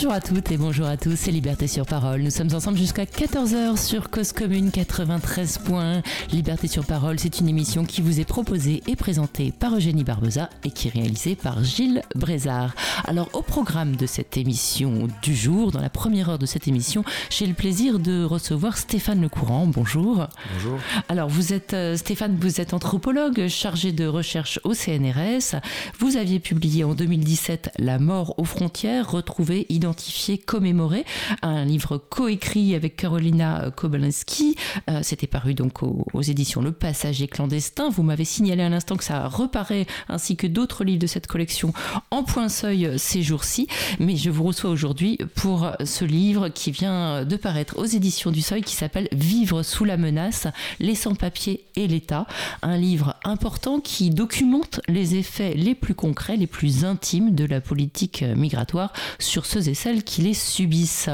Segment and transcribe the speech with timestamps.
[0.00, 2.22] Bonjour à toutes et bonjour à tous, c'est Liberté sur Parole.
[2.22, 6.00] Nous sommes ensemble jusqu'à 14h sur Cause Commune 93 points.
[6.32, 10.48] Liberté sur Parole, c'est une émission qui vous est proposée et présentée par Eugénie Barbeza
[10.64, 12.74] et qui est réalisée par Gilles Brézard.
[13.04, 17.04] Alors, au programme de cette émission du jour, dans la première heure de cette émission,
[17.28, 19.66] j'ai le plaisir de recevoir Stéphane Lecourant.
[19.66, 20.28] Bonjour.
[20.54, 20.78] Bonjour.
[21.10, 25.60] Alors, vous êtes, euh, Stéphane, vous êtes anthropologue chargé de recherche au CNRS.
[25.98, 31.04] Vous aviez publié en 2017 La mort aux frontières, retrouvée identifié, commémoré,
[31.42, 34.54] un livre coécrit avec Carolina Kobalinski.
[34.88, 37.90] Euh, C'était paru donc aux, aux, éditions Le Passager clandestin.
[37.90, 41.72] Vous m'avez signalé à l'instant que ça reparaît, ainsi que d'autres livres de cette collection,
[42.12, 43.66] en point seuil ces jours-ci.
[43.98, 48.42] Mais je vous reçois aujourd'hui pour ce livre qui vient de paraître aux éditions du
[48.42, 50.46] Seuil, qui s'appelle Vivre sous la menace,
[50.78, 52.26] les sans-papiers et l'État.
[52.62, 57.60] Un livre important qui documente les effets les plus concrets, les plus intimes de la
[57.60, 61.08] politique migratoire sur ceux et celles qui les subissent,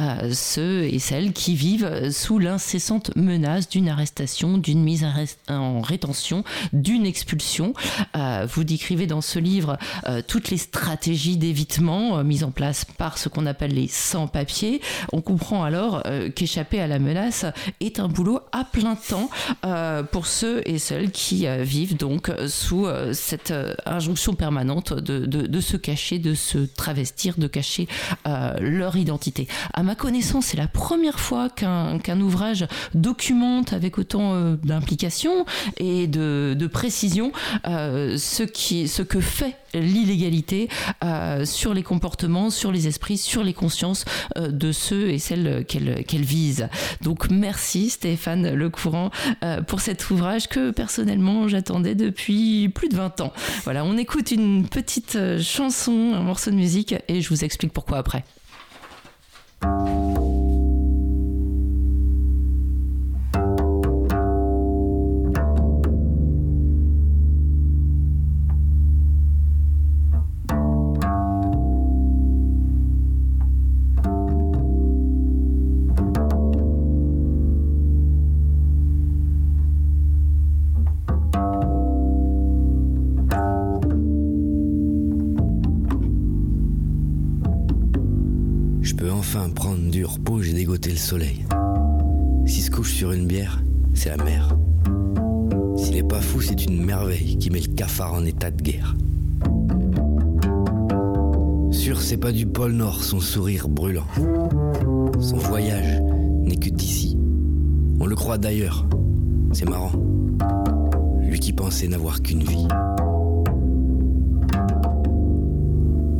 [0.00, 5.04] euh, ceux et celles qui vivent sous l'incessante menace d'une arrestation, d'une mise
[5.48, 7.74] en rétention, d'une expulsion.
[8.16, 13.18] Euh, vous décrivez dans ce livre euh, toutes les stratégies d'évitement mises en place par
[13.18, 14.80] ce qu'on appelle les sans-papiers.
[15.12, 16.02] On comprend alors
[16.36, 17.46] qu'échapper à la menace
[17.80, 19.28] est un boulot à plein temps
[20.12, 23.52] pour ceux et celles qui vivent donc sous cette
[23.86, 27.88] injonction permanente de, de, se cacher, de se travestir, de cacher
[28.26, 29.48] euh, leur identité.
[29.72, 35.44] À ma connaissance, c'est la première fois qu'un qu ouvrage documente avec autant euh, d'implication
[35.78, 37.32] et de, de précision
[37.66, 40.68] euh, ce, qui, ce que fait l'illégalité
[41.02, 44.04] euh, sur les comportements, sur les esprits, sur les consciences
[44.36, 46.68] euh, de ceux et celles qu'elle qu vise.
[47.02, 49.10] Donc merci Stéphane Lecourant
[49.42, 53.32] euh, pour cet ouvrage que personnellement j'attendais depuis plus de 20 ans.
[53.64, 57.98] Voilà, on écoute une petite chanson, un morceau de musique et je vous explique pourquoi
[57.98, 58.24] après.
[90.82, 91.44] Le soleil.
[92.46, 93.62] S'il se couche sur une bière,
[93.94, 94.56] c'est la mer.
[95.76, 98.96] S'il est pas fou, c'est une merveille qui met le cafard en état de guerre.
[101.70, 104.06] Sûr, c'est pas du pôle Nord son sourire brûlant.
[105.20, 106.00] Son voyage
[106.42, 107.16] n'est que d'ici.
[108.00, 108.86] On le croit d'ailleurs.
[109.52, 109.92] C'est marrant.
[111.22, 112.66] Lui qui pensait n'avoir qu'une vie.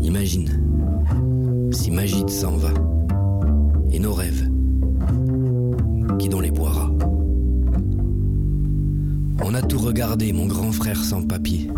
[0.00, 0.48] Imagine
[1.72, 2.70] si Magide s'en va
[3.94, 4.50] et nos rêves
[6.18, 6.90] qui dans les boira.
[9.42, 11.70] On a tout regardé, mon grand frère sans papier.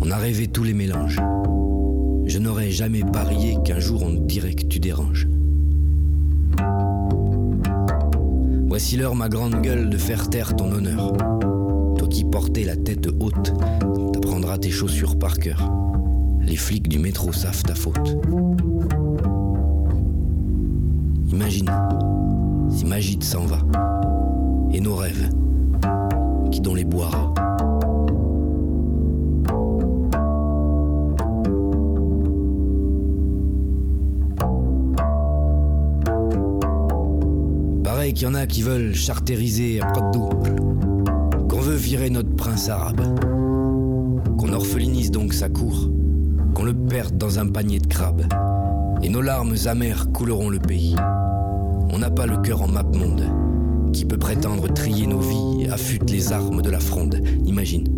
[0.00, 1.20] On a rêvé tous les mélanges.
[2.26, 5.26] Je n'aurais jamais parié qu'un jour on dirait que tu déranges.
[8.68, 11.12] Voici l'heure, ma grande gueule, de faire taire ton honneur.
[11.96, 13.52] Toi qui portais la tête haute,
[14.12, 15.72] t'apprendras tes chaussures par cœur.
[16.40, 18.16] Les flics du métro savent ta faute.
[21.40, 21.70] Imagine.
[22.68, 23.58] Si Magide s'en va,
[24.72, 25.30] et nos rêves,
[26.50, 27.32] qui dans les boira.
[37.84, 40.56] Pareil qu'il y en a qui veulent chartériser à prod double,
[41.48, 43.00] qu'on veut virer notre prince arabe,
[44.38, 45.88] qu'on orphelinise donc sa cour,
[46.54, 48.26] qu'on le perde dans un panier de crabes,
[49.02, 50.96] et nos larmes amères couleront le pays.
[51.98, 53.24] On n'a pas le cœur en map monde
[53.92, 57.20] qui peut prétendre trier nos vies affûte les armes de la fronde?
[57.44, 57.97] Imagine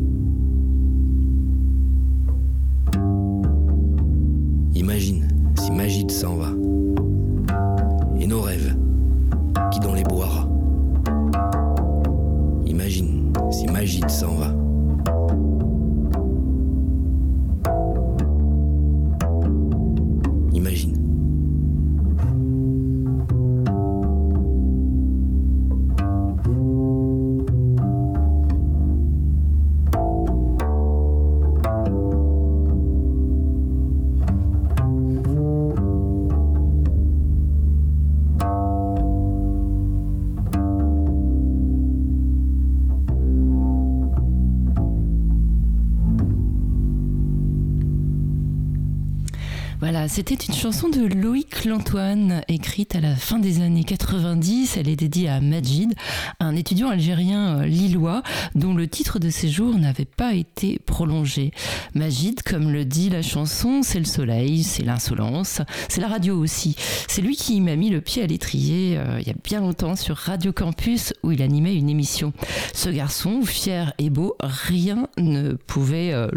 [50.09, 54.77] C'était une chanson de Loïc Lantoine, écrite à la fin des années 90.
[54.77, 55.95] Elle est dédiée à Majid,
[56.39, 58.23] un étudiant algérien euh, lillois
[58.55, 61.51] dont le titre de séjour n'avait pas été prolongé.
[61.95, 66.77] Majid, comme le dit la chanson, c'est le soleil, c'est l'insolence, c'est la radio aussi.
[67.09, 69.97] C'est lui qui m'a mis le pied à l'étrier euh, il y a bien longtemps
[69.97, 72.33] sur Radio Campus où il animait une émission.
[72.75, 76.29] Ce garçon, fier et beau, rien ne pouvait euh,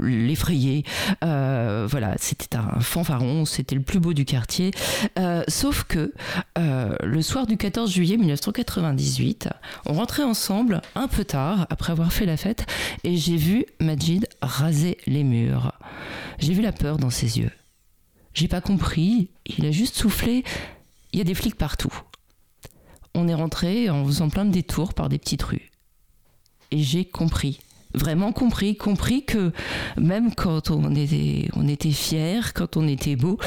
[0.00, 0.84] l'effrayer.
[1.22, 2.80] voilà, c'était un
[3.44, 4.70] c'était le plus beau du quartier.
[5.18, 6.12] Euh, sauf que
[6.58, 9.48] euh, le soir du 14 juillet 1998,
[9.86, 12.66] on rentrait ensemble un peu tard, après avoir fait la fête,
[13.04, 15.72] et j'ai vu Majid raser les murs.
[16.38, 17.52] J'ai vu la peur dans ses yeux.
[18.34, 20.44] J'ai pas compris, il a juste soufflé.
[21.12, 21.92] Il y a des flics partout.
[23.14, 25.70] On est rentré en faisant plein de détours par des petites rues.
[26.70, 27.60] Et j'ai compris
[27.96, 29.52] vraiment compris, compris que
[29.96, 33.38] même quand on était, on était fier, quand on était beau,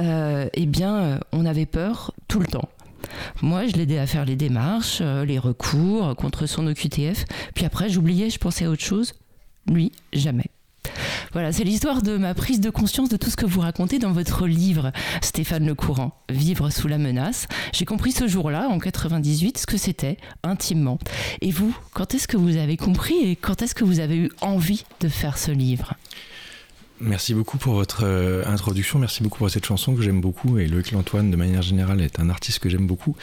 [0.00, 2.68] euh, eh bien, euh, on avait peur tout le temps.
[3.42, 7.24] Moi, je l'aidais à faire les démarches, euh, les recours contre son OQTF.
[7.54, 9.14] Puis après, j'oubliais, je pensais à autre chose.
[9.66, 10.50] Lui, jamais.
[11.32, 14.12] Voilà, c'est l'histoire de ma prise de conscience de tout ce que vous racontez dans
[14.12, 14.92] votre livre,
[15.22, 17.46] Stéphane Lecourant, Vivre sous la menace.
[17.72, 20.98] J'ai compris ce jour-là, en 98, ce que c'était, intimement.
[21.40, 24.30] Et vous, quand est-ce que vous avez compris et quand est-ce que vous avez eu
[24.40, 25.94] envie de faire ce livre?
[27.00, 30.66] Merci beaucoup pour votre euh, introduction, merci beaucoup pour cette chanson que j'aime beaucoup et
[30.66, 33.14] Loïc Lantoine de manière générale est un artiste que j'aime beaucoup.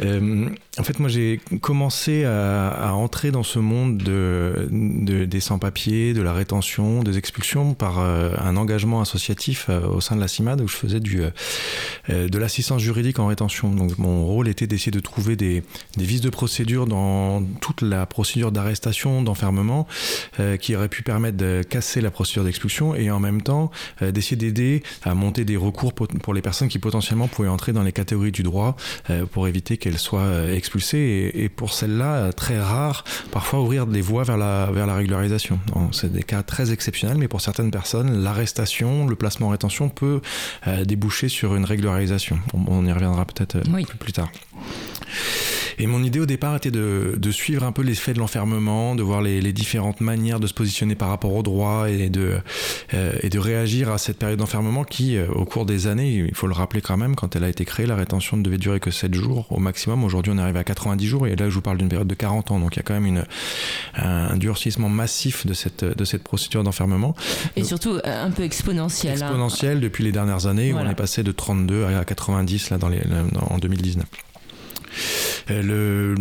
[0.00, 4.68] Euh, en fait moi j'ai commencé à, entrer dans ce monde de,
[5.24, 10.20] des sans-papiers, de la rétention, des expulsions par euh, un engagement associatif au sein de
[10.20, 11.22] la CIMAD où je faisais du,
[12.08, 13.72] de l'assistance juridique en rétention.
[13.72, 15.62] Donc mon rôle était d'essayer de trouver des,
[15.96, 19.86] des vices de procédure dans toute la procédure d'arrestation, d'enfermement
[20.60, 23.70] qui aurait pu permettre de casser la procédure d'expulsion et en même temps
[24.02, 27.82] euh, d'essayer d'aider à monter des recours pour, les personnes qui potentiellement pouvaient entrer dans
[27.82, 28.76] les catégories du droit
[29.10, 34.00] euh, pour éviter qu'elles soient euh, expulsées et, pour celles-là très rares parfois ouvrir des
[34.00, 35.58] voies vers la, vers la régularisation.
[35.92, 40.20] C'est des cas très exceptionnels mais pour certaines personnes l'arrestation, le placement en rétention peut
[40.84, 42.38] déboucher sur une régularisation.
[42.54, 43.58] On, y reviendra peut-être
[43.98, 44.30] plus tard.
[45.78, 49.02] Et mon idée au départ était de, de suivre un peu l'effet de l'enfermement, de
[49.02, 52.38] voir les, les, différentes manières de se positionner par rapport au droit et de,
[52.94, 56.34] euh, et de réagir à cette période d'enfermement qui, euh, au cours des années, il
[56.34, 58.80] faut le rappeler quand même, quand elle a été créée, la rétention ne devait durer
[58.80, 60.04] que 7 jours au maximum.
[60.04, 62.50] Aujourd'hui, on arrive à 90 jours et là, je vous parle d'une période de 40
[62.50, 62.60] ans.
[62.60, 63.24] Donc, il y a quand même une,
[63.94, 67.14] un durcissement massif de cette, de cette procédure d'enfermement.
[67.56, 69.22] Et surtout un peu exponentiel.
[69.22, 69.26] Hein.
[69.26, 72.88] Exponentiel depuis les dernières années où on est passé de 32 à 90 là, dans
[72.88, 73.00] les,
[73.50, 74.04] en 2019.
[75.50, 76.14] Euh, le,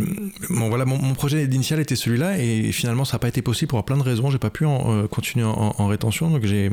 [0.49, 3.83] bon, voilà, mon, projet initial était celui-là et finalement ça n'a pas été possible pour
[3.83, 4.29] plein de raisons.
[4.29, 6.71] J'ai pas pu euh, continuer en, rétention, donc j'ai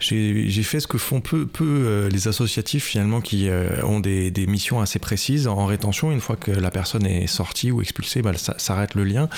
[0.00, 3.48] j'ai fait ce que font peu peu euh, les associatifs finalement qui
[3.84, 6.12] ont des, missions assez précises en rétention.
[6.12, 9.28] Une fois que la personne est sortie ou expulsée, bah, ça s'arrête le lien.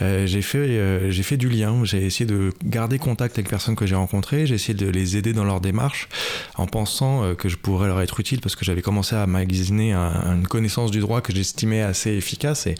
[0.00, 1.84] j'ai fait j'ai fait du lien.
[1.84, 4.46] J'ai essayé de garder contact avec les personnes que j'ai rencontrées.
[4.46, 6.08] J'ai essayé de les aider dans leur démarche
[6.56, 10.46] en pensant que je pourrais leur être utile parce que j'avais commencé à magasiner une
[10.48, 12.66] connaissance du droit que j'estimais assez efficace.
[12.66, 12.74] Et,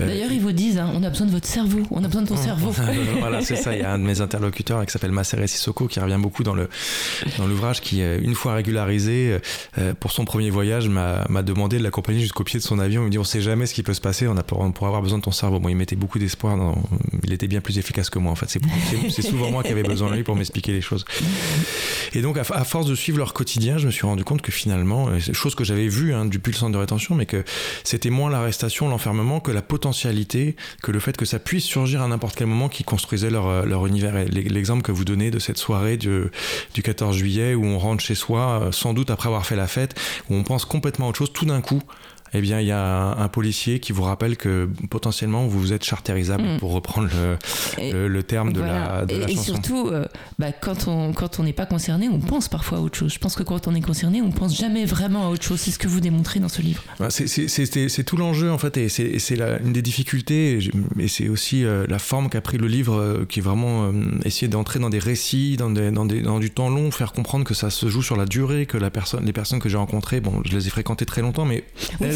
[0.00, 2.22] euh, D'ailleurs, ils vous disent, hein, on a besoin de votre cerveau, on a besoin
[2.22, 2.74] de ton cerveau.
[3.18, 3.74] voilà, c'est ça.
[3.74, 6.54] Il y a un de mes interlocuteurs qui s'appelle Masere Sissoko qui revient beaucoup dans
[6.54, 6.68] le
[7.38, 9.38] dans l'ouvrage, qui euh, une fois régularisé
[9.78, 13.02] euh, pour son premier voyage m'a demandé de l'accompagner jusqu'au pied de son avion.
[13.02, 14.88] Il me dit, on sait jamais ce qui peut se passer, on, a, on pourrait
[14.88, 15.58] avoir besoin de ton cerveau.
[15.58, 16.58] Bon, il mettait beaucoup d'espoir.
[17.24, 18.32] Il était bien plus efficace que moi.
[18.32, 18.58] En fait,
[19.08, 21.04] c'est souvent moi qui avais besoin de lui pour m'expliquer les choses.
[22.14, 25.08] Et donc, à, force de suivre leur quotidien, je me suis rendu compte que finalement,
[25.32, 27.44] chose que j'avais vue hein, depuis le centre de rétention, mais que
[28.02, 32.02] c'était moins la l'arrestation, l'enfermement, que la potentialité, que le fait que ça puisse surgir
[32.02, 34.12] à n'importe quel moment qui construisait leur, euh, univers.
[34.28, 36.24] L'exemple que vous donnez de cette soirée du,
[36.74, 39.68] du 14 juillet où on rentre chez soi, euh, sans doute après avoir fait la
[39.68, 39.94] fête,
[40.28, 41.80] où on pense complètement à autre chose, tout d'un coup,
[42.34, 46.42] eh bien, il y a un, policier qui vous rappelle que potentiellement vous êtes charterisable,
[46.42, 46.58] mm.
[46.58, 47.08] pour reprendre
[47.78, 49.32] le, le, terme de la, de et, chanson.
[49.32, 50.06] Et surtout, euh,
[50.38, 53.12] bah, quand on quand on n'est pas concerné, on pense parfois à autre chose.
[53.12, 55.60] Je pense que quand on est concerné, on pense jamais vraiment à autre chose.
[55.60, 56.82] C'est ce que vous démontrez dans ce livre.
[56.98, 60.58] Bah, c'est tout l'enjeu en fait, et c'est une des difficultés,
[60.98, 63.92] et c'est aussi euh, la forme qu'a pris le livre, euh, qui est vraiment
[64.24, 67.44] essayer d'entrer dans des récits, dans, des, dans, des, dans, du temps long, faire comprendre
[67.44, 70.20] que ça se joue sur la durée, que la personne, les personnes que j'ai rencontrées,
[70.20, 71.64] bon, je les ai fréquentées très longtemps, mais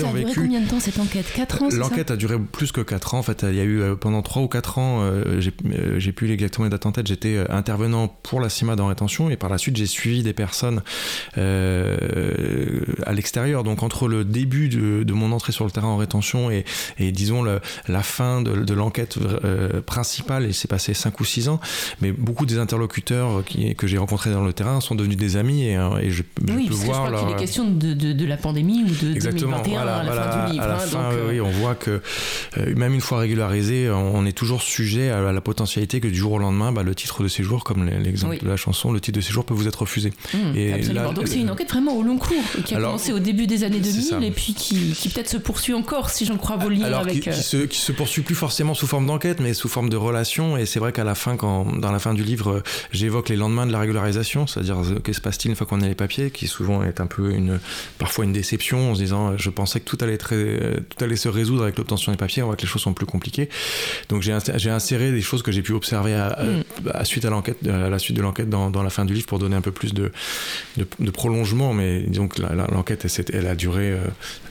[0.07, 0.41] ont vécu.
[0.41, 1.27] combien de temps cette enquête?
[1.35, 3.19] 4 ans L'enquête a duré plus que 4 ans.
[3.19, 5.11] En fait, il y a eu pendant 3 ou 4 ans,
[5.41, 9.37] j'ai plus exactement les dates en tête, j'étais intervenant pour la CIMAD en rétention et
[9.37, 10.83] par la suite j'ai suivi des personnes
[11.37, 13.65] à l'extérieur.
[13.65, 16.65] Donc entre le début de, mon entrée sur le terrain en rétention et,
[16.99, 19.19] et disons la fin de, l'enquête
[19.87, 21.61] principale, il s'est passé 5 ou 6 ans,
[22.01, 25.65] mais beaucoup des interlocuteurs qui, que j'ai rencontrés dans le terrain sont devenus des amis
[25.65, 27.07] et, et je, oui, peux voir.
[27.07, 30.23] Je crois qu'il est question de, de, la pandémie ou de Exactement, 2021 à la
[30.23, 30.65] fin du livre.
[30.65, 32.01] À la hein, fin, donc, oui, on voit que
[32.59, 36.33] euh, même une fois régularisé, on est toujours sujet à la potentialité que du jour
[36.33, 39.23] au lendemain, bah, le titre de séjour, comme l'exemple de la chanson, le titre de
[39.25, 40.13] séjour peut vous être refusé.
[40.35, 41.13] Mmh, et absolument.
[41.13, 43.81] donc c'est une enquête vraiment au long cours qui a commencé au début des années
[43.81, 47.01] 2000 et puis qui, qui peut-être se poursuit encore, si j'en crois vos liens Alors,
[47.01, 47.21] avec.
[47.21, 49.97] Qui, qui, se, qui se poursuit plus forcément sous forme d'enquête, mais sous forme de
[49.97, 50.57] relation.
[50.57, 52.63] Et c'est vrai qu'à la fin, quand, dans la fin du livre,
[52.93, 55.95] j'évoque les lendemains de la régularisation, c'est-à-dire que se passe-t-il une fois qu'on a les
[55.95, 57.59] papiers, qui souvent est un peu une,
[57.99, 61.63] parfois une déception en se disant je pensais tout allait, très, tout allait se résoudre
[61.63, 63.49] avec l'obtention des papiers, on voit que les choses sont plus compliquées.
[64.09, 64.33] Donc j'ai
[64.71, 66.91] inséré des choses que j'ai pu observer à, mm.
[66.93, 69.27] à, suite à l'enquête, à la suite de l'enquête dans, dans, la fin du livre
[69.27, 70.13] pour donner un peu plus de,
[70.77, 73.99] de, de prolongement, mais disons que l'enquête elle, elle, a duré, euh,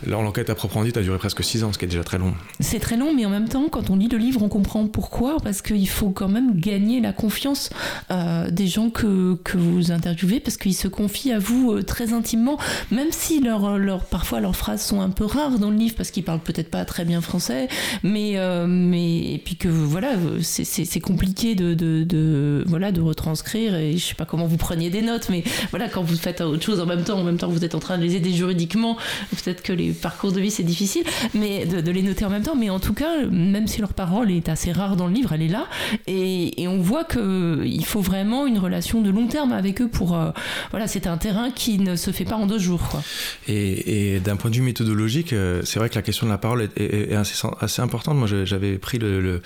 [0.08, 2.34] l'enquête à proprement dit a duré presque six ans, ce qui est déjà très long.
[2.60, 5.38] C'est très long, mais en même temps, quand on lit le livre, on comprend pourquoi,
[5.44, 7.70] parce qu'il faut quand même gagner la confiance
[8.12, 12.14] euh, des gens que, que vous interviewez, parce qu'ils se confient à vous euh, très
[12.14, 12.58] intimement,
[12.92, 16.12] même si leur, leur, parfois leurs phrases sont un peu rares dans le livre, parce
[16.12, 17.68] qu'ils parlent peut-être pas très bien français,
[18.04, 24.06] mais, euh, mais puis que voilà, c'est compliqué de, de, voilà, de retranscrire, et je
[24.06, 26.86] sais pas comment vous preniez des notes, mais voilà, quand vous faites autre chose en
[26.86, 28.98] même temps, en même temps que vous êtes en train de les aider juridiquement,
[29.32, 31.04] peut-être que les parcours de vie c'est difficile,
[31.34, 34.32] mais de, les noter en même temps, mais en tout cas, même si leur parole
[34.32, 35.68] est assez rare dans le livre, elle est là,
[36.08, 40.16] et, et on voit qu'il faut vraiment une relation de long terme avec eux pour,
[40.16, 40.32] euh,
[40.72, 42.82] voilà, c'est un terrain qui ne se fait pas en deux jours.
[42.90, 43.04] Quoi.
[43.48, 46.70] Et d'un point de vue méthodologique, euh, c'est vrai que la question de la parole
[46.76, 48.18] est, assez, importante.
[48.18, 49.42] Moi, j'avais pris le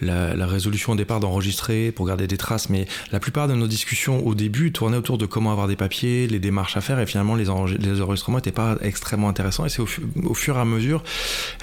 [0.00, 3.66] la, la, résolution au départ d'enregistrer pour garder des traces, mais la plupart de nos
[3.66, 7.06] discussions au début tournaient autour de comment avoir des papiers, les démarches à faire, et
[7.06, 7.44] finalement les,
[7.78, 9.66] les enregistrements n'étaient pas extrêmement intéressants.
[9.66, 9.88] Et c'est au,
[10.24, 11.02] au, fur et à mesure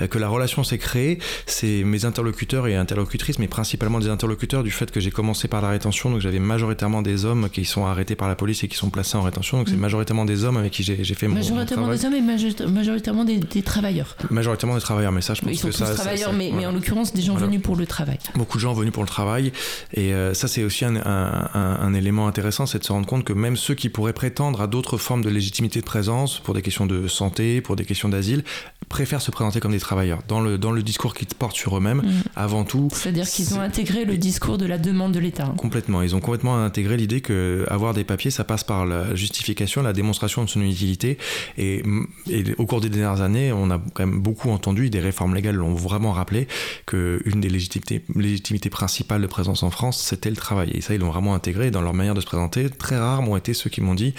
[0.01, 1.19] euh, que la relation s'est créée.
[1.45, 5.61] C'est mes interlocuteurs et interlocutrices, mais principalement des interlocuteurs du fait que j'ai commencé par
[5.61, 8.75] la rétention, donc j'avais majoritairement des hommes qui sont arrêtés par la police et qui
[8.75, 9.79] sont placés en rétention, donc c'est mmh.
[9.79, 13.37] majoritairement des hommes avec qui j'ai fait mon Majoritairement mon des hommes et majoritairement des,
[13.37, 14.15] des, travailleurs.
[14.29, 15.93] Majoritairement des travailleurs, mais ça je pense Ils sont que tous ça...
[15.93, 16.61] travailleurs, ça mais, voilà.
[16.61, 17.47] mais, en l'occurrence des gens voilà.
[17.47, 18.17] venus pour le travail.
[18.35, 19.51] Beaucoup de gens venus pour le travail,
[19.93, 23.05] et euh, ça c'est aussi un, un, un, un, élément intéressant, c'est de se rendre
[23.05, 26.53] compte que même ceux qui pourraient prétendre à d'autres formes de légitimité de présence, pour
[26.53, 28.43] des questions de santé, pour des questions d'asile,
[28.87, 31.97] préfèrent se présenter comme des travailleurs, dans le, dans le discours qu'ils portent sur eux-mêmes,
[31.97, 32.23] mmh.
[32.35, 32.87] avant tout.
[32.93, 35.53] C'est-à-dire qu'ils ont intégré le discours de la demande de l'État.
[35.57, 39.81] Complètement, ils ont complètement intégré l'idée que avoir des papiers, ça passe par la justification,
[39.81, 41.17] la démonstration de son utilité,
[41.57, 41.83] et,
[42.29, 45.55] et au cours des dernières années, on a quand même beaucoup entendu, des réformes légales
[45.55, 46.47] l'ont vraiment rappelé,
[46.85, 50.71] qu'une des légitimités, légitimités principales de présence en France, c'était le travail.
[50.73, 52.69] Et ça, ils l'ont vraiment intégré dans leur manière de se présenter.
[52.69, 54.13] Très rares m'ont été ceux qui m'ont dit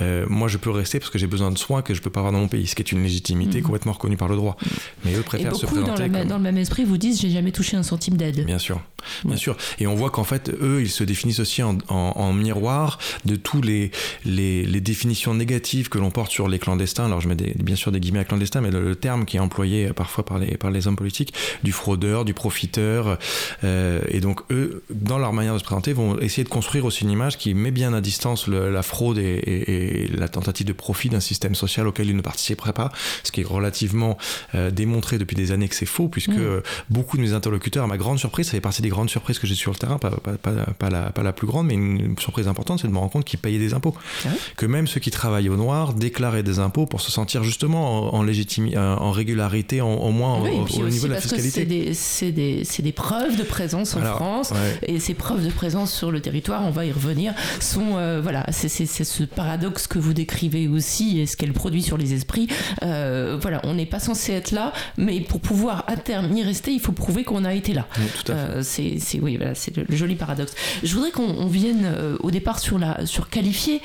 [0.00, 2.20] euh, Moi, je peux rester parce que j'ai besoin de soins que je peux pas
[2.20, 3.64] avoir dans mon pays, ce qui est une légitimité mmh.
[3.64, 4.56] complètement reconnue par le droit.
[5.04, 5.86] Mais eux préfèrent et se présenter.
[5.86, 6.28] Dans, le, comme...
[6.28, 8.44] dans le même esprit, vous disent J'ai jamais touché un centime d'aide.
[8.44, 8.80] Bien sûr.
[9.24, 9.56] Bien sûr.
[9.78, 13.36] Et on voit qu'en fait, eux, ils se définissent aussi en, en, en miroir de
[13.36, 13.90] tous les,
[14.24, 17.06] les, les définitions négatives que l'on porte sur les clandestins.
[17.06, 19.36] Alors, je mets des, bien sûr des guillemets à clandestins, mais le, le, terme qui
[19.36, 23.18] est employé parfois par les, par les hommes politiques, du fraudeur, du profiteur.
[23.64, 27.04] Euh, et donc, eux, dans leur manière de se présenter, vont essayer de construire aussi
[27.04, 30.66] une image qui met bien à distance le, la fraude et, et, et, la tentative
[30.66, 34.18] de profit d'un système social auquel ils ne participeraient pas, ce qui est relativement
[34.54, 36.62] euh, démontré depuis des années que c'est faux, puisque mmh.
[36.90, 39.46] beaucoup de mes interlocuteurs, à ma grande surprise, ça fait partie des grandes surprises que
[39.46, 42.18] j'ai sur le terrain, pas, pas, pas, pas, la, pas la plus grande, mais une
[42.18, 43.94] surprise importante, c'est de me rendre compte qu'ils payaient des impôts.
[44.24, 44.28] Ah.
[44.56, 48.18] Que même ceux qui travaillent au noir déclaraient des impôts pour se sentir justement en,
[48.18, 51.94] en légitimité, en régularité, en, au moins oui, au, au niveau de la fiscalité.
[51.94, 54.94] C'est des, des, des, preuves de présence en Alors, France, ouais.
[54.94, 58.44] et ces preuves de présence sur le territoire, on va y revenir, sont, euh, voilà,
[58.50, 62.48] c'est ce paradoxe que vous décrivez aussi, et ce qu'elle produit sur les esprits.
[62.82, 66.72] Euh, voilà, on n'est pas censé être là, mais pour pouvoir à terme y rester,
[66.72, 67.86] il faut prouver qu'on a été là.
[67.98, 70.54] Oui, euh, c'est oui, voilà, c'est le, le, joli paradoxe.
[70.82, 73.80] Je voudrais qu'on vienne euh, au départ sur la sur qualifier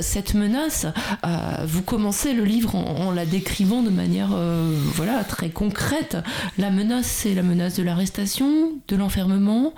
[0.00, 0.86] cette menace.
[1.66, 4.30] Vous commencez le livre en, en la décrivant de manière
[4.94, 6.16] voilà très concrète.
[6.58, 9.74] La menace, c'est la menace de l'arrestation, de l'enfermement,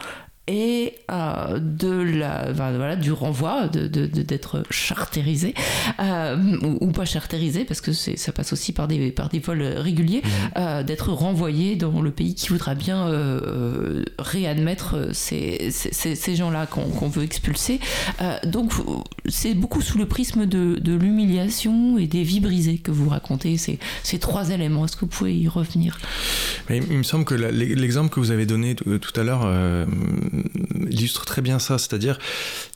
[0.47, 5.55] et euh, de la, voilà, du renvoi, d'être de, de, de charterisé,
[6.01, 9.63] euh, ou, ou, pas charterisé, parce que ça passe aussi par des, par des vols
[9.63, 10.29] réguliers, mmh.
[10.59, 13.11] euh, d'être renvoyé dans le pays qui voudra bien
[14.19, 17.81] réadmettre ces, ces, ces gens-là qu'on qu veut expulser.
[18.45, 18.73] Donc
[19.27, 23.57] c'est beaucoup sous le prisme de, de l'humiliation et des vies brisées que vous racontez
[23.57, 24.85] ces, ces trois éléments.
[24.85, 25.99] Est-ce que vous pouvez y revenir?
[26.69, 29.47] Mais Il me semble que l'exemple que vous avez donné tout à l'heure
[30.89, 32.19] illustre très bien ça, c'est-à-dire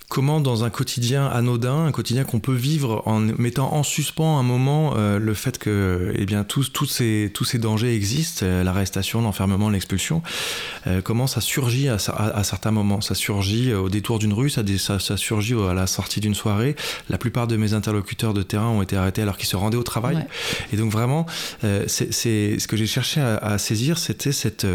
[0.08, 4.42] comment dans un quotidien anodin, un quotidien qu'on peut vivre en mettant en suspens un
[4.42, 8.64] moment euh, le fait que eh bien, tous, tous, ces, tous ces dangers existent, euh,
[8.64, 10.22] l'arrestation, l'enfermement, l'expulsion,
[10.86, 13.02] euh, comment ça surgit à, à, certains moments?
[13.02, 16.74] Ça surgit au détour d'une rue, ça, ça, ça, surgit à la sortie d'une soirée.
[17.10, 19.82] La plupart de mes interlocuteurs de terrain ont été arrêtés alors qu'ils se rendaient au
[19.82, 20.26] travail.
[20.72, 21.26] Et donc vraiment,
[21.86, 24.66] c'est ce que j'ai cherché à, à saisir, c'était cette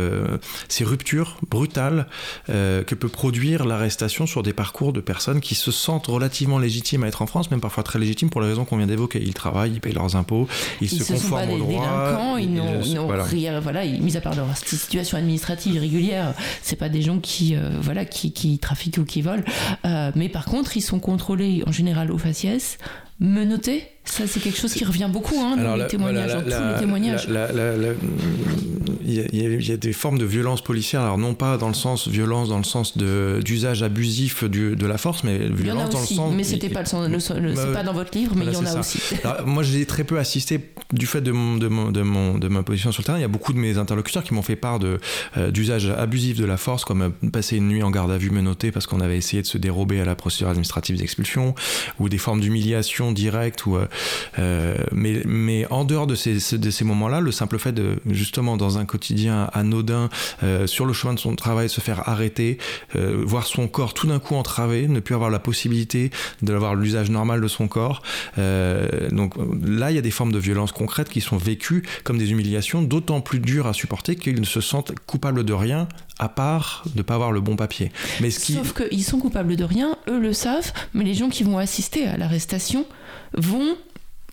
[0.68, 2.08] ces ruptures brutales
[2.48, 7.08] que peut produire l'arrestation sur des parcours de personnes qui se sentent relativement légitimes à
[7.08, 9.22] être en France, même parfois très légitimes pour les raisons qu'on vient d'évoquer.
[9.22, 10.48] Ils travaillent, ils payent leurs impôts,
[10.82, 12.38] ils, se, conforment aux droits.
[12.40, 13.24] Ils n'ont voilà.
[13.24, 17.70] rien, voilà, mis à part leur situation administrative irrégulière, c'est pas des gens qui, euh,
[17.82, 19.44] voilà, qui, qui, trafiquent ou qui volent.
[19.86, 22.78] Euh, mais par contre, ils sont contrôlés en général au faciès,
[23.20, 26.80] menottés ça, c'est quelque chose qui revient beaucoup hein, dans les témoignages, dans tous les
[26.80, 27.28] témoignages.
[29.06, 32.50] Il y, a des formes de violence policière, alors non pas dans le sens violence,
[32.50, 36.34] dans le sens d'usage abusif du, de la force, mais violence dans le sens.
[36.36, 39.00] Mais c'était pas le, c'est pas dans votre livre, mais il y en a aussi.
[39.46, 40.60] moi, j'ai très peu assisté
[40.92, 43.18] du fait de, mon, de, mon, de, mon, de, ma position sur le terrain.
[43.18, 46.46] Il y a beaucoup de mes interlocuteurs qui m'ont fait part euh, d'usage abusif de
[46.46, 49.18] la force, comme euh, passer une nuit en garde à vue menottée parce qu'on avait
[49.18, 51.56] essayé de se dérober à la procédure administrative d'expulsion,
[52.00, 53.88] ou des formes d'humiliation directe, ou euh, euh,
[54.38, 58.78] mais, mais en dehors de ces, de ces moments-là, le simple fait de, justement, dans
[58.78, 60.10] un quotidien anodin,
[60.44, 62.58] euh, sur le chemin de son travail, se faire arrêter,
[62.96, 67.10] euh, voir son corps tout d'un coup entravé, ne plus avoir la possibilité d'avoir l'usage
[67.10, 68.02] normal de son corps.
[69.12, 69.36] donc
[69.66, 72.82] là, il y a des formes de violence concrètes qui sont vécues comme des humiliations
[72.82, 75.88] d'autant plus dures à supporter qu'ils se sentent coupables de rien
[76.24, 77.92] à part de ne pas avoir le bon papier.
[78.22, 78.54] Mais ce qui...
[78.54, 82.08] Sauf qu'ils sont coupables de rien, eux le savent, mais les gens qui vont assister
[82.08, 82.86] à l'arrestation
[83.34, 83.76] vont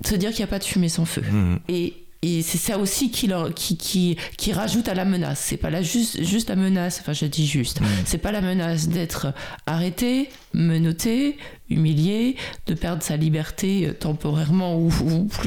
[0.07, 1.23] se dire qu'il n'y a pas de fumée sans feu.
[1.23, 1.57] Mmh.
[1.69, 5.41] Et, et c'est ça aussi qui, leur, qui, qui, qui, rajoute à la menace.
[5.41, 7.87] C'est pas la juste, juste la menace, enfin je dis juste, mmh.
[8.05, 9.35] c'est pas la menace d'être
[9.67, 11.37] arrêté, menotté,
[11.71, 14.91] humilié, de perdre sa liberté euh, temporairement ou,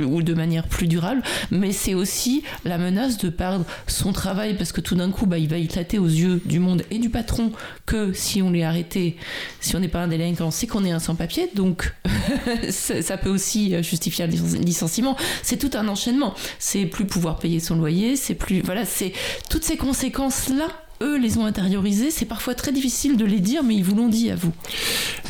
[0.06, 4.72] ou, de manière plus durable, mais c'est aussi la menace de perdre son travail parce
[4.72, 7.52] que tout d'un coup, bah, il va éclater aux yeux du monde et du patron
[7.86, 9.18] que si on l'est arrêté,
[9.60, 11.94] si on n'est pas un délinquant, c'est qu'on est un sans-papier, donc
[12.70, 15.18] ça peut aussi euh, justifier un licenciement.
[15.42, 16.34] C'est tout un enchaînement.
[16.60, 18.62] C'est plus pouvoir payer son loyer, c'est plus...
[18.62, 19.14] Voilà, c'est
[19.50, 20.68] toutes ces conséquences-là
[21.04, 22.12] eux les ont intériorisés.
[22.12, 24.54] C'est parfois très difficile de les dire, mais ils vous l'ont dit à vous.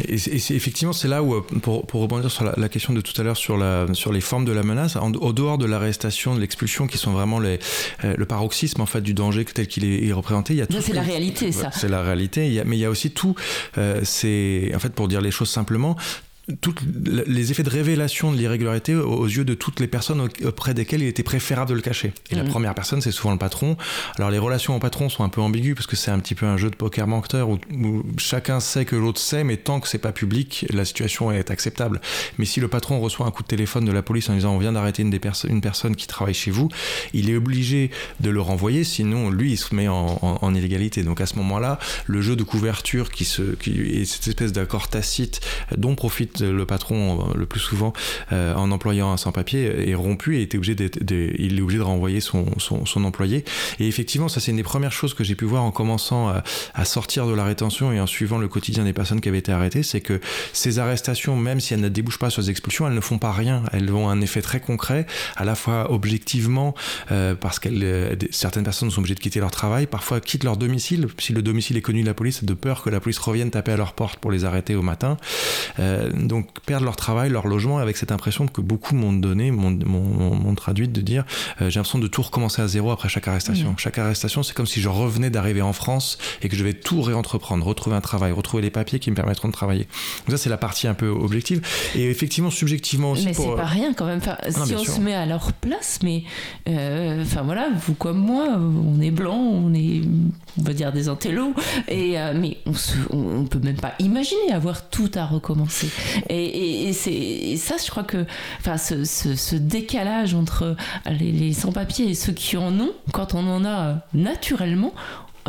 [0.07, 3.19] Et, c'est, effectivement, c'est là où, euh, pour, pour rebondir sur la, question de tout
[3.19, 6.39] à l'heure sur, la, sur les formes de la menace, au dehors de l'arrestation, de
[6.39, 7.59] l'expulsion, qui sont vraiment les,
[8.03, 10.77] euh, le paroxysme en fait du danger tel qu'il est, représenté, il y a tout.
[10.79, 11.71] c'est la réalité, ça.
[11.71, 12.61] C'est la réalité.
[12.65, 13.35] mais il y a aussi tout.
[13.77, 15.97] Euh, c'est en fait pour dire les choses simplement
[16.59, 21.01] toutes les effets de révélation de l'irrégularité aux yeux de toutes les personnes auprès desquelles
[21.01, 22.11] il était préférable de le cacher.
[22.31, 22.49] Et la mmh.
[22.49, 23.77] première personne, c'est souvent le patron.
[24.17, 26.45] Alors les relations au patron sont un peu ambiguës parce que c'est un petit peu
[26.45, 27.59] un jeu de poker menteur où,
[28.17, 32.01] chacun sait que l'autre sait, mais tant que c'est pas public, la situation est acceptable.
[32.37, 34.59] Mais si le patron reçoit un coup de téléphone de la police en disant on
[34.59, 35.17] vient d'arrêter une,
[35.49, 36.67] une personne qui travaille chez vous,
[37.13, 41.03] il est obligé de le renvoyer, sinon lui il se met en, illégalité.
[41.03, 44.89] Donc à ce moment-là, le jeu de couverture qui se, qui est cette espèce d'accord
[44.89, 45.39] tacite
[45.77, 47.93] dont profite le patron euh, le plus souvent
[48.31, 52.19] euh, en employant un sans-papier est rompu et était obligé il est obligé de renvoyer
[52.21, 53.43] son, son, employé.
[53.79, 56.29] Et effectivement, ça c'est une des premières choses que j'ai pu voir en commençant
[56.73, 59.51] à, sortir de la rétention et en suivant le quotidien des personnes qui avaient été
[59.51, 60.19] arrêtées, c'est que
[60.51, 63.31] ces arrestations, même si elles ne débouchent pas sur des expulsions, elles ne font pas
[63.31, 63.63] rien.
[63.71, 66.73] Elles ont un effet très concret, à la fois objectivement,
[67.11, 67.69] euh, parce que
[68.31, 71.77] certaines personnes sont obligées de quitter leur travail, parfois quittent leur domicile, si le domicile
[71.77, 74.19] est connu de la police, de peur que la police revienne taper à leur porte
[74.19, 75.17] pour les arrêter au matin
[76.25, 80.91] donc perdre leur travail, leur logement, avec cette impression que beaucoup m'ont donné, m'ont traduite
[80.91, 81.25] de dire
[81.61, 83.71] euh, j'ai l'impression de tout recommencer à zéro après chaque arrestation.
[83.71, 83.77] Mmh.
[83.77, 87.01] Chaque arrestation, c'est comme si je revenais d'arriver en France et que je vais tout
[87.01, 89.87] réentreprendre, retrouver un travail, retrouver les papiers qui me permettront de travailler.
[90.25, 91.61] Donc ça, c'est la partie un peu objective.
[91.95, 93.25] Et effectivement, subjectivement aussi.
[93.25, 94.21] Mais c'est pas rien quand même.
[94.21, 96.23] si on se met à leur place, mais
[96.67, 100.01] euh, enfin voilà, vous comme moi, on est blanc, on est,
[100.59, 101.53] on va dire des intellos,
[101.87, 105.87] et euh, mais on, se, on peut même pas imaginer avoir tout à recommencer.
[106.29, 108.25] Et, c'est, ça, je crois que
[108.59, 110.75] enfin, ce, décalage entre
[111.09, 114.93] les, sans-papiers et ceux qui en ont, quand on en a naturellement,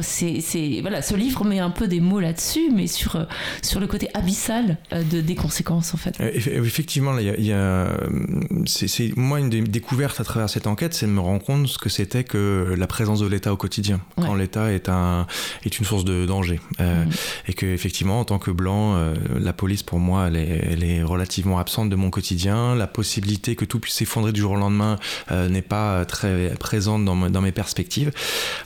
[0.00, 3.24] c'est voilà, ce livre met un peu des mots là-dessus, mais sur euh,
[3.62, 6.16] sur le côté abyssal euh, de, des conséquences en fait.
[6.20, 7.88] Effectivement, il y a,
[8.66, 11.78] c'est moi une des découvertes à travers cette enquête, c'est de me rendre compte ce
[11.78, 15.26] que c'était que la présence de l'État au quotidien, quand l'État est un
[15.64, 17.11] est une source de danger, euh, mm.
[17.48, 18.96] et que effectivement en tant que blanc,
[19.38, 23.57] la police pour moi elle est, elle est, relativement absente de mon quotidien, la possibilité
[23.57, 24.98] que tout puisse s'effondrer du jour au lendemain
[25.30, 28.11] n'est pas très présente dans, dans mes perspectives,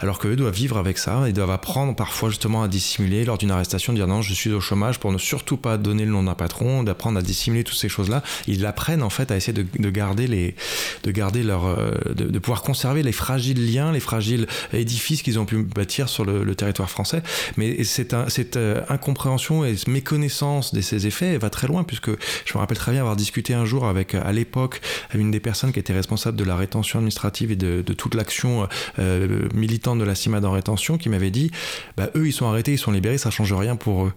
[0.00, 3.50] alors qu'eux doivent vivre avec ça ils doivent apprendre parfois justement à dissimuler lors d'une
[3.50, 6.34] arrestation, dire non, je suis au chômage pour ne surtout pas donner le nom d'un
[6.34, 8.22] patron, d'apprendre à dissimuler toutes ces choses-là.
[8.46, 10.54] Ils apprennent en fait à essayer de, garder les,
[11.02, 15.44] de garder leur, euh, de, pouvoir conserver les fragiles liens, les fragiles édifices qu'ils ont
[15.44, 17.22] pu bâtir sur le, territoire français.
[17.56, 18.14] Mais cette
[18.56, 22.92] euh, incompréhension et méconnaissance de ces effets va très loin puisque je me rappelle très
[22.92, 24.80] bien avoir discuté un jour avec à l'époque
[25.14, 29.48] une des personnes qui était responsable de la rétention administrative et de, toute l'action euh,
[29.54, 31.50] militante de la CIMAD en rétention qui m'avait dit,
[31.96, 34.12] bah, eux ils sont arrêtés, ils sont libérés, ça change rien pour eux.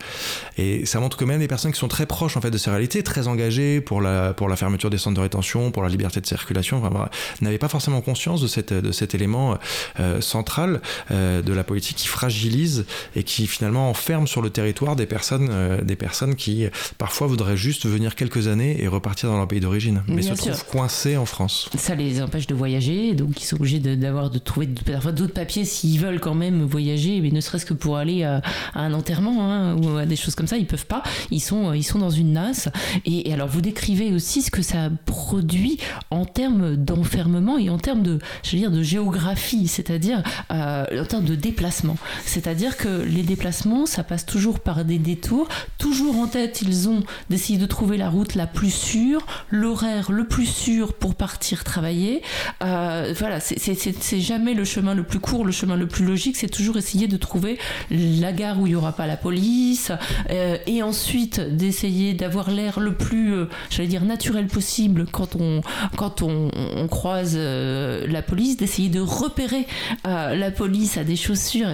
[0.58, 2.70] Et ça montre que même des personnes qui sont très proches en fait de ces
[2.70, 6.22] réalités, très engagées pour la, pour la fermeture des centres de rétention, pour la liberté
[6.22, 7.10] de circulation, enfin,
[7.42, 9.58] n'avaient pas forcément conscience de, cette, de cet élément
[10.00, 14.96] euh, central euh, de la politique qui fragilise et qui finalement enferme sur le territoire
[14.96, 19.38] des personnes, euh, des personnes qui parfois voudraient juste venir quelques années et repartir dans
[19.38, 21.70] leur pays d'origine, mais se trouvent coincés en France.
[21.78, 25.34] Ça les empêche de voyager, donc ils sont obligés d'avoir de, de, trouver parfois d'autres
[25.34, 26.81] papiers s'ils veulent quand même voyager
[27.22, 28.42] mais ne serait-ce que pour aller à,
[28.76, 31.04] un enterrement hein, ou à des choses comme ça, ils peuvent pas.
[31.30, 32.70] Ils sont, ils sont dans une nasse.
[33.06, 38.04] Et, alors, vous décrivez aussi ce que ça produit en termes d'enfermement et en termes
[38.04, 41.98] de, je veux dire, de géographie, c'est-à-dire euh, en termes de déplacement.
[42.26, 45.48] C'est-à-dire que les déplacements, ça passe toujours par des détours.
[45.78, 50.28] Toujours en tête, ils ont d'essayer de trouver la route la plus sûre, l'horaire le
[50.28, 52.22] plus sûr pour partir travailler.
[52.64, 56.50] Euh, voilà, c'est jamais le chemin le plus court, le chemin le plus logique, c'est
[56.50, 57.58] toujours essayer de trouver
[57.90, 59.92] la gare où il n'y aura pas la police,
[60.30, 65.62] euh, et ensuite d'essayer d'avoir l'air le plus, euh, j'allais dire, naturel possible quand on,
[65.98, 66.50] quand on,
[66.88, 69.66] croise euh, la police, d'essayer de repérer
[70.04, 71.70] la police à des chaussures.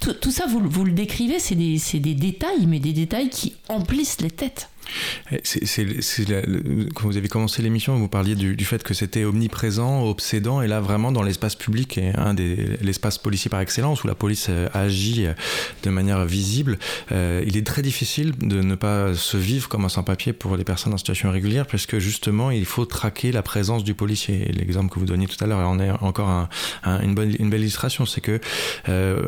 [0.00, 3.54] Tout, tout ça, vous, vous le décrivez, c'est des, des détails, mais des détails qui
[3.68, 4.68] emplissent les têtes.
[6.94, 10.80] Quand vous avez commencé l'émission, vous parliez du, fait que c'était omniprésent, obsédant, et là
[10.80, 12.12] vraiment dans l'espace public, et
[12.80, 15.34] l'espace policier par excellence où la police euh, agit euh,
[15.82, 16.78] de manière visible,
[17.12, 20.64] euh, il est très difficile de ne pas se vivre comme un sans-papier pour les
[20.64, 24.50] personnes en situation irrégulière, parce que justement il faut traquer la présence du policier.
[24.52, 26.48] L'exemple que vous donniez tout à l'heure en est encore un,
[27.02, 28.40] une, belle illustration, c'est que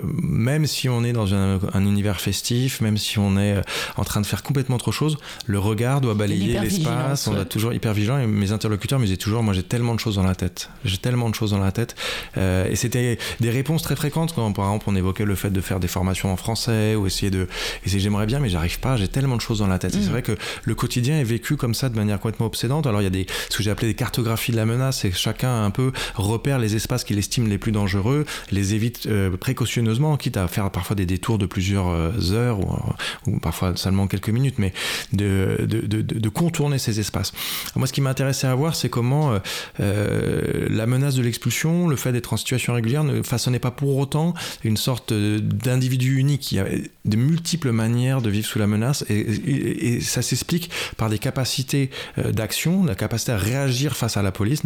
[0.05, 3.57] même si on est dans un univers festif, même si on est
[3.96, 5.18] en train de faire complètement autre chose,
[5.51, 8.19] le regard doit balayer l'espace, on doit toujours hyper vigilant.
[8.19, 10.99] Et mes interlocuteurs me disaient toujours, moi j'ai tellement de choses dans la tête, j'ai
[10.99, 11.97] tellement de choses dans la tête.
[12.37, 15.61] Euh, et c'était des réponses très fréquentes quand par exemple on évoquait le fait de
[15.61, 17.49] faire des formations en français ou essayer de,
[17.85, 19.93] essayer j'aimerais bien mais j'arrive pas, j'ai tellement de choses dans la tête.
[19.93, 20.11] C'est mm.
[20.11, 22.87] vrai que le quotidien est vécu comme ça de manière complètement obsédante.
[22.87, 25.13] Alors il y a des, ce que j'ai appelé des cartographies de la menace, et
[25.13, 30.17] chacun un peu repère les espaces qu'il estime les plus dangereux, les évite euh, précautionneusement,
[30.17, 34.29] quitte à faire parfois des détours de plusieurs euh, heures ou, ou parfois seulement quelques
[34.29, 34.73] minutes, mais
[35.13, 37.33] de de, contourner ces espaces.
[37.74, 39.38] moi, ce qui m'intéressait à voir, c'est comment euh,
[39.81, 43.96] euh, la menace de l'expulsion, le fait d'être en situation régulière, ne façonnait pas pour
[43.96, 46.40] autant une sorte d'individu unique.
[46.40, 51.18] qui avait de multiples manières de vivre sous la menace, et, ça s'explique par des
[51.18, 54.62] capacités euh, d'action, la capacité à réagir face à la police,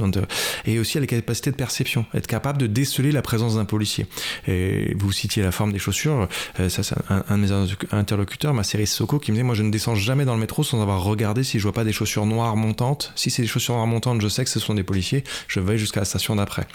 [0.66, 4.06] et aussi à la capacité de perception, être capable de déceler la présence d'un policier.
[4.46, 6.28] Et vous citiez la forme des chaussures,
[6.68, 7.52] ça un, de mes
[7.92, 10.53] interlocuteurs, ma série Soko, qui me disait, moi je ne descends jamais dans le métro
[10.62, 13.12] sans avoir regardé si je vois pas des chaussures noires montantes.
[13.16, 15.24] Si c'est des chaussures noires montantes, je sais que ce sont des policiers.
[15.48, 16.66] Je vais jusqu'à la station d'après.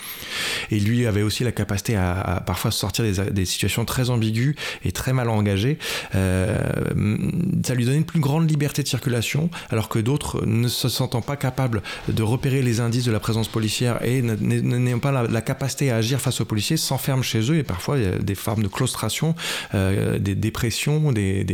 [0.72, 5.14] Et lui avait aussi la capacité à, parfois sortir des, situations très ambiguës et très
[5.14, 5.78] mal engagées.
[6.16, 6.58] Euh,
[7.66, 11.22] ça lui donnait une plus grande liberté de circulation, alors que d'autres, ne se sentant
[11.22, 15.90] pas capables de repérer les indices de la présence policière et n'ayant pas la, capacité
[15.90, 18.62] à agir face aux policiers, s'enferment chez eux et parfois il y a des formes
[18.62, 19.36] de claustration,
[19.74, 21.46] euh, des dépressions, des,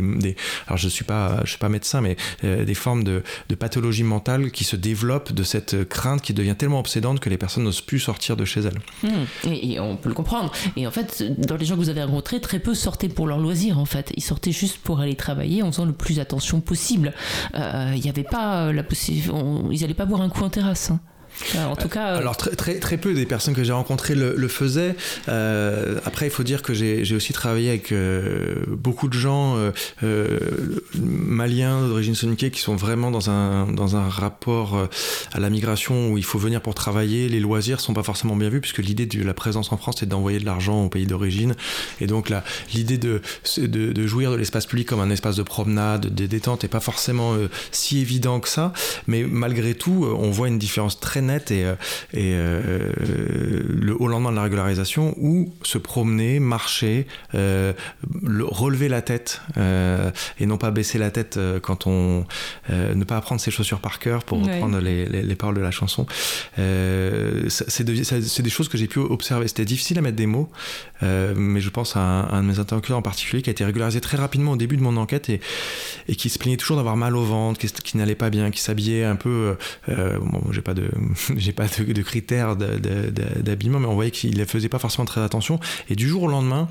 [0.68, 1.06] alors je suis
[1.46, 3.24] suis pas médecin, mais euh, des formes de,
[3.58, 7.64] pathologie mentale qui se développent de cette crainte qui devient tellement obsédante que les personnes
[7.64, 8.80] n'osent plus sortir de chez elles.
[9.04, 9.52] Mmh.
[9.52, 10.52] Et, on peut le comprendre.
[10.76, 13.40] Et en fait, dans les gens que vous avez rencontrés, très peu sortaient pour leur
[13.40, 14.12] loisir en fait.
[14.16, 17.14] Ils sortaient juste pour aller travailler en faisant le plus attention possible.
[17.56, 19.32] Euh, il n'y avait pas la possibilité.
[19.72, 20.92] Ils n'allaient pas boire un coup en terrasse.
[20.92, 21.00] Hein.
[21.58, 22.16] En tout cas.
[22.16, 24.96] Alors très, très, peu des personnes que j'ai rencontrées le, faisaient.
[25.28, 27.94] après, il faut dire que j'ai aussi travaillé avec
[28.68, 29.58] beaucoup de gens
[30.94, 34.88] maliens d'origine sonique qui sont vraiment dans un, dans un rapport
[35.34, 37.30] à la migration où il faut venir pour travailler.
[37.30, 40.10] Les loisirs sont pas forcément bien vus puisque l'idée de la présence en France c'est
[40.10, 41.56] d'envoyer de l'argent au pays d'origine.
[42.00, 42.32] Et donc
[42.74, 43.22] l'idée de,
[43.58, 47.34] de, jouir de l'espace public comme un espace de promenade, de détente n'est pas forcément
[47.34, 48.74] euh, si évident que ça.
[49.08, 51.76] Mais malgré tout, euh, on voit une différence très et, euh,
[52.14, 60.46] et le, au lendemain de la régularisation où se promener, marcher, relever la tête et
[60.46, 62.26] non pas baisser la tête quand on
[62.70, 66.06] ne pas apprendre ses chaussures par cœur pour reprendre les, les, paroles de la chanson.
[66.58, 69.48] c'est des choses que j'ai pu observer.
[69.48, 70.50] C'était difficile à mettre des mots,
[71.02, 74.18] mais je pense à un, de mes interlocuteurs en particulier qui a été régularisé très
[74.18, 75.40] rapidement au début de mon enquête et,
[76.08, 78.62] et qui se plaignait toujours d'avoir mal au ventre, qui, qui n'allait pas bien, qui
[78.62, 79.56] s'habillait un peu.
[79.90, 80.90] Euh, bon, j'ai pas de,
[81.38, 85.60] j'ai pas de, critères d'habillement, mais on voyait qu'il ne faisait pas forcément très attention.
[85.90, 86.68] Et du jour au lendemain,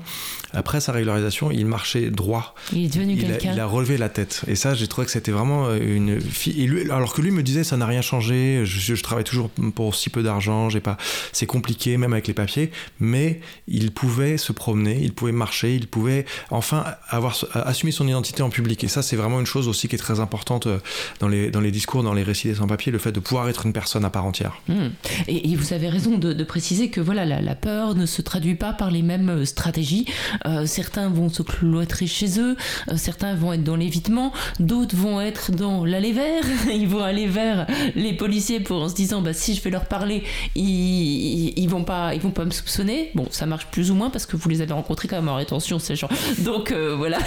[0.53, 2.55] après sa régularisation, il marchait droit.
[2.71, 3.53] Il est devenu quelqu'un.
[3.53, 4.43] Il a relevé la tête.
[4.47, 6.87] Et ça, j'ai trouvé que c'était vraiment euh, une fille.
[6.91, 8.61] alors que lui me disait, ça n'a rien changé.
[8.65, 10.69] Je, je, travaille toujours pour si peu d'argent.
[10.69, 10.97] J'ai pas.
[11.31, 12.71] C'est compliqué, même avec les papiers.
[12.99, 18.43] Mais il pouvait se promener, il pouvait marcher, il pouvait enfin avoir assumer son identité
[18.43, 18.83] en public.
[18.83, 20.79] Et ça, c'est vraiment une chose aussi qui est très importante euh,
[21.19, 23.65] dans les, dans les discours, dans les récits des sans-papiers, le fait de pouvoir être
[23.65, 24.34] une personne à part entière.
[24.67, 24.89] Hmm.
[25.27, 28.91] Et, vous avez raison de, préciser que voilà, la, peur ne se traduit pas par
[28.91, 30.05] les mêmes euh, stratégies.
[30.45, 32.55] Euh, certains vont se cloîtrer chez eux,
[32.95, 36.43] certains vont être dans l'évitement, d'autres vont être dans l'aller vers.
[36.73, 39.85] Ils vont aller vers les policiers pour en se disant bah, si je vais leur
[39.85, 40.23] parler,
[40.55, 43.11] ils, ils, vont pas, ils vont pas me soupçonner.
[43.15, 45.35] Bon, ça marche plus ou moins parce que vous les avez rencontrés quand même en
[45.35, 46.09] rétention, ces gens.
[46.39, 47.19] Donc voilà.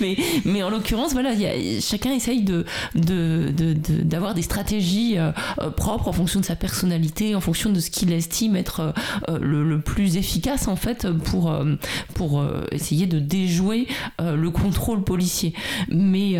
[0.44, 1.30] mais, en l'occurrence, voilà,
[1.80, 7.40] chacun essaye de, d'avoir des stratégies euh, euh, propres en fonction de sa personnalité, en
[7.40, 8.94] fonction de ce qu'il estime être
[9.28, 11.54] euh, le, plus efficace en fait pour,
[12.14, 13.86] pour essayer de déjouer
[14.18, 15.54] le contrôle policier.
[15.88, 16.36] Mais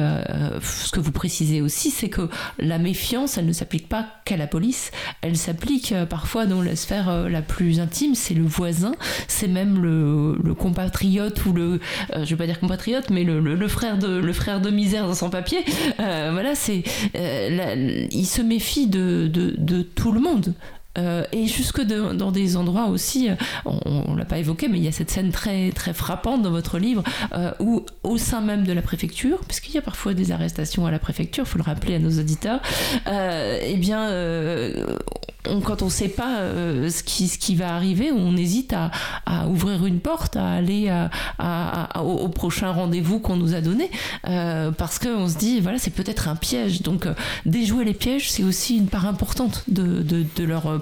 [0.61, 4.49] ce que vous précisez aussi, c'est que la méfiance, elle ne s'applique pas qu'à la
[4.49, 4.91] police,
[5.23, 8.93] elle s'applique parfois dans la sphère la plus intime, c'est le voisin,
[9.29, 11.81] c'est même le, compatriote ou le,
[12.15, 15.31] je vais pas dire compatriote, mais le, frère de le frère de misère dans son
[15.31, 15.65] papier.
[16.01, 16.83] Euh, voilà, c'est
[17.17, 20.55] euh, il se méfie de, de, de tout le monde.
[20.99, 23.29] Euh, et jusque dans des endroits aussi,
[23.65, 26.51] on, ne l'a pas évoqué, mais il y a cette scène très, très frappante dans
[26.51, 27.03] votre livre
[27.61, 30.99] où, au sein même de la préfecture, puisqu'il y a parfois des arrestations à la
[30.99, 32.61] préfecture, il faut le rappeler à nos auditeurs,
[33.07, 34.11] eh bien,
[35.65, 39.49] quand on ne sait pas euh, ce, qui, ce qui va arriver, on hésite à,
[39.49, 40.93] ouvrir une porte, à aller
[42.01, 43.91] au, prochain rendez-vous qu'on nous a donné,
[44.27, 46.83] euh, parce qu'on se dit, voilà, c'est peut-être un piège.
[46.83, 47.15] Donc, euh,
[47.47, 50.81] déjouer les pièges, c'est aussi une part importante de, de, leur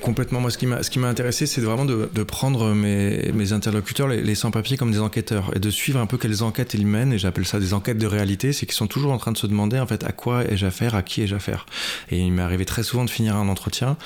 [0.00, 0.40] complètement.
[0.40, 4.76] Moi, ce qui m'a intéressé, c'est vraiment de, prendre mes, mes interlocuteurs, les, les sans-papiers,
[4.76, 7.60] comme des enquêteurs, et de suivre un peu quelles enquêtes ils mènent, et j'appelle ça
[7.60, 10.04] des enquêtes de réalité, c'est qu'ils sont toujours en train de se demander, en fait,
[10.04, 11.66] à quoi ai-je affaire, à qui ai-je affaire.
[12.10, 13.96] Et il m'est arrivé très souvent de finir un entretien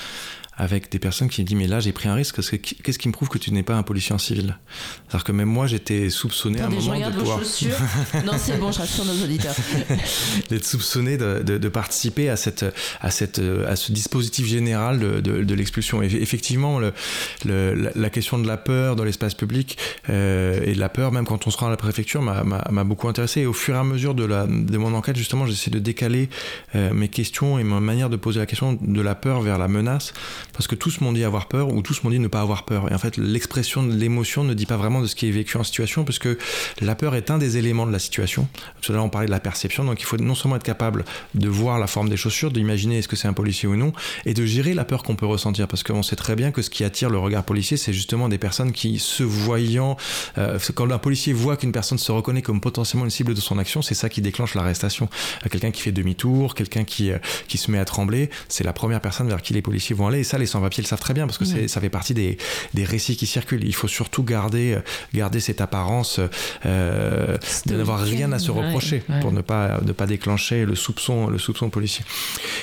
[0.57, 3.13] avec des personnes qui me disent mais là j'ai pris un risque qu'est-ce qui me
[3.13, 4.57] prouve que tu n'es pas un policier en civil?
[5.07, 7.39] C'est-à-dire que même moi j'étais soupçonné à un moment de pouvoir...
[8.25, 9.55] non c'est bon, je rassure nos auditeurs.
[10.49, 12.65] D'être soupçonné de, de, participer à cette
[13.01, 16.01] à cette à ce dispositif général de, de, l'expulsion.
[16.01, 16.93] Et effectivement le,
[17.45, 19.77] le, la question de la peur dans l'espace public
[20.09, 23.07] euh, et de la peur même quand on se rend à la préfecture m'a beaucoup
[23.07, 23.41] intéressé.
[23.41, 26.29] Et au fur et à mesure de la de mon enquête justement j'essaie de décaler
[26.75, 29.67] euh, mes questions et ma manière de poser la question de la peur vers la
[29.67, 30.13] menace
[30.57, 32.91] parce que tous m'ont dit avoir peur ou tous m'ont dit ne pas avoir peur.
[32.91, 35.55] Et en fait, l'expression de l'émotion ne dit pas vraiment de ce qui est vécu
[35.55, 36.37] en situation, parce que
[36.81, 38.47] la peur est un des éléments de la situation.
[38.73, 41.05] Parce que là, on parlait de la perception, donc il faut non seulement être capable
[41.35, 43.93] de voir la forme des chaussures, d'imaginer est-ce que c'est un policier ou non,
[44.25, 46.71] et de gérer la peur qu'on peut ressentir, parce qu'on sait très bien que ce
[46.71, 49.95] qui attire le regard policier, c'est justement des personnes qui, se voyant,
[50.39, 53.59] euh, quand un policier voit qu'une personne se reconnaît comme potentiellement une cible de son
[53.59, 55.07] action, c'est ça qui déclenche l'arrestation.
[55.45, 58.73] Euh, quelqu'un qui fait demi-tour, quelqu'un qui, euh, qui se met à trembler, c'est la
[58.73, 61.13] première personne vers qui les policiers vont aller, et ça, les sans-papiers le savent très
[61.13, 62.37] bien parce que ça fait partie des,
[62.73, 63.63] des, récits qui circulent.
[63.63, 64.77] Il faut surtout garder,
[65.13, 66.19] garder cette apparence
[66.65, 71.27] euh, de n'avoir rien à se reprocher pour ne pas, ne pas déclencher le soupçon,
[71.27, 72.05] le soupçon policier.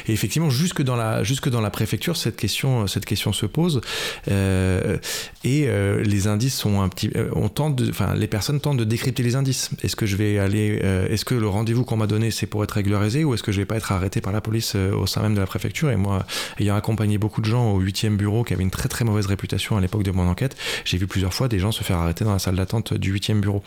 [0.09, 3.81] Et effectivement, jusque dans la, jusque dans la préfecture, cette question, cette question se pose
[4.29, 4.99] euh,
[5.45, 8.85] et euh, les indices sont un petit, euh, on tente, enfin, les personnes tentent de
[8.85, 9.71] décrypter les indices.
[9.83, 12.73] Est-ce que je vais aller, est-ce que le rendez-vous qu'on m'a donné c'est pour être
[12.73, 15.35] régularisé ou est-ce que je vais pas être arrêté par la police au sein même
[15.35, 15.91] de la préfecture?
[15.91, 16.25] Et moi,
[16.59, 19.77] ayant accompagné beaucoup de gens au 8e bureau qui avait une très très mauvaise réputation
[19.77, 22.33] à l'époque de mon enquête, j'ai vu plusieurs fois des gens se faire arrêter dans
[22.33, 23.63] la salle d'attente du 8e bureau.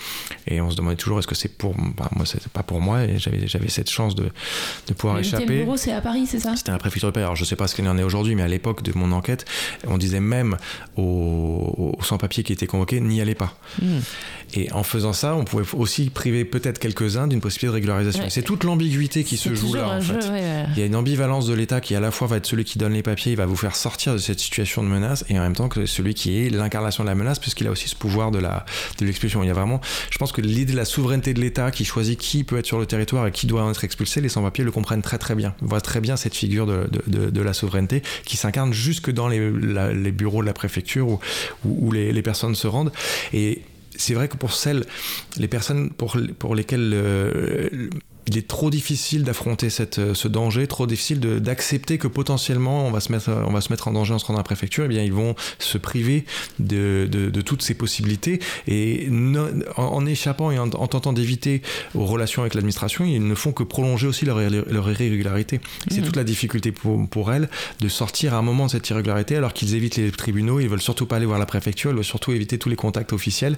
[0.47, 1.75] Et on se demandait toujours est-ce que c'est pour.
[1.97, 4.29] Bah, moi, c'était pas pour moi et j'avais, j'avais cette chance de,
[4.87, 5.45] de pouvoir le échapper.
[5.45, 6.55] 8e bureau, c'est à Paris, c'est ça?
[6.55, 7.23] C'était à la préfecture de Paris.
[7.23, 9.45] Alors je sais pas ce qu'il en est aujourd'hui, mais à l'époque de mon enquête,
[9.87, 10.57] on disait même
[10.95, 13.55] aux, aux sans-papiers qui étaient convoqués n'y allez pas.
[13.81, 13.99] Hmm.
[14.53, 18.23] Et en faisant ça, on pouvait aussi priver peut-être quelques-uns d'une possibilité de régularisation.
[18.23, 18.29] Ouais.
[18.29, 19.89] C'est toute l'ambiguïté qui se joue là.
[19.89, 20.29] En jeu, fait.
[20.29, 20.65] ouais, ouais.
[20.73, 22.77] Il y a une ambivalence de l'État qui à la fois va être celui qui
[22.77, 25.41] donne les papiers, il va vous faire sortir de cette situation de menace, et en
[25.41, 28.31] même temps que celui qui est l'incarnation de la menace, puisqu'il a aussi ce pouvoir
[28.31, 28.65] de la
[28.99, 29.43] de l'expulsion.
[29.43, 29.81] Il y a vraiment,
[30.11, 32.79] je pense que l'idée de la souveraineté de l'État qui choisit qui peut être sur
[32.79, 35.55] le territoire et qui doit en être expulsé, les sans-papiers le comprennent très très bien.
[35.61, 39.39] Voient très bien cette figure de, de, la souveraineté qui s'incarne jusque dans les,
[40.11, 41.19] bureaux de la préfecture où,
[41.65, 42.91] où, les, personnes se rendent.
[43.33, 43.63] Et
[43.95, 44.85] c'est vrai que pour celles,
[45.37, 47.89] les personnes pour, pour lesquelles
[48.27, 52.99] il est trop difficile d'affronter euh, ce danger, trop difficile d'accepter que potentiellement on va,
[52.99, 54.87] se mettre, on va se mettre en danger en se rendant à la préfecture, eh
[54.87, 56.25] bien ils vont se priver
[56.59, 59.07] de, de, de toutes ces possibilités et
[59.77, 61.61] en, en échappant et en, en tentant d'éviter
[61.95, 65.59] aux relations avec l'administration, ils ne font que prolonger aussi leur, leur irrégularité.
[65.89, 66.05] C'est Mhm.
[66.05, 67.49] toute la difficulté pour, pour elles
[67.81, 70.81] de sortir à un moment de cette irrégularité alors qu'ils évitent les tribunaux, ils veulent
[70.81, 73.57] surtout pas aller voir la préfecture, ils veulent surtout éviter tous les contacts officiels.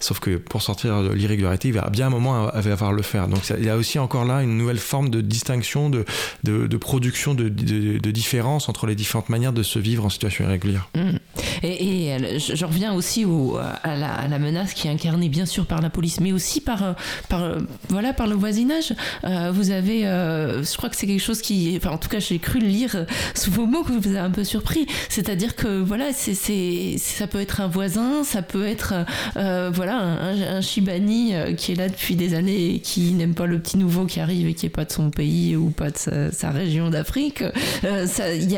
[0.00, 3.02] Sauf que pour sortir de l'irrégularité, il va bien un moment à- à avoir le
[3.02, 3.28] faire.
[3.28, 6.04] Donc ça- il y a aussi encore là une nouvelle forme de distinction, de,
[6.44, 10.88] de, production, de, de, différence entre les différentes manières de se vivre en situation irrégulière.
[10.94, 11.16] Mm.
[11.62, 15.28] Et, et, euh, je, reviens aussi au, à, la, à la menace qui est incarnée
[15.28, 16.92] bien sûr par la police, mais aussi par, euh,
[17.28, 18.94] par, euh, voilà, par le voisinage.
[19.24, 22.38] Euh, vous avez, euh, je crois que c'est quelque chose qui, en tout cas j'ai
[22.38, 23.04] cru le lire euh,
[23.34, 24.86] sous vos mots que vous a un peu surpris.
[25.08, 28.94] C'est-à-dire que voilà, c'est, c'est, ça peut être un voisin, ça peut être
[29.36, 33.34] euh, voilà un, un Shibani euh, qui est là depuis des années et qui n'aime
[33.34, 35.90] pas le petit nouveau qui arrive et qui est pas de son pays ou pas
[35.90, 37.42] de sa, région d'Afrique.
[37.84, 38.06] Euh,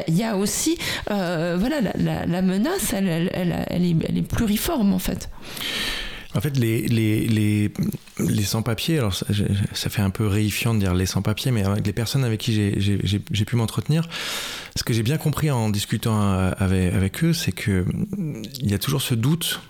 [0.08, 0.76] Il y, a- aussi
[1.10, 5.28] euh, voilà la, menace, elle, est, pluriforme en fait.
[6.34, 7.72] En fait, les,
[8.44, 12.24] sans-papiers, alors ça, fait un peu réifiant de dire les sans-papiers, mais avec les personnes
[12.24, 14.08] avec qui j'ai- pu m'entretenir,
[14.76, 17.84] ce que j'ai bien compris en discutant euh, avec, avec eux, c'est que
[18.16, 19.60] mm, il y a toujours ce doute.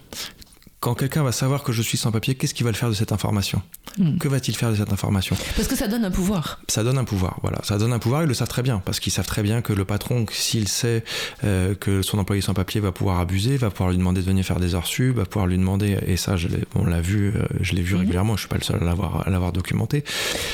[0.87, 3.11] Quand quelqu'un va savoir que je suis sans-papier, qu'est-ce qu'il va le faire de cette
[3.11, 3.61] information
[3.99, 4.19] Hmm.
[4.19, 6.61] Que va-t-il faire de cette information Parce que ça donne un pouvoir.
[6.69, 7.61] ça donne un pouvoir, voilà.
[7.65, 9.73] Ça donne un pouvoir, ils le savent très bien, parce qu'ils savent très bien que
[9.73, 11.03] le patron, s'il sait
[11.45, 14.45] euh, que son employé sans papier va pouvoir abuser, va pouvoir lui demander de venir
[14.45, 17.47] faire des heures sub, va pouvoir lui demander, et ça, je on l'a vu, euh,
[17.63, 18.01] je l'ai vu Mhm.
[18.01, 20.05] régulièrement, je suis pas le seul à l'avoir, documenté.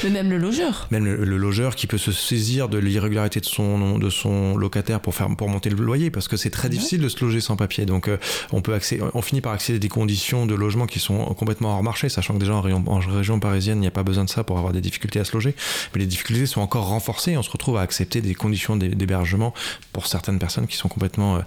[0.05, 0.87] Mais même le logeur.
[0.93, 5.01] Même le, le logeur qui peut se saisir de l'irrégularité de son, de son locataire
[5.01, 7.57] pour faire, pour monter le loyer, parce que c'est très difficile de se loger sans
[7.57, 7.87] papier.
[7.87, 8.19] Donc, euh,
[8.53, 11.75] on peut accéder, on finit par accéder à des conditions de logement qui sont complètement
[11.75, 14.25] hors marché, sachant que déjà en région, en région parisienne, il n'y a pas besoin
[14.25, 15.55] de ça pour avoir des difficultés à se loger.
[15.95, 18.91] Mais les difficultés sont encore renforcées et on se retrouve à accepter des conditions d'hé-
[18.95, 19.53] d'hébergement
[19.93, 21.41] pour certaines personnes qui sont complètement euh,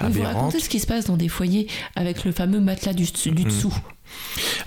[0.00, 0.34] Vous aberrantes.
[0.36, 3.44] racontez ce qui se passe dans des foyers avec le fameux matelas du, du Mhm.
[3.44, 3.74] dessous.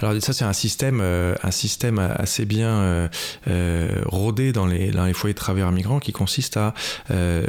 [0.01, 3.07] Alors ça c'est un système, euh, un système assez bien euh,
[3.47, 6.73] euh, rodé dans les, dans les foyers de travailleurs migrants qui consiste à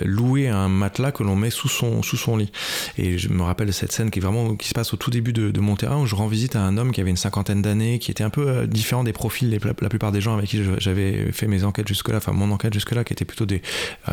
[0.05, 2.52] louer un matelas que l'on met sous son, sous son lit.
[2.98, 5.11] Et je me rappelle de cette scène qui est vraiment qui se passe au tout
[5.11, 7.16] début de, de mon terrain où je rends visite à un homme qui avait une
[7.16, 10.50] cinquantaine d'années, qui était un peu différent des profils les- la, plupart des gens avec
[10.50, 13.62] qui j'avais fait mes enquêtes jusque-là, enfin mon enquête jusque-là, qui était plutôt des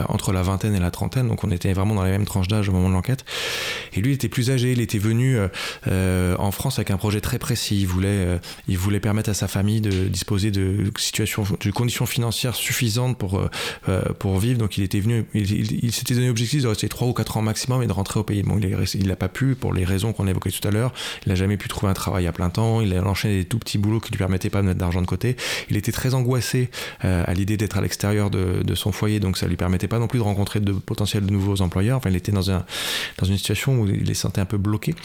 [0.08, 2.70] entre la vingtaine et la trentaine, donc on était vraiment dans les mêmes tranches d'âge
[2.70, 3.26] au moment de l'enquête.
[3.94, 5.38] Et lui il était plus âgé, il était venu
[5.88, 7.69] en France avec un projet très précis.
[7.76, 12.06] Il voulait, euh, il voulait permettre à sa famille de disposer de situations, de conditions
[12.06, 13.50] financières suffisantes pour euh,
[13.88, 14.60] euh, pour vivre.
[14.60, 17.84] Donc il était venu, il, s'était donné l'objectif de rester trois ou quatre ans maximum
[17.84, 18.44] et de rentrer au pays.
[18.44, 20.94] Bon, il n'a pas pu pour les raisons qu'on évoquait tout à l'heure.
[21.26, 22.82] Il n'a jamais pu trouver un travail à plein temps.
[22.82, 25.08] Il a enchaîné des tout petits boulots qui lui permettaient pas de mettre d'argent de
[25.08, 25.36] côté.
[25.70, 26.70] Il était très angoissé
[27.02, 30.20] à l'idée d'être à l'extérieur de, son foyer, donc ça lui permettait pas non plus
[30.20, 31.98] de rencontrer de potentiels nouveaux employeurs.
[31.98, 32.66] Enfin, il était dans un
[33.18, 34.96] dans une situation où il les sentait un peu bloqué.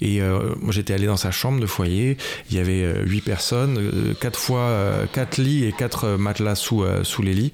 [0.00, 2.16] Et euh, moi j'étais allé dans sa chambre de foyer,
[2.50, 6.54] il y avait euh, huit personnes, euh, quatre fois euh, quatre lits et quatre matelas
[6.54, 7.52] sous, euh, sous les lits.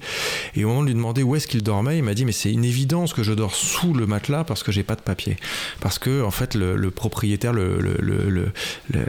[0.55, 2.51] Et au moment de lui demander où est-ce qu'il dormait, il m'a dit mais c'est
[2.51, 5.37] une évidence que je dors sous le matelas parce que j'ai pas de papier.
[5.79, 8.51] Parce que en fait le, le propriétaire, le, le-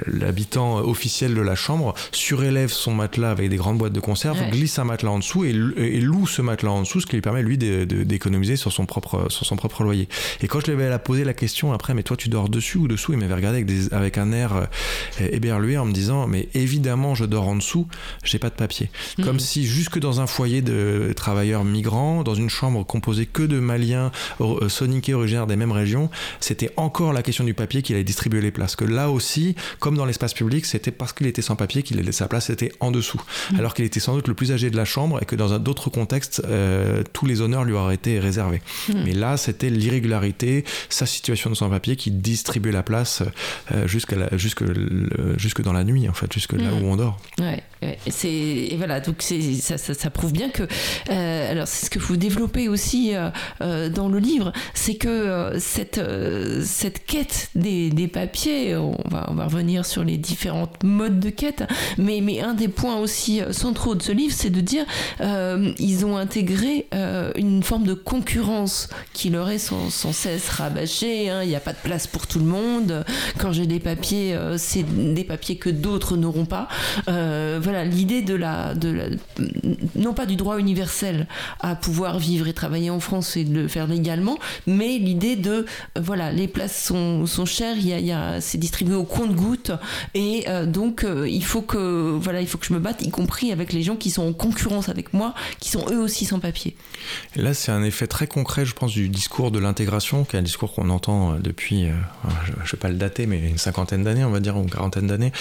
[0.06, 4.50] l'habitant officiel de la chambre surélève son matelas avec des grandes boîtes de conserve, Ouais.
[4.50, 7.22] glisse un matelas en dessous et, et loue ce matelas en dessous, ce qui lui
[7.22, 10.08] permet lui d'économiser sur son propre sur son propre loyer.
[10.42, 12.88] Et quand je lui avais posé la question après, mais toi tu dors dessus ou
[12.88, 16.48] dessous, il m'avait regardé avec, des, avec un air euh, éberlué en me disant mais
[16.54, 17.86] évidemment je dors en dessous,
[18.24, 18.90] j'ai pas de papier.
[19.18, 19.24] Mmh.
[19.24, 23.58] Comme si jusque dans un foyer de travailleurs migrants, dans une chambre composée que de
[23.58, 24.10] Maliens
[24.40, 26.10] euh, soniqués originaires des mêmes régions,
[26.40, 28.76] c'était encore la question du papier qu'il allait distribuer les places.
[28.76, 32.28] Que là aussi, comme dans l'espace public, c'était parce qu'il était sans papier qu'il sa
[32.28, 33.20] place était en dessous,
[33.52, 33.58] mmh.
[33.58, 35.90] alors qu'il était sans doute le plus âgé de la chambre et que dans d'autres
[35.90, 38.62] contextes, euh, tous les honneurs lui auraient été réservés.
[38.88, 38.92] Mmh.
[39.04, 44.62] Mais là, c'était l'irrégularité, sa situation de sans-papier qui distribuait la place euh, jusque, jusque,
[45.36, 47.18] jusque dans la nuit, en fait, jusque là où on dort.
[47.38, 47.62] Ouais,
[48.08, 50.62] c'est et voilà, donc ça, ça, ça, prouve bien que
[51.10, 53.12] euh, alors c'est ce que vous développez aussi
[53.60, 56.00] euh, dans le livre, c'est que cette
[56.62, 61.30] cette quête des, des papiers, on va on va revenir sur les différentes modes de
[61.30, 61.64] quête,
[61.98, 64.84] mais mais un des points aussi centraux de ce livre, c'est de dire
[65.20, 66.86] ils ont intégré
[67.36, 71.30] une forme de concurrence qui leur est sans, sans cesse rabâchée.
[71.30, 71.42] Hein.
[71.42, 73.04] Il n'y a pas de place pour tout le monde.
[73.38, 76.68] Quand j'ai des papiers, c'est des papiers que d'autres n'auront pas.
[77.06, 78.74] voilà l'idée de la,
[79.94, 81.26] non pas du droit universel
[81.60, 85.50] à pouvoir vivre et travailler en France et de le faire légalement, mais l'idée de,
[85.96, 89.72] euh, voilà, les places sont, chères, il y a, c'est distribué au compte-goutte,
[90.14, 93.10] et euh, donc euh, il faut que, voilà, il faut que je me batte, y
[93.10, 96.38] compris avec les gens qui sont en concurrence avec moi, qui sont eux aussi sans
[96.38, 96.76] papier.
[97.36, 100.42] là, c'est un effet très concret, je pense, du discours de l'intégration, qui est un
[100.42, 101.86] discours qu'on entend depuis,
[102.44, 105.06] je ne vais pas dater, mais une cinquantaine d'années, on va dire, ou une quarantaine
[105.06, 105.32] d'années,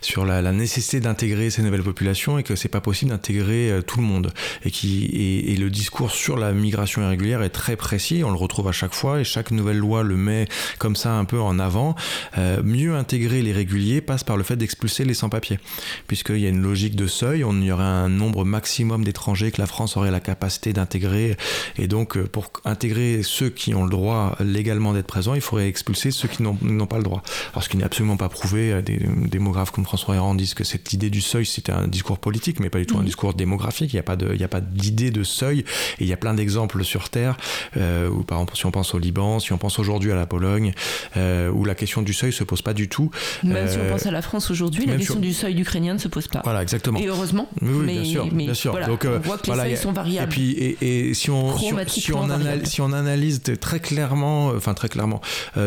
[0.00, 4.06] sur la, nécessité d'intégrer ces nouvelles populations et que c'est pas possible d'intégrer tout le
[4.06, 4.32] monde.
[4.64, 5.06] Et qui
[5.46, 8.94] et, le discours sur la migration irrégulière est très précis on le retrouve à chaque
[8.94, 10.46] fois et chaque nouvelle loi le met
[10.78, 11.94] comme ça un peu en avant.
[12.38, 15.58] Euh, mieux intégrer les réguliers passe par le fait d'expulser les sans-papiers.
[16.06, 19.60] Puisqu'il y a une logique de seuil on y aurait un nombre maximum d'étrangers que
[19.60, 21.36] la France aurait la capacité d'intégrer.
[21.76, 25.68] Et donc euh, pour intégrer ceux qui ont le droit légalement d'être présents il faudrait
[25.68, 27.22] expulser ceux qui n'ont pas le droit
[27.52, 30.92] alors ce qui n'est absolument pas prouvé des démographes comme François Héran disent que cette
[30.92, 33.06] idée du seuil c'était un discours politique mais pas du tout un mmh.
[33.06, 35.60] discours démographique il n'y a pas d'idée de seuil.
[35.98, 37.36] Et il y a plein d'exemples sur Terre,
[37.76, 40.26] euh, où par exemple, si on pense au Liban, si on pense aujourd'hui à la
[40.26, 40.72] Pologne,
[41.16, 43.10] euh, où la question du seuil se pose pas du tout.
[43.42, 45.98] Même si on euh, pense à la France aujourd'hui, la question du seuil ukrainien ne
[45.98, 46.40] se pose pas.
[46.44, 46.98] Voilà, exactement.
[46.98, 47.48] Et heureusement.
[47.60, 48.26] Oui, bien sûr.
[48.26, 48.78] bien sûr.
[48.86, 50.32] Donc, on voit que les seuils sont variables.
[50.32, 54.88] Et puis, et, si, on, si, on analyse, si on analyse très clairement, enfin très
[54.88, 55.20] clairement,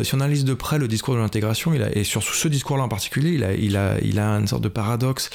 [0.04, 3.32] si on analyse de près le discours de l'intégration, et sur ce discours-là en particulier,
[3.32, 5.30] il a, il, a, il a une sorte de paradoxe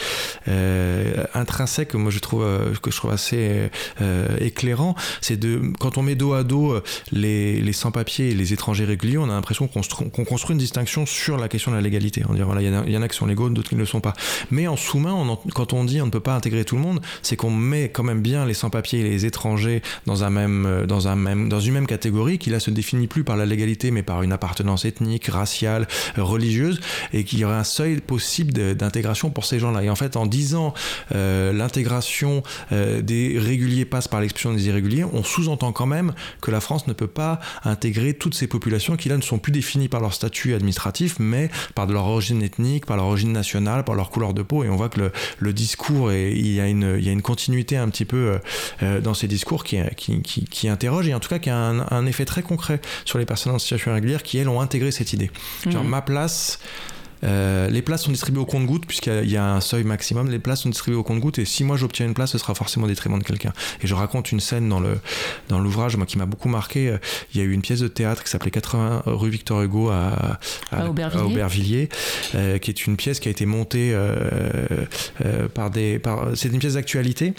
[1.34, 2.44] intrinsèque, moi je trouve,
[2.82, 3.70] que je trouve assez
[4.00, 6.82] euh, éclairant, c'est de quand on met dos à dos euh,
[7.12, 11.36] les, les sans-papiers et les étrangers réguliers, on a l'impression qu'on construit une distinction sur
[11.36, 12.22] la question de la légalité.
[12.28, 14.00] On dit voilà, il y, en a qui sont légaux, d'autres qui ne le sont
[14.00, 14.14] pas.
[14.50, 17.36] Mais en sous-main, quand on dit on ne peut pas intégrer tout le monde, c'est
[17.36, 21.08] qu'on met quand même bien les sans-papiers et les étrangers dans un même, euh, dans
[21.08, 24.02] un même, dans une même catégorie qui là se définit plus par la légalité, mais
[24.02, 25.69] par une appartenance ethnique, raciale,
[26.16, 26.80] religieuse,
[27.12, 29.82] et qu'il y aurait un seuil possible d'intégration pour ces gens-là.
[29.82, 30.74] Et en fait, en disant
[31.10, 36.86] l'intégration des réguliers passe par l'expulsion des irréguliers, on sous-entend quand même que la France
[36.86, 40.14] ne peut pas intégrer toutes ces populations qui là ne sont plus définies par leur
[40.14, 44.42] statut administratif, mais par leur origine ethnique, par leur origine nationale, par leur couleur de
[44.42, 44.64] peau.
[44.64, 47.22] Et on voit que le, discours, et il, y a une, il y a une
[47.22, 48.38] continuité un petit peu euh,
[48.82, 52.06] euh, dans ces discours qui, qui, qui, interroge et en tout cas qui a un,
[52.06, 55.30] effet très concret sur les personnes en situation irrégulière qui, elles, ont intégré cette idée.
[55.68, 55.88] Genre, mmh.
[55.88, 56.58] ma place
[57.24, 60.30] euh, les places sont distribuées au compte-goutte, puisqu'il y a un seuil maximum.
[60.30, 62.86] Les places sont distribuées au compte-goutte, et si moi j'obtiens une place, ce sera forcément
[62.86, 63.52] au détriment de quelqu'un.
[63.82, 64.98] Et je raconte une scène dans le
[65.48, 66.88] dans l'ouvrage, moi qui m'a beaucoup marqué.
[66.88, 66.98] Euh,
[67.34, 70.38] il y a eu une pièce de théâtre qui s'appelait 80 rue Victor Hugo à,
[70.70, 71.88] à, Aubervilliers,
[72.34, 73.96] euh, qui est une pièce qui a été montée
[75.54, 75.98] par des.
[75.98, 77.34] Par, c'est une pièce d'actualité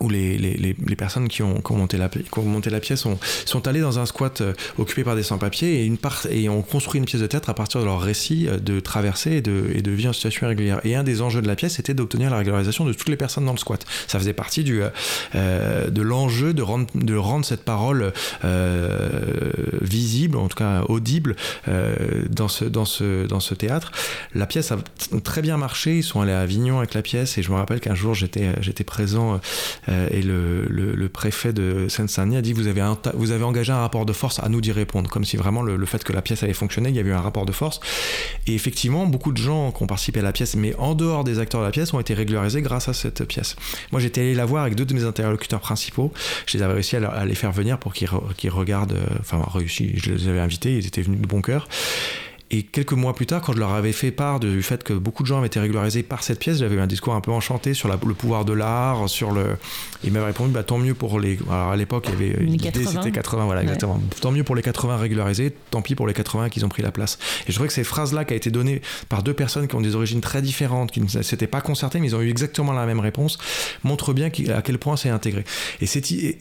[0.00, 3.18] où les, les, les, personnes qui ont, monté la, qui ont monté la pièce ont,
[3.44, 5.98] sont allées dans un squat euh, occupé par des sans-papiers et,
[6.30, 9.32] et ont construit une pièce de théâtre à partir de leur récit euh, de traversée
[9.32, 10.80] et de, et de vie en situation irrégulière.
[10.84, 13.46] Et un des enjeux de la pièce était d'obtenir la régularisation de toutes les personnes
[13.46, 13.84] dans le squat.
[14.06, 14.82] Ça faisait partie du,
[15.34, 18.12] euh, de l'enjeu de rendre, de rendre cette parole
[19.82, 23.92] visible, en tout cas audible, dans, ce, dans, ce, dans ce théâtre.
[24.34, 24.78] La pièce a
[25.22, 25.98] très bien marché.
[25.98, 28.50] Ils sont allés à Avignon avec la pièce et je me rappelle qu'un jour j'étais
[28.60, 29.40] j'étais présent
[29.88, 32.82] et le, le, préfet de Seine-Saint-Denis a dit vous avez,
[33.14, 35.86] vous avez engagé un rapport de force à nous d'y répondre, comme si vraiment le,
[35.86, 37.80] fait que la pièce avait fonctionné, il y avait eu un rapport de force.
[38.46, 41.38] Et effectivement, beaucoup de gens qui ont participé à la pièce, mais en dehors des
[41.38, 43.56] acteurs de la pièce, ont été régularisés grâce à cette pièce.
[43.92, 46.12] Moi, j'étais allé la voir avec deux de mes interlocuteurs principaux.
[46.46, 50.12] Je les avais réussi à, les faire venir pour qu'ils regardent, euh, enfin, réussi, je
[50.12, 51.68] les avais invités, ils étaient venus de bon cœur.
[52.52, 55.24] Et quelques mois plus tard, quand je leur avais fait part du fait que beaucoup
[55.24, 57.74] de gens avaient été régularisés par cette pièce, j'avais eu un discours un peu enchanté
[57.74, 59.56] sur le pouvoir de l'art, sur le.
[60.04, 61.38] Il m'avait répondu, bah, tant mieux pour les.
[61.50, 64.00] Alors à l'époque, il y avait l'idée, c'était 80, voilà, exactement.
[64.20, 66.92] Tant mieux pour les 80 régularisés, tant pis pour les 80 qui ont pris la
[66.92, 67.18] place.
[67.42, 69.80] Et je trouvais que ces phrases-là qui a été données par deux personnes qui ont
[69.80, 72.86] des origines très différentes, qui ne s'étaient pas concertées, mais ils ont eu exactement la
[72.86, 73.38] même réponse,
[73.82, 75.44] montrent bien à quel point c'est intégré.
[75.80, 75.86] Et,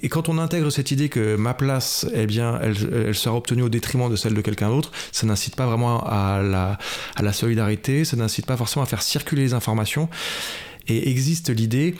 [0.03, 2.75] et, quand on intègre cette idée que ma place, eh bien, elle,
[3.07, 5.94] elle sera obtenue au détriment de celle de quelqu'un d'autre, ça n'incite pas vraiment à
[5.99, 6.77] à
[7.21, 10.09] la solidarité, ça n'incite pas forcément à faire circuler les informations.
[10.87, 11.95] Et existe l'idée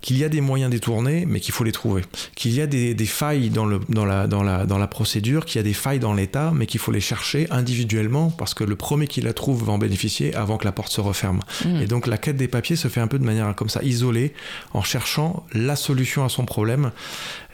[0.00, 2.02] qu'il y a des moyens détournés, mais qu'il faut les trouver.
[2.34, 5.58] Qu'il y a des, failles dans, le, dans, la, dans, la, dans la procédure, qu'il
[5.58, 8.76] y a des failles dans l'État, mais qu'il faut les chercher individuellement, parce que le
[8.76, 11.40] premier qui la trouve va en bénéficier avant que la porte se referme.
[11.64, 11.82] Mmh.
[11.82, 14.32] Et donc la quête des papiers se fait un peu de manière comme ça, isolée,
[14.72, 16.90] en cherchant la solution à son problème.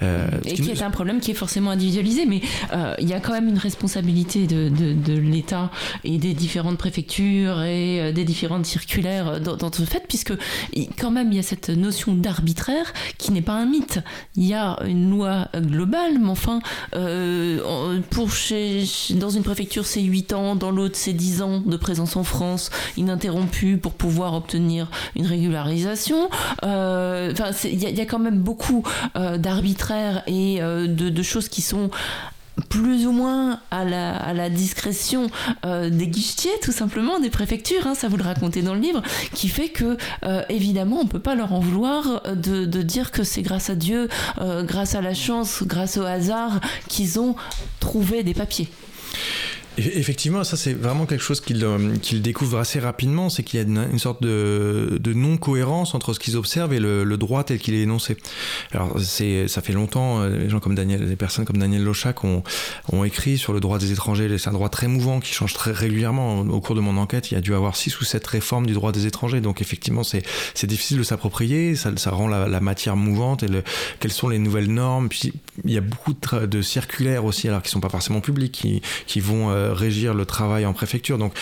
[0.02, 2.42] Euh, et qui, est un problème qui est forcément individualisé, mais
[2.72, 5.70] euh, il y a quand même une responsabilité de, de, l'État
[6.04, 10.34] et des différentes préfectures et euh, des différentes circulaires dans, dans ce fait, puisque
[10.98, 14.00] quand même il y a cette notion d'art arbitraire qui n'est pas un mythe.
[14.36, 16.60] Il y a une loi globale, mais enfin,
[16.94, 18.84] euh, pour chez,
[19.14, 22.70] dans une préfecture, c'est 8 ans, dans l'autre, c'est 10 ans de présence en France
[22.96, 26.28] ininterrompue pour pouvoir obtenir une régularisation.
[26.64, 27.32] Euh,
[27.64, 28.82] il y, a quand même beaucoup
[29.16, 31.90] euh, d'arbitraire et de, choses qui sont
[32.68, 35.28] plus ou moins à la, discrétion
[35.64, 39.02] euh, des guichetiers, tout simplement, des préfectures, hein, ça vous le racontez dans le livre,
[39.34, 43.10] qui fait que, euh, évidemment, on ne peut pas leur en vouloir de, de dire
[43.10, 44.08] que c'est grâce à Dieu,
[44.40, 47.36] euh, grâce à la chance, grâce au hasard, qu'ils ont
[47.80, 48.68] trouvé des papiers.
[49.78, 53.66] Effectivement, ça c'est vraiment quelque chose qu'ils euh, découvrent assez rapidement, c'est qu'il y a
[53.66, 58.16] une, sorte de, non-cohérence entre ce qu'ils observent et le, droit tel qu'il est énoncé.
[58.72, 62.42] Alors ça fait longtemps, euh, les gens comme Daniel, des personnes comme Daniel Lochac ont,
[62.90, 64.38] ont écrit sur le droit des étrangers.
[64.38, 66.40] C'est un droit très mouvant qui change très régulièrement.
[66.40, 68.72] Au cours de mon enquête, il y a dû avoir six ou sept réformes du
[68.72, 69.40] droit des étrangers.
[69.42, 70.24] Donc effectivement, c'est
[70.64, 73.62] difficile de s'approprier, ça, rend la, matière mouvante et le,
[74.00, 75.08] quelles sont les nouvelles normes.
[75.10, 75.32] Puis
[75.64, 79.20] il y a beaucoup de, circulaires aussi, alors qui sont pas forcément publics, qui, qui
[79.20, 81.18] vont euh, régir le travail en préfecture.
[81.18, 81.32] Donc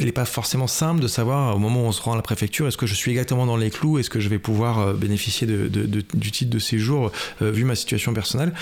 [0.00, 2.22] il n'est pas forcément simple de savoir au moment où on se rend à la
[2.22, 4.92] préfecture, est-ce que je suis exactement dans les clous, est-ce que je vais pouvoir euh,
[4.94, 8.52] bénéficier de, du titre de séjour euh, vu ma situation personnelle.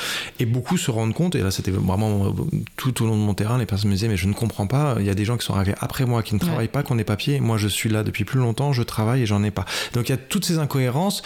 [0.40, 2.30] Et beaucoup se rendent compte, et là c'était vraiment euh,
[2.76, 4.96] tout au long de mon terrain, les personnes me disaient mais je ne comprends pas,
[4.98, 6.92] il y a des gens qui sont arrivés après moi, qui ne travaillent pas, qui
[6.92, 9.50] ont des papiers, moi je suis là depuis plus longtemps, je travaille et j'en ai
[9.50, 9.64] pas.
[9.94, 11.22] Donc il y a toutes ces incohérences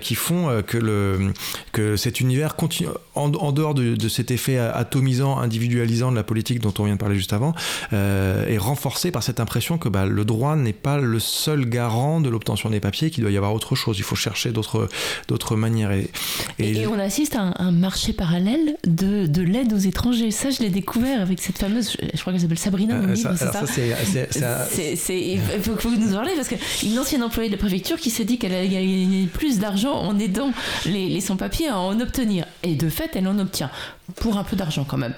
[0.00, 1.32] qui font que, le,
[1.72, 6.74] que cet univers continue, en, dehors de, cet effet atomisant, individualisant de la politique dont
[6.78, 7.54] on vient de parler juste avant,
[7.92, 12.28] est renforcé par cette impression que bah, le droit n'est pas le seul garant de
[12.28, 13.98] l'obtention des papiers, qu'il doit y avoir autre chose.
[13.98, 14.88] Il faut chercher d'autres,
[15.28, 15.92] d'autres manières.
[15.92, 16.10] Et,
[16.58, 20.30] et, on assiste à un, marché parallèle de, de l'aide aux étrangers.
[20.30, 22.94] Ça, je l'ai découvert avec cette fameuse, je crois qu'elle s'appelle Sabrina.
[22.94, 23.34] Euh, ça,
[23.66, 27.60] c'est ça, Il faut que vous nous en parlez parce qu'une ancienne employée de la
[27.60, 30.52] préfecture qui s'est dit qu'elle allait gagner plus d'argent en aidant
[30.86, 32.46] les, les sans-papiers à en obtenir.
[32.62, 33.70] Et de fait, elle en obtient
[34.16, 35.14] pour un peu d'argent quand même.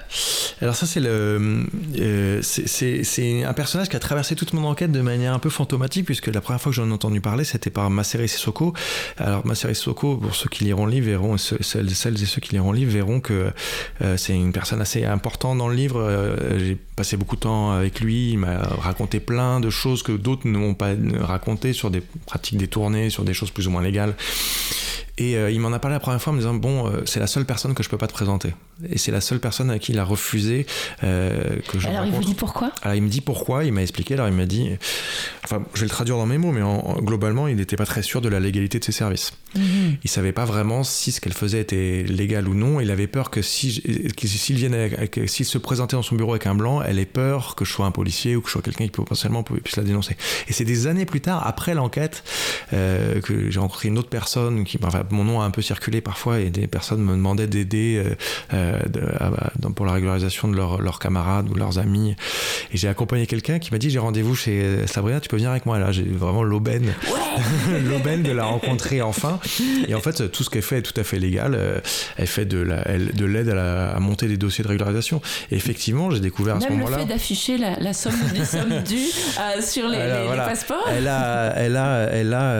[0.60, 1.66] Alors ça c'est le
[1.98, 6.06] euh, c'est un personnage qui a traversé toute mon enquête de manière un peu fantomatique
[6.06, 8.72] puisque la première fois que j'en ai entendu parler c'était par Masseri Sissoko.
[9.18, 12.52] Alors Masseri Sissoko pour ceux qui liront le livre verront celles, celles et ceux qui
[12.52, 13.52] liront le verront que
[14.02, 16.00] euh, c'est une personne assez importante dans le livre.
[16.00, 20.12] Euh, j'ai passé beaucoup de temps avec lui, il m'a raconté plein de choses que
[20.12, 23.82] d'autres ne m'ont pas raconté sur des pratiques détournées, sur des choses plus ou moins
[23.82, 24.14] légales.
[25.16, 27.20] Et euh, il m'en a parlé la première fois en me disant Bon, euh, c'est
[27.20, 28.52] la seule personne que je peux pas te présenter.
[28.90, 30.66] Et c'est la seule personne à qui il a refusé
[31.04, 31.86] euh, que je.
[31.86, 32.72] Alors il vous dit pourquoi?
[32.82, 34.14] Alors il me dit pourquoi, il m'a expliqué.
[34.14, 34.70] Alors il m'a dit
[35.44, 36.62] Enfin, je vais le traduire dans mes mots, mais
[37.00, 39.34] globalement, il n'était pas très sûr de la légalité de ses services.
[39.54, 39.96] Il mhm.
[40.02, 42.80] Il savait pas vraiment si ce qu'elle faisait était légal ou non.
[42.80, 43.82] Il avait peur que si
[44.24, 47.72] s'il s'il se présentait dans son bureau avec un blanc, elle ait peur que je
[47.72, 50.16] sois un policier ou que je sois quelqu'un qui potentiellement puisse la dénoncer.
[50.48, 52.24] Et c'est des années plus tard, après l'enquête,
[52.70, 56.40] que j'ai rencontré une autre personne qui, enfin, mon nom a un peu circulé parfois
[56.40, 58.14] et des personnes me demandaient d'aider euh,
[58.52, 62.16] euh, pour la régularisation de leurs camarades ou leurs amis.
[62.72, 65.66] Et j'ai accompagné quelqu'un qui m'a dit j'ai rendez-vous chez Sabrina, tu peux venir avec
[65.66, 65.92] moi là.
[65.92, 66.92] J'ai vraiment l'aubaine,
[67.88, 69.38] l'aubaine de la rencontrer enfin.
[69.88, 71.54] Et en fait, tout ce qu'elle fait est tout à fait légal.
[71.54, 71.80] Euh,
[72.16, 75.20] elle fait de l'aide à, monter des dossiers de régularisation.
[75.50, 76.96] Et effectivement, j'ai découvert à ce moment-là.
[76.96, 79.12] le fait d'afficher la, somme, les sommes dues
[79.60, 79.98] sur les,
[80.36, 80.88] passeports.
[80.88, 82.54] Elle a, elle a, elle a,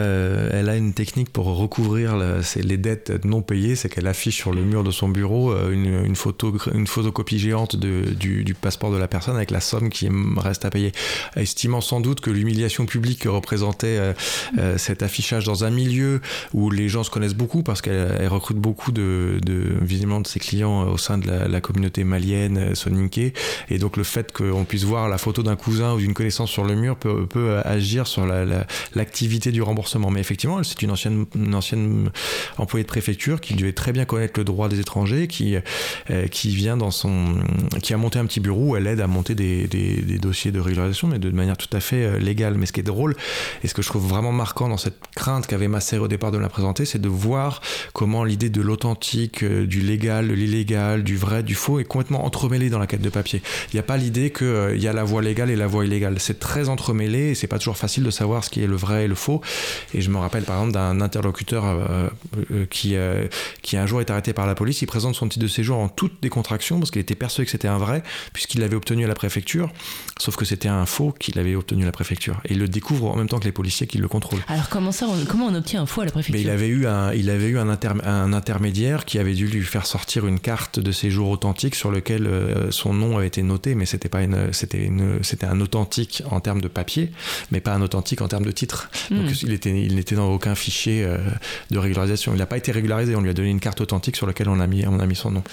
[0.53, 4.37] elle a une technique pour recouvrir le, c'est les dettes non payées, c'est qu'elle affiche
[4.37, 8.91] sur le mur de son bureau une, photo, une photocopie géante de, du, du, passeport
[8.91, 10.91] de la personne avec la somme qui reste à payer,
[11.35, 14.13] estimant sans doute que l'humiliation publique représentait
[14.77, 16.21] cet affichage dans un milieu
[16.53, 20.39] où les gens se connaissent beaucoup parce qu'elle recrute beaucoup de, de, visiblement de ses
[20.39, 23.33] clients au sein de la, la communauté malienne, soninké,
[23.69, 26.63] et donc le fait qu'on puisse voir la photo d'un cousin ou d'une connaissance sur
[26.63, 28.25] le mur peut, peut agir sur
[28.95, 30.11] l'activité du remboursement.
[30.11, 32.11] Mais effectivement, c'est une ancienne, une ancienne
[32.57, 35.55] employée de préfecture qui devait très bien connaître le droit des étrangers, qui,
[36.09, 37.39] euh, qui vient dans son,
[37.81, 40.51] qui a monté un petit bureau où elle aide à monter des, des, des dossiers
[40.51, 42.55] de régularisation, mais de manière tout à fait euh, légale.
[42.55, 43.15] Mais ce qui est drôle
[43.63, 46.37] et ce que je trouve vraiment marquant dans cette crainte qu'avait Masser au départ de
[46.37, 47.61] la présenter, c'est de voir
[47.93, 52.25] comment l'idée de l'authentique, euh, du légal, de l'illégal, du vrai, du faux est complètement
[52.25, 53.41] entremêlée dans la quête de papier.
[53.71, 56.15] Il n'y a pas l'idée qu'il y a la voie légale et la voie illégale.
[56.19, 59.05] C'est très entremêlé et c'est pas toujours facile de savoir ce qui est le vrai
[59.05, 59.41] et le faux.
[59.93, 62.09] Et je me rappelle par exemple d'un interlocuteur euh, euh,
[62.69, 63.27] qui, euh,
[63.61, 64.81] qui un jour est arrêté par la police.
[64.81, 67.67] Il présente son titre de séjour en toute décontraction parce qu'il était persuadé que c'était
[67.67, 68.03] un vrai
[68.33, 69.71] puisqu'il l'avait obtenu à la préfecture.
[70.19, 72.41] Sauf que c'était un faux qu'il avait obtenu à la préfecture.
[72.45, 74.43] Et il le découvre en même temps que les policiers qui le contrôlent.
[74.47, 76.35] Alors comment ça, on, comment on obtient un faux à la préfecture?
[76.35, 79.63] Mais il avait eu un, il avait eu un, un, intermédiaire qui avait dû lui
[79.63, 82.29] faire sortir une carte de séjour authentique sur lequel
[82.69, 86.39] son nom avait été noté, mais c'était pas une, c'était une, c'était un authentique en
[86.39, 87.11] termes de papier,
[87.51, 88.89] mais pas un authentique en termes de titre.
[89.11, 89.33] Donc hmm.
[89.43, 91.17] il était, il n'était dans aucun fichier euh,
[91.71, 92.04] de régularisation.
[92.27, 93.15] Il n'a pas été régularisé.
[93.15, 95.43] On lui a donné une carte authentique sur laquelle on a mis, son nom.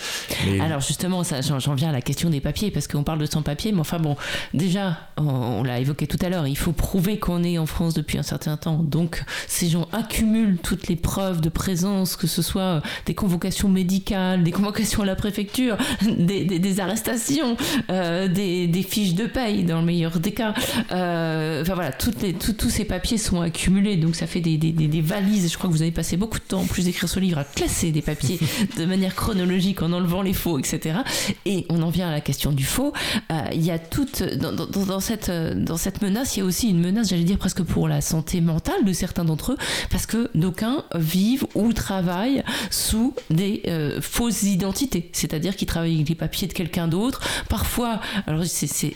[0.61, 3.73] Alors justement, j'en, viens à la question des papiers parce qu'on parle de sans papier,
[3.73, 4.17] mais enfin bon,
[4.55, 8.19] déjà, on, l'a évoqué tout à l'heure, il faut prouver qu'on est en France depuis
[8.19, 8.79] un certain temps.
[8.83, 14.43] Donc ces gens accumulent toutes les preuves de présence, que ce soit des convocations médicales,
[14.43, 17.57] des convocations à la préfecture, des, arrestations,
[17.91, 20.55] euh, des, fiches de paye dans le meilleur des cas.
[20.91, 25.51] Euh, enfin voilà, tous ces papiers sont accumulés, donc ça fait des, valises.
[25.51, 27.45] Je crois que vous avez passé beaucoup de temps, en plus d'écrire ce livre, à
[27.45, 28.39] classer des papiers
[28.77, 31.01] de manière chronologique en enlevant les faux, etc.
[31.47, 32.93] Et on en vient à la question du faux.
[33.31, 36.45] Euh, il y a toute dans, dans, dans, cette dans cette menace, il y a
[36.45, 39.57] aussi une menace, j'allais dire presque pour la santé mentale de certains d'entre eux,
[39.91, 43.63] parce que d'aucuns vivent ou travaillent sous des
[44.01, 47.21] fausses identités, c'est-à-dire qu'ils travaillent avec les papiers de quelqu'un d'autre.
[47.49, 48.43] Parfois, alors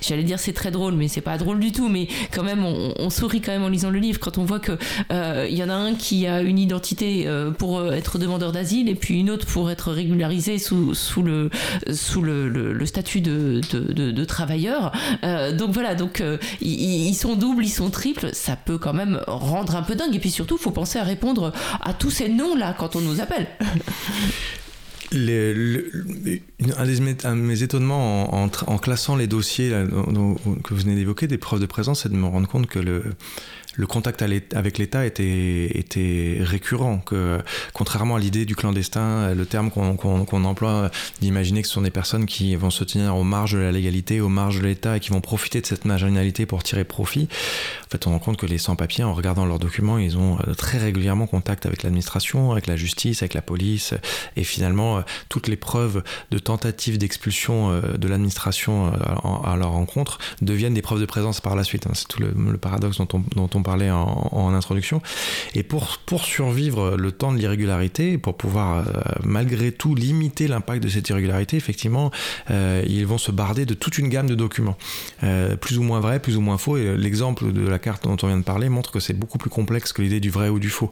[0.03, 1.89] j'allais dire c'est très drôle, mais c'est pas drôle du tout.
[1.89, 4.79] Mais quand même, on, sourit quand même en lisant le livre quand on voit que
[5.13, 8.53] euh, il y en a un qui a une identité euh, pour euh, être demandeur
[8.53, 11.51] d'asile et puis une autre pour être régularisé sous, sous le
[11.93, 14.93] sous le, le, statut de, de, travailleur.
[15.55, 16.23] donc voilà, donc
[16.61, 18.31] ils, sont doubles, ils sont triples.
[18.33, 20.15] Ça peut quand même rendre un peu dingue.
[20.15, 23.01] Et puis surtout, il faut penser à répondre à tous ces noms là quand on
[23.01, 23.47] nous appelle.
[25.13, 25.17] un,
[27.37, 32.03] de mes étonnements en, classant les dossiers que vous venez d'évoquer, des preuves de présence,
[32.03, 33.05] c'est de me rendre compte que le,
[33.77, 37.03] le contact avec l'État était, récurrent,
[37.73, 42.27] contrairement à l'idée du clandestin, le terme qu'on emploie d'imaginer que ce sont des personnes
[42.27, 45.11] qui vont se tenir aux marges de la légalité, aux marges de l'État et qui
[45.11, 47.29] vont profiter de cette marginalité pour tirer profit,
[47.87, 50.55] en fait on rend compte que les sans-papiers, en regardant leurs documents, ils ont euh,
[50.55, 53.95] très régulièrement contact avec l'administration, avec la justice, avec la police,
[54.37, 58.93] et finalement euh, toutes les preuves de tentatives d'expulsion euh, de l'administration
[59.45, 61.87] à leur rencontre deviennent des preuves de présence par la suite.
[61.87, 61.93] Hein.
[61.95, 65.03] C'est tout le, paradoxe dont on, dont on parlait en, introduction.
[65.57, 68.83] Et pour, pour survivre le temps de l'irrégularité, pour pouvoir euh,
[69.25, 72.13] malgré tout limiter l'impact de cette irrégularité, effectivement,
[72.51, 74.79] euh, ils vont se barder de toute une gamme de documents,
[75.25, 76.77] euh, plus ou moins vrais, plus ou moins faux.
[76.77, 79.51] Et l'exemple de la carte dont on vient de parler montre que c'est beaucoup plus
[79.51, 80.91] complexe que l'idée du vrai ou du faux.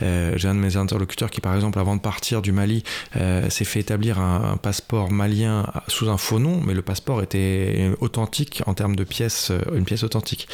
[0.00, 3.80] J'ai un de mes interlocuteurs qui, par exemple, avant de partir du Mali, s'est fait
[3.80, 8.96] établir un, passeport malien sous un faux nom, mais le passeport était authentique en termes
[8.96, 10.48] de pièces, une pièce authentique.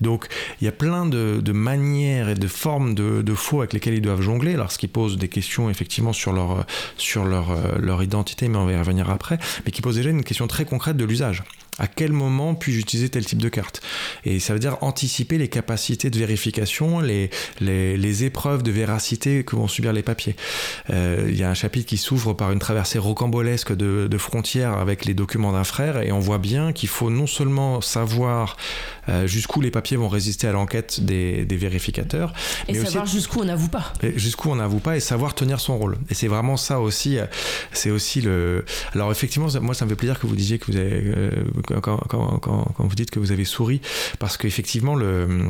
[0.00, 0.26] Donc,
[0.60, 4.22] il y a plein de, manières et de formes de, faux avec lesquelles ils doivent
[4.22, 6.64] jongler, alors ce qui pose des questions effectivement sur leur,
[6.96, 10.10] sur leur, euh, leur identité, mais on va y revenir après, mais qui pose déjà
[10.10, 11.42] une question très concrète de l'usage
[11.80, 13.80] à quel moment puis-je utiliser tel type de carte
[14.24, 19.56] Et ça veut dire anticiper les capacités de vérification, les, les, épreuves de véracité que
[19.56, 20.36] vont subir les papiers.
[20.90, 24.74] Euh, il y a un chapitre qui s'ouvre par une traversée rocambolesque de, de frontières
[24.74, 28.58] avec les documents d'un frère, et on voit bien qu'il faut non seulement savoir
[29.08, 32.34] euh, jusqu'où les papiers vont résister à l'enquête des, des, vérificateurs.
[32.68, 33.92] Et savoir jusqu'où on n'avoue pas.
[34.16, 35.96] Jusqu'où on n'avoue pas et savoir tenir son rôle.
[36.10, 37.18] Et c'est vraiment ça aussi.
[37.18, 37.24] Euh,
[37.72, 38.66] c'est aussi le.
[38.94, 41.14] Alors effectivement, moi ça me fait plaisir que vous disiez que vous avez
[41.80, 43.80] quand, quand, quand, quand vous dites que vous avez souri,
[44.18, 45.48] parce qu'effectivement le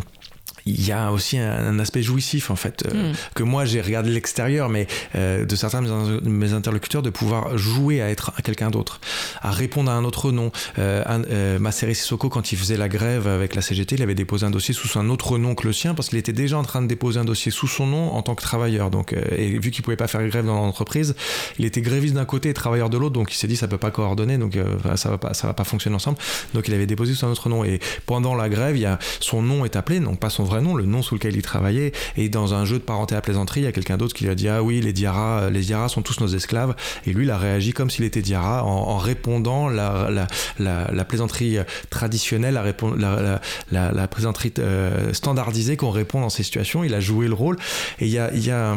[0.67, 3.15] il y a aussi un, aspect jouissif en fait euh, hmm.
[3.35, 8.03] que moi j'ai regardé l'extérieur mais euh, de certains de mes interlocuteurs de pouvoir jouer
[8.03, 9.01] à être quelqu'un d'autre
[9.41, 10.53] à répondre à un autre nom.
[10.79, 14.47] Euh, euh Masséré Sissoko quand il faisait la grève avec la CGT il avait déposé
[14.47, 16.83] un dossier sous un autre nom que le sien parce qu'il était déjà en train
[16.83, 18.91] de déposer un dossier sous son nom en tant que travailleur.
[18.91, 21.15] Donc et vu qu'il pouvait pas faire grève dans l'entreprise
[21.59, 23.79] il était gréviste d'un côté et travailleur de l'autre donc il s'est dit ça peut
[23.79, 24.59] pas coordonner donc
[24.97, 26.19] ça va pas ça va pas fonctionner ensemble.
[26.55, 27.65] Donc il avait déposé sous un autre nom.
[27.65, 30.61] Et pendant la grève il y a son nom est appelé donc pas son vrai
[30.61, 31.93] nom, le nom sous lequel il travaillait.
[32.17, 34.31] Et dans un jeu de parenté à plaisanterie, il y a quelqu'un d'autre qui lui
[34.31, 36.75] a dit Ah oui, les Diarra, les Diarra sont tous nos esclaves.
[37.07, 40.11] Et lui, il a réagi comme s'il était Diarra en, répondant la,
[40.59, 42.61] la, la, plaisanterie traditionnelle,
[42.99, 43.41] la,
[43.71, 46.85] la, plaisanterie euh, standardisée qu'on répond dans ces situations.
[46.85, 47.57] Il a joué le rôle.
[48.01, 48.75] Et il y a,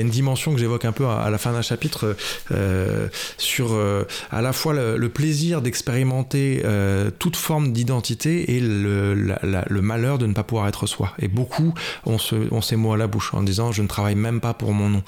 [0.00, 2.16] une dimension que j'évoque un peu à, la fin d'un chapitre
[2.52, 6.62] euh, sur euh, à la fois le, plaisir d'expérimenter
[7.18, 11.09] toute forme d'identité et le malheur de ne pas pouvoir être soi.
[11.18, 11.74] Et beaucoup
[12.06, 14.72] ont, ce, ces mots à la bouche en disant je ne travaille même pas pour
[14.72, 15.02] mon nom.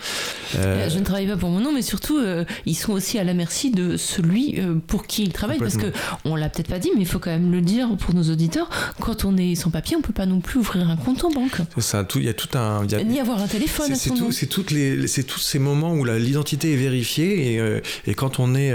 [0.56, 3.24] Euh, je ne travaille pas pour mon nom, mais surtout euh, ils sont aussi à
[3.24, 5.58] la merci de celui euh, pour qui ils travaillent.
[5.58, 5.92] Parce que
[6.24, 8.68] on l'a peut-être pas dit, mais il faut quand même le dire pour nos auditeurs.
[9.00, 11.56] Quand on est sans papier, on peut pas non plus ouvrir un compte en banque.
[11.78, 12.06] ça.
[12.16, 12.84] Il y a tout un.
[13.04, 13.94] Ni avoir un téléphone.
[13.94, 14.10] C'est
[14.46, 17.80] tout, tous ces moments où l'identité est vérifiée et,
[18.10, 18.72] et, quand on est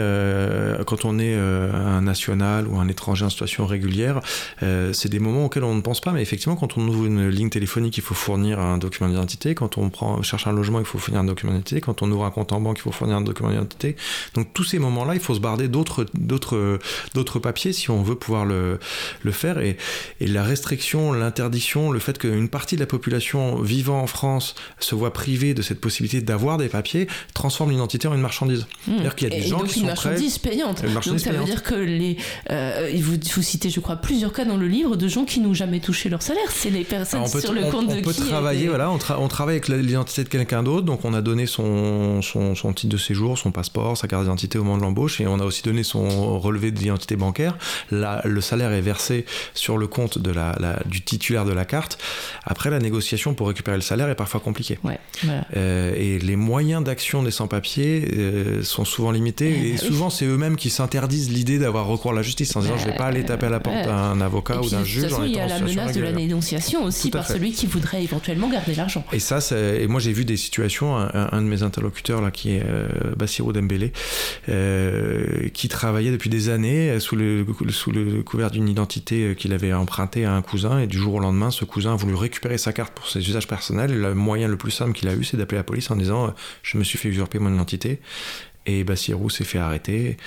[0.86, 4.22] quand on est un national ou un étranger en situation régulière,
[4.62, 7.50] c'est des moments auxquels on ne pense pas, mais effectivement quand on ouvre une ligne
[7.50, 9.56] téléphonique, il faut fournir un document d'identité.
[9.56, 11.82] Quand on prend, cherche un logement, il faut fournir un document d'identité.
[11.82, 13.96] Quand on ouvre un compte en banque, il faut fournir un document d'identité.
[14.34, 16.80] Donc tous ces moments-là, il faut se barder d'autres, d'autres,
[17.14, 18.80] d'autres papiers si on veut pouvoir le,
[19.24, 19.60] le faire.
[19.60, 19.78] Et,
[20.20, 24.96] et la restriction, l'interdiction, le fait qu'une partie de la population vivant en France se
[24.96, 28.66] voit privée de cette possibilité d'avoir des papiers transforme l'identité en une marchandise.
[28.88, 28.92] Mmh.
[28.92, 30.82] C'est-à-dire qu'il y a des gens qui une sont marchandise payante.
[30.84, 32.18] Une marchandise donc ça veut dire que les,
[32.50, 35.54] euh, vous, vous citez, je crois, plusieurs cas dans le livre de gens qui n'ont
[35.54, 36.50] jamais touché leur salaire.
[36.52, 39.56] C'est les personnes on peut, sur le compte on peut travailler, voilà, on, on, travaille
[39.56, 43.38] avec l'identité de quelqu'un d'autre, donc on a donné son, son, son, titre de séjour,
[43.38, 46.40] son passeport, sa carte d'identité au moment de l'embauche, et on a aussi donné son
[46.40, 47.58] relevé d'identité bancaire.
[47.92, 50.56] Là, le salaire est versé sur le compte de la,
[50.86, 51.98] du titulaire de la carte.
[52.46, 54.80] Après, la négociation pour récupérer le salaire est parfois compliquée.
[54.84, 55.00] Ouais,
[55.56, 60.56] euh, et les moyens d'action des sans-papiers euh, sont souvent limités, et souvent c'est eux-mêmes
[60.56, 63.48] qui s'interdisent l'idée d'avoir recours à la justice en disant je vais pas aller taper
[63.48, 65.04] à la porte d'un avocat ou d'un juge.
[65.04, 67.66] De toute façon, il y a la menace de la dénonciation aussi par celui qui
[67.66, 69.06] voudrait éventuellement garder l'argent.
[69.14, 72.64] Et ça, et moi j'ai vu des situations, un, de mes interlocuteurs là, qui est
[72.66, 73.92] euh, Bassirou Dembélé,
[74.50, 79.74] euh, qui travaillait depuis des années sous le, sous le couvert d'une identité qu'il avait
[79.74, 82.74] empruntée à un cousin, et du jour au lendemain, ce cousin a voulu récupérer sa
[82.74, 84.00] carte pour ses usages personnels.
[84.00, 86.34] le moyen le plus simple qu'il a eu, c'est d'appeler la police en disant
[86.64, 88.00] Je me suis fait usurper mon identité.
[88.68, 90.18] Et Bassirou s'est fait arrêter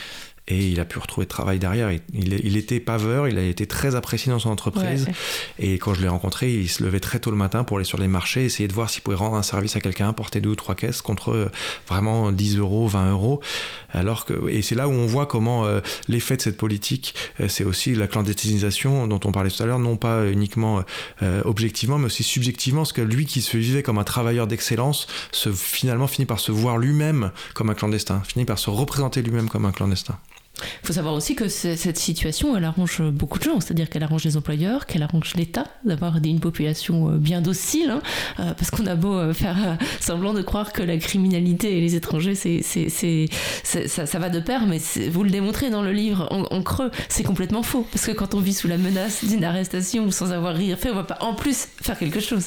[0.51, 1.91] et il a pu retrouver de travail derrière.
[2.13, 5.07] Il, était paveur, il a été très apprécié dans son entreprise.
[5.59, 7.99] Et quand je l'ai rencontré, il se levait très tôt le matin pour aller sur
[7.99, 10.57] les marchés, essayer de voir s'il pouvait rendre un service à quelqu'un, porter deux ou
[10.57, 11.51] trois caisses contre euh,
[11.89, 13.41] vraiment 10 euros, 20 euros.
[13.93, 17.49] Alors que, et c'est là où on voit comment euh, l'effet de cette politique, euh,
[17.49, 20.83] c'est aussi la clandestinisation dont on parlait tout à l'heure, non pas uniquement
[21.45, 25.53] objectivement, mais aussi subjectivement, parce que lui qui se vivait comme un travailleur d'excellence, se,
[25.53, 29.65] finalement finit par se voir lui-même comme un clandestin, finit par se représenter lui-même comme
[29.65, 30.19] un clandestin.
[30.83, 34.25] Il faut savoir aussi que cette situation, elle arrange beaucoup de gens, c'est-à-dire qu'elle arrange
[34.25, 38.03] les employeurs, qu'elle arrange l'État d'avoir une population euh, bien docile, hein,
[38.41, 41.95] euh, parce qu'on a beau euh, faire semblant de croire que la criminalité et les
[41.95, 44.79] étrangers, c'est, ça, ça, va de pair, mais
[45.11, 48.41] vous le démontrez dans le livre en, creux, c'est complètement faux, parce que quand on
[48.41, 51.35] vit sous la menace d'une arrestation ou sans avoir rien fait, on va pas en
[51.35, 52.47] plus faire quelque chose.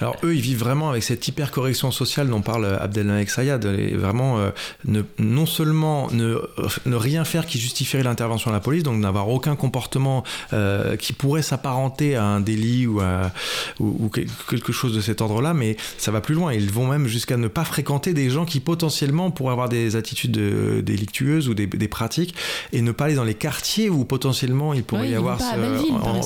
[0.00, 3.94] Alors eux, ils vivent vraiment avec cette hyper correction sociale dont parle Abdelmalek Sayad, et
[3.94, 4.38] vraiment
[4.84, 6.38] ne, non seulement ne,
[6.86, 11.12] ne rien faire qui justifierait l'intervention de la police, donc n'avoir aucun comportement euh, qui
[11.12, 13.32] pourrait s'apparenter à un délit ou, à,
[13.80, 16.52] ou, quelque chose de cet ordre-là, mais ça va plus loin.
[16.52, 20.36] Ils vont même jusqu'à ne pas fréquenter des gens qui potentiellement pourraient avoir des attitudes
[20.82, 22.34] délictueuses ou des, pratiques
[22.72, 25.38] et ne pas aller dans les quartiers où potentiellement il pourrait y avoir.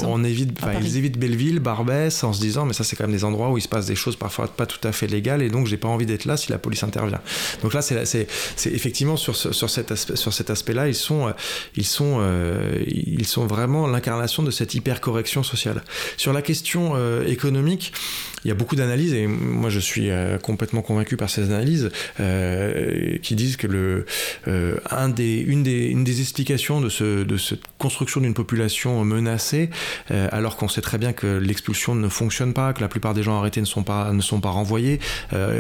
[0.06, 3.24] on, évite, ils évitent Belleville, Barbès en se disant mais ça c'est quand même des
[3.30, 5.66] endroits où il se passe des choses parfois pas tout à fait légales et donc
[5.66, 7.20] j'ai pas envie d'être là si la police intervient.
[7.62, 8.26] Donc là c'est
[8.66, 11.32] effectivement sur, sur cet aspect, sur cet aspect-là ils sont, euh,
[11.76, 15.82] ils sont, euh, ils sont vraiment l'incarnation de cette hyper-correction sociale.
[16.16, 17.92] Sur la question euh, économique,
[18.44, 20.10] il y a beaucoup d'analyses et moi je suis
[20.42, 21.90] complètement convaincu par ces analyses
[23.22, 24.06] qui disent que le,
[24.90, 29.70] un des, une, des, une des explications de ce, de ce construction d'une population menacée,
[30.08, 33.38] alors qu'on sait très bien que l'expulsion ne fonctionne pas, que la plupart des gens
[33.38, 35.00] arrêtés ne sont pas, ne sont pas renvoyés,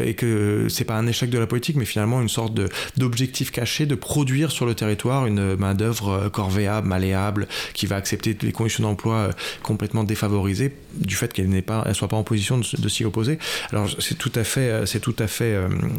[0.04, 2.58] et que c'est pas un échec de la politique, mais finalement une sorte
[2.96, 8.52] d'objectif caché de produire sur le territoire une main-d'œuvre corvéable, malléable, qui va accepter les
[8.52, 9.30] conditions d'emploi
[9.62, 11.50] complètement défavorisées du fait qu'elle
[11.86, 13.38] elle soit pas en position de, s'y opposer.
[13.72, 15.56] Alors c'est tout à fait, c'est tout à fait,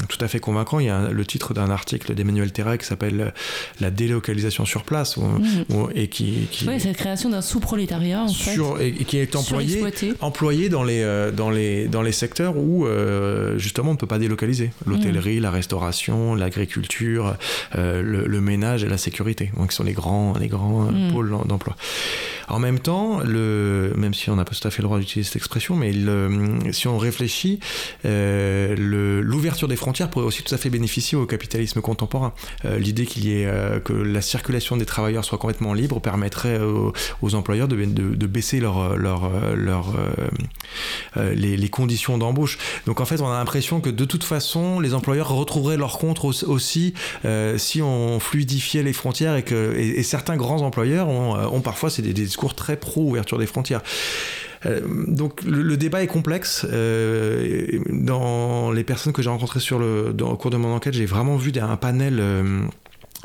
[0.10, 0.80] tout à fait convaincant.
[0.80, 3.34] Il y a le titre d'un article d'Emmanuel Terra qui s'appelle
[3.80, 5.76] La délocalisation sur place, mmh.
[5.96, 9.84] et qui, qui ouais, cette création d'un sous-prolétariat en sur, fait, et, qui est employé,
[10.22, 14.08] employé dans les, euh, dans les, dans les secteurs où euh, justement on ne peut
[14.08, 14.72] pas délocaliser.
[14.86, 15.44] L'hôtellerie, mmh.
[15.44, 17.36] la restauration, l'agriculture,
[17.76, 21.12] euh, le, ménage et la sécurité, donc qui sont les grands, les grands mmh.
[21.12, 21.76] pôles d'emploi.
[22.48, 25.28] En même temps, le, même si on n'a pas tout à fait le droit d'utiliser
[25.28, 25.94] cette expression, mais
[26.72, 27.60] si on réfléchit,
[28.04, 32.34] l'ouverture des frontières pourrait aussi tout à fait bénéficier au capitalisme contemporain.
[32.66, 36.60] Euh, l'idée qu'il y ait euh, que la circulation des travailleurs soit complètement libre permettrait
[36.60, 39.46] aux, employeurs de, baisser leur, euh,
[41.34, 42.58] les, conditions d'embauche.
[42.86, 46.24] Donc en fait, on a l'impression que de toute façon, les employeurs retrouveraient leur compte
[46.24, 46.94] aussi
[47.58, 52.56] si on fluidifiait les frontières et que et, certains grands employeurs ont, parfois des discours
[52.56, 53.82] très pro ouverture des frontières.
[54.66, 56.66] Euh, donc le, débat est complexe.
[56.72, 60.94] Euh, dans les personnes que j'ai rencontrées sur le, dans, au cours de mon enquête,
[60.94, 62.62] j'ai vraiment vu un panel euh,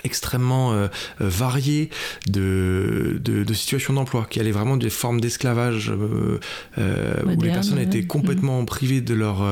[0.05, 0.89] extrêmement euh,
[1.21, 1.87] euh,
[2.29, 5.93] de, de, situations d'emploi, qui allaient vraiment des formes d'esclavage
[6.79, 8.67] euh, où les personnes étaient complètement mm.
[8.67, 9.45] privées de leur...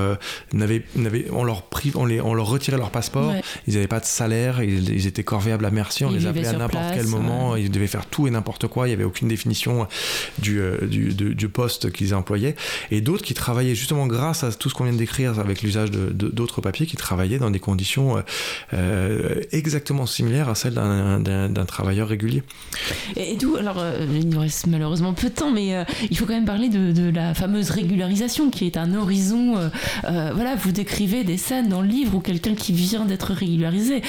[0.52, 0.84] n'avaient,
[1.32, 3.32] on, leur prive, on, les, on leur retirait leur passeport,
[3.66, 6.94] ils n'avaient pas de salaire, ils, étaient corvéables à merci, on les appelait à n'importe
[6.94, 9.86] quel moment, ils devaient faire tout et n'importe quoi, il n'y avait aucune définition
[10.38, 12.56] du, du, du, poste qu'ils employaient,
[12.90, 15.90] et d'autres qui travaillaient justement grâce à tout ce qu'on vient de décrire avec l'usage
[15.90, 18.22] de, d'autres papiers, qui travaillaient dans des conditions
[19.52, 22.42] exactement similaires à celle d'un travailleur régulier.
[23.16, 26.26] Et, d'où, alors euh, il nous reste malheureusement peu de temps, mais euh, il faut
[26.26, 29.56] quand même parler de, la fameuse régularisation qui est un horizon.
[30.04, 34.02] Euh, voilà, vous décrivez des scènes dans le livre où quelqu'un qui vient d'être régularisé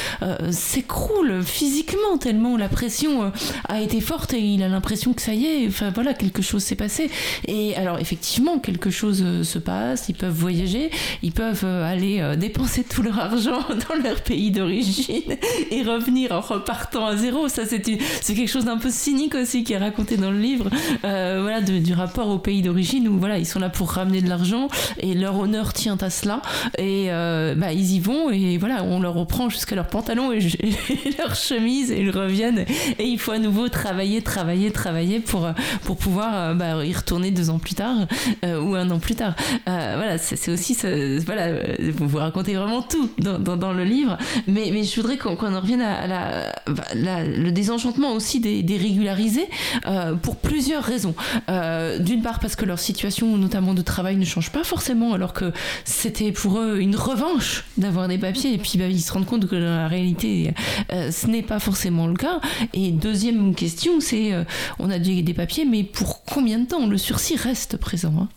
[0.49, 3.31] s'écroule physiquement tellement la pression
[3.67, 6.63] a été forte et il a l'impression que ça y est, enfin voilà, quelque chose
[6.63, 7.09] s'est passé.
[7.47, 10.89] Et alors effectivement, quelque chose se passe, ils peuvent voyager,
[11.21, 13.59] ils peuvent aller dépenser tout leur argent
[13.89, 15.37] dans leur pays d'origine
[15.71, 17.47] et revenir en repartant à zéro.
[17.47, 20.69] Ça, c'est quelque chose d'un peu cynique aussi qui est raconté dans le livre,
[21.03, 24.29] euh, voilà, du rapport au pays d'origine où voilà, ils sont là pour ramener de
[24.29, 24.67] l'argent
[24.99, 26.41] et leur honneur tient à cela.
[26.77, 30.39] Et euh, bah, ils y vont et voilà, on leur reprend jusqu'à leurs pantalons et,
[31.19, 32.65] leurs chemises et ils reviennent
[32.99, 35.47] et il faut à nouveau travailler, travailler, travailler pour,
[35.83, 37.95] pour pouvoir euh, bah, y retourner deux ans plus tard
[38.43, 39.35] ou un an plus tard.
[39.65, 40.77] voilà, c'est aussi,
[41.25, 41.47] voilà,
[41.79, 45.81] vous, racontez vraiment tout dans, dans, le livre, mais, mais je voudrais qu'on en revienne
[45.81, 49.49] à, le désenchantement aussi des, des régularisés
[49.85, 51.15] euh, pour plusieurs raisons.
[51.49, 55.33] Euh, d'une part parce que leur situation, notamment de travail, ne change pas forcément, alors
[55.33, 55.51] que
[55.83, 59.47] c'était pour eux une revanche d'avoir des papiers, et puis bah, ils se rendent compte
[59.47, 60.53] que dans la réalité,
[60.91, 62.39] euh, ce n'est pas forcément le cas.
[62.73, 64.33] Et deuxième question, c'est
[64.79, 66.87] on a des papiers, mais pour combien de temps?
[66.87, 68.27] Le sursis reste présent hein?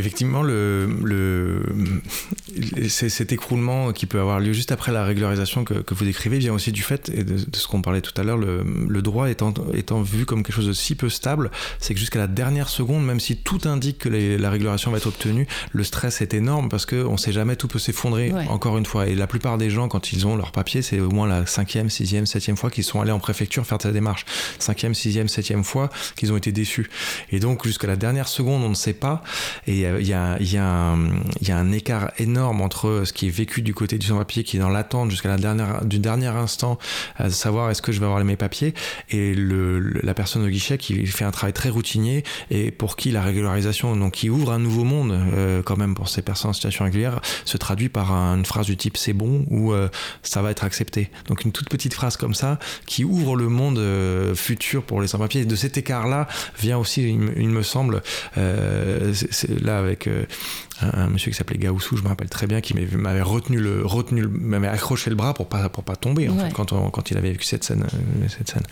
[0.00, 1.62] Effectivement, le, le,
[2.88, 6.54] cet écroulement qui peut avoir lieu juste après la régularisation que, que vous décrivez vient
[6.54, 9.52] aussi du fait, et de, ce qu'on parlait tout à l'heure, le, le, droit étant,
[9.74, 13.04] étant vu comme quelque chose de si peu stable, c'est que jusqu'à la dernière seconde,
[13.04, 16.86] même si tout indique que la régularisation va être obtenue, le stress est énorme parce
[16.86, 19.06] qu'on ne sait jamais, tout peut s'effondrer encore une fois.
[19.06, 21.90] Et la plupart des gens, quand ils ont leur papier, c'est au moins la cinquième,
[21.90, 24.24] sixième, septième fois qu'ils sont allés en préfecture faire cette démarche.
[24.58, 26.88] Cinquième, sixième, septième fois qu'ils ont été déçus.
[27.30, 29.22] Et donc, jusqu'à la dernière seconde, on ne sait pas.
[29.66, 34.06] Et il y a, un écart énorme entre ce qui est vécu du côté du
[34.06, 36.78] sans-papier, qui est dans l'attente jusqu'à la dernière, du dernier instant,
[37.16, 38.74] à savoir est-ce que je vais avoir mes papiers,
[39.10, 43.22] et la personne au guichet qui fait un travail très routinier et pour qui la
[43.22, 46.84] régularisation, donc qui ouvre un nouveau monde euh, quand même pour ces personnes en situation
[46.84, 49.88] régulière, se traduit par une phrase du type c'est bon ou euh,
[50.22, 51.10] ça va être accepté.
[51.28, 55.08] Donc une toute petite phrase comme ça qui ouvre le monde euh, futur pour les
[55.08, 55.44] sans-papiers.
[55.44, 56.28] De cet écart-là
[56.58, 58.02] vient aussi, il, me semble,
[59.78, 60.24] avec euh,
[60.82, 64.26] un, monsieur qui s'appelait Gaussou, je me rappelle très bien, qui m'avait retenu le, retenu,
[64.26, 67.32] m'avait accroché le bras pour pas pour pas tomber en fait, quand, quand il avait
[67.32, 68.62] vécu cette scène, euh, cette scène.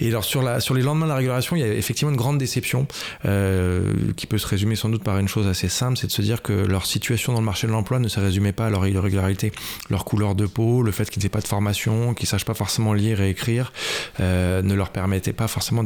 [0.00, 2.16] Et alors sur la sur les lendemains de la régulation, il y a effectivement une
[2.16, 2.86] grande déception
[3.24, 6.22] euh, qui peut se résumer sans doute par une chose assez simple, c'est de se
[6.22, 8.86] dire que leur situation dans le marché de l'emploi ne se résumait pas à leur
[8.86, 9.52] irrégularité,
[9.88, 12.92] leur couleur de peau, le fait qu'ils n'aient pas de formation, qu'ils sachent pas forcément
[12.92, 13.72] lire et écrire,
[14.18, 15.82] ne leur permettait pas forcément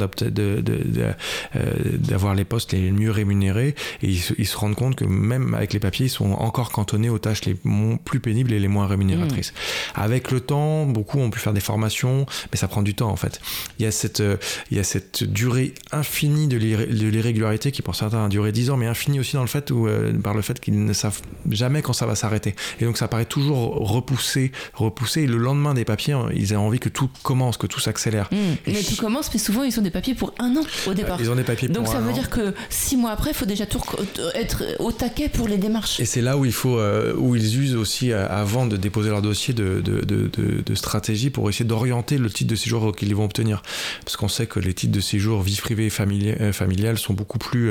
[1.98, 3.74] d'avoir les postes les mieux rémunérés.
[4.02, 6.70] Et ils, ils se rendent compte que même même avec les papiers, ils sont encore
[6.70, 7.56] cantonnés aux tâches les
[8.04, 9.52] plus pénibles et les moins rémunératrices.
[9.52, 10.00] Mmh.
[10.00, 13.16] Avec le temps, beaucoup ont pu faire des formations, mais ça prend du temps en
[13.16, 13.40] fait.
[13.78, 14.36] Il y a cette, euh,
[14.70, 18.76] il y a cette durée infinie de l'irrégularité qui pour certains a duré 10 ans,
[18.76, 21.20] mais infinie aussi dans le fait où, euh, par le fait qu'ils ne savent
[21.50, 22.54] jamais quand ça va s'arrêter.
[22.80, 25.22] Et donc ça paraît toujours repoussé, repoussé.
[25.22, 28.28] Et le lendemain des papiers, ils ont envie que tout commence, que tout s'accélère.
[28.32, 28.36] Mmh.
[28.66, 31.18] Mais tout commence, mais souvent ils ont des papiers pour un an au départ.
[31.20, 32.14] Ils ont des papiers donc pour ça un veut an.
[32.14, 33.80] dire que six mois après, il faut déjà tout
[34.34, 36.00] être au taquet pour les démarches.
[36.00, 39.10] Et c'est là où il faut, euh, où ils usent aussi euh, avant de déposer
[39.10, 40.30] leur dossier de, de, de,
[40.64, 43.62] de stratégie pour essayer d'orienter le titre de séjour qu'ils vont obtenir.
[44.04, 47.14] Parce qu'on sait que les titres de séjour vie privée et familiale, euh, familiale sont
[47.14, 47.70] beaucoup plus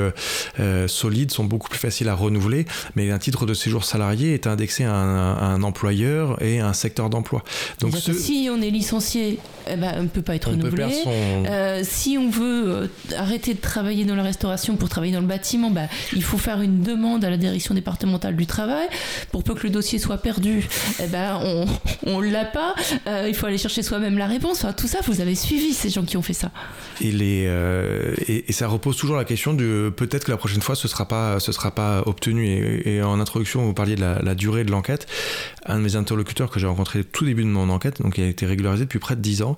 [0.87, 2.65] solides, sont beaucoup plus faciles à renouveler.
[2.95, 6.67] Mais un titre de séjour salarié est indexé à un, à un employeur et à
[6.67, 7.43] un secteur d'emploi.
[7.79, 8.13] Donc ce...
[8.13, 10.91] si on est licencié, eh ben, on ne peut pas être on renouvelé.
[11.03, 11.09] Son...
[11.09, 15.71] euh, si on veut arrêter de travailler dans la restauration pour travailler dans le bâtiment,
[15.71, 18.87] bah, il faut faire une demande à la direction départementale du travail.
[19.31, 20.67] Pour peu que le dossier soit perdu,
[21.01, 21.39] eh ben,
[22.05, 22.75] on ne l'a pas.
[23.07, 24.63] Euh, il faut aller chercher soi-même la réponse.
[24.63, 26.51] Enfin, tout ça, vous avez suivi ces gens qui ont fait ça.
[27.01, 30.75] Et, les, euh, et, ça repose toujours la question de peut-être que la prochaine fois
[30.75, 32.81] ce sera, sera pas obtenu.
[32.85, 35.07] Et, en introduction, vous parliez de la, durée de l'enquête.
[35.65, 38.27] Un de mes interlocuteurs que j'ai rencontré tout début de mon enquête, donc il a
[38.27, 39.57] été régularisé depuis près de 10 ans,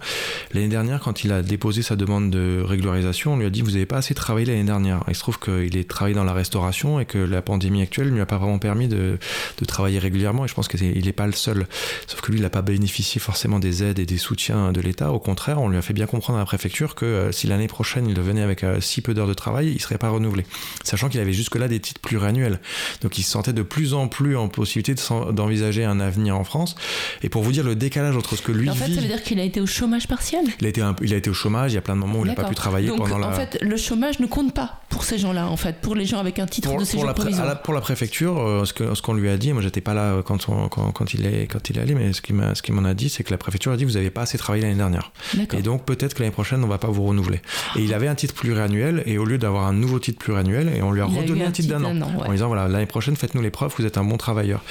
[0.53, 3.71] l'année dernière, quand il a déposé sa demande de régularisation, on lui a dit Vous
[3.71, 5.03] n'avez pas assez travaillé l'année dernière.
[5.07, 8.13] Il se trouve qu'il est travaillé dans la restauration et que la pandémie actuelle ne
[8.13, 9.17] lui a pas vraiment permis de,
[9.57, 10.45] de travailler régulièrement.
[10.45, 11.67] Et je pense qu'il n'est pas le seul.
[12.07, 15.11] Sauf que lui, il n'a pas bénéficié forcément des aides et des soutiens de l'État.
[15.11, 17.67] Au contraire, on lui a fait bien comprendre à la préfecture que euh, si l'année
[17.67, 20.45] prochaine il venait avec euh, si peu d'heures de travail, il ne serait pas renouvelé.
[20.83, 22.59] Sachant qu'il avait jusque-là des titres pluriannuels.
[23.01, 24.95] Donc il se sentait de plus en plus en possibilité
[25.31, 26.75] d'envisager un avenir en France.
[27.23, 29.07] Et pour vous dire le décalage entre ce que lui en fait, vit, ça veut
[29.07, 31.33] dire qu'il a été au chômage partiel il a, été un, il a été au
[31.33, 33.15] chômage, il y a plein de moments où il n'a pas pu travailler Donc, pendant
[33.15, 33.31] en la...
[33.31, 36.39] fait, le chômage ne compte pas pour ces gens-là, en fait, pour les gens avec
[36.39, 37.54] un titre pour, de séjour provisoire.
[37.55, 39.93] La, pour la préfecture, euh, ce qu'on ce qu'on lui a dit, moi j'étais pas
[39.93, 42.85] là quand, on, quand, quand, il est, quand il est allé, mais ce qu'il m'en
[42.85, 45.11] a, dit, c'est que la préfecture a dit vous n'avez pas assez travaillé l'année dernière.
[45.53, 47.41] Et donc peut-être que l'année prochaine, on va pas vous renouveler.
[47.75, 50.81] Et il avait un titre pluriannuel, et au lieu d'avoir un nouveau titre pluriannuel, et
[50.81, 52.27] on lui a il redonné a un titre d'un an, ouais.
[52.27, 54.63] en disant voilà, l'année prochaine, faites-nous les preuves, vous êtes un bon travailleur.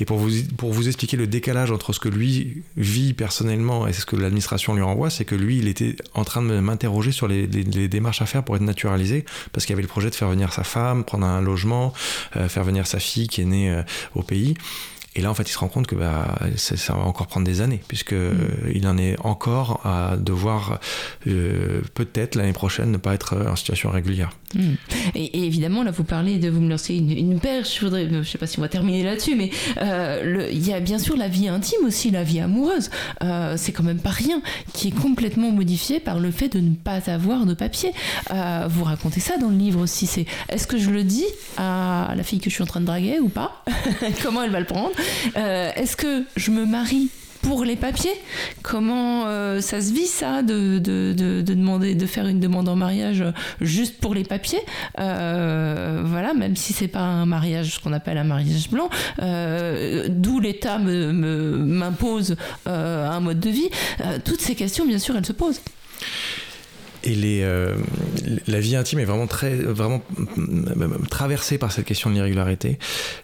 [0.00, 3.92] Et pour vous, pour vous expliquer le décalage entre ce que lui vit personnellement et
[3.92, 7.28] ce que l'administration lui renvoie, c'est que lui, il était en train de m'interroger sur
[7.28, 10.10] les, les, les, démarches à faire pour être naturalisé, parce qu'il y avait le projet
[10.10, 11.92] de faire venir sa femme, prendre un logement,
[12.48, 13.82] faire venir sa fille qui est née euh,
[14.14, 14.54] au pays.
[15.14, 17.46] Et là, en fait, il se rend compte que bah, ça, ça va encore prendre
[17.46, 18.70] des années, puisque mmh.
[18.74, 20.80] il en est encore à devoir
[21.26, 24.30] euh, peut-être l'année prochaine ne pas être en situation régulière.
[24.54, 24.60] Mmh.
[25.14, 27.78] Et, et, évidemment, là, vous parlez de vous me lancer une, une perche.
[27.78, 29.50] Je voudrais, je sais pas si on va terminer là-dessus, mais
[29.82, 32.90] euh, il y a bien sûr la vie intime aussi, la vie amoureuse.
[33.22, 34.40] Euh, c'est quand même pas rien
[34.72, 37.92] qui est complètement modifié par le fait de ne pas avoir de papier.
[38.68, 40.06] Vous racontez ça dans le livre aussi.
[40.06, 41.26] C'est est-ce que je le dis
[41.58, 43.64] à la fille que je suis en train de draguer ou pas?
[44.22, 44.92] Comment elle va le prendre?
[45.36, 47.08] euh, Est-ce que je me marie
[47.42, 48.14] pour les papiers?
[48.62, 52.68] Comment euh, ça se vit ça de, de, de, de, demander de faire une demande
[52.68, 53.24] en mariage
[53.60, 54.62] juste pour les papiers?
[55.00, 58.88] Euh, Voilà, même si c'est pas un mariage, ce qu'on appelle un mariage blanc,
[59.18, 62.36] d'où l'État m'impose
[62.66, 63.70] un mode de vie.
[64.24, 65.60] Toutes ces questions, bien sûr, elles se posent.
[67.04, 67.74] Et les, euh,
[68.46, 70.02] la vie intime est vraiment très, vraiment
[71.10, 72.78] traversée par cette question de l'irrégularité.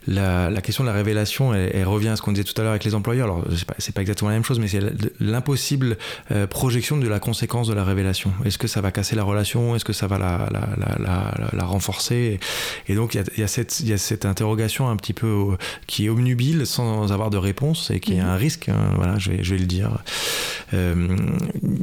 [0.06, 2.62] La, la, question de la révélation, elle, elle revient à ce qu'on disait tout à
[2.64, 3.26] l'heure avec les employeurs.
[3.26, 4.80] Alors, c'est pas, pas exactement la même chose, mais c'est
[5.20, 5.96] l'impossible
[6.32, 8.32] euh, projection de la conséquence de la révélation.
[8.44, 9.76] Est-ce que ça va casser la relation?
[9.76, 12.40] Est-ce que ça va la, la, la, la renforcer?
[12.88, 15.56] Et donc, il y a, y, cette, y a cette interrogation un petit peu euh,
[15.86, 18.68] qui est omnubile sans avoir de réponse et qui est un risque.
[18.68, 19.98] Hein, voilà, je vais, je vais le dire.
[20.74, 21.16] Euh,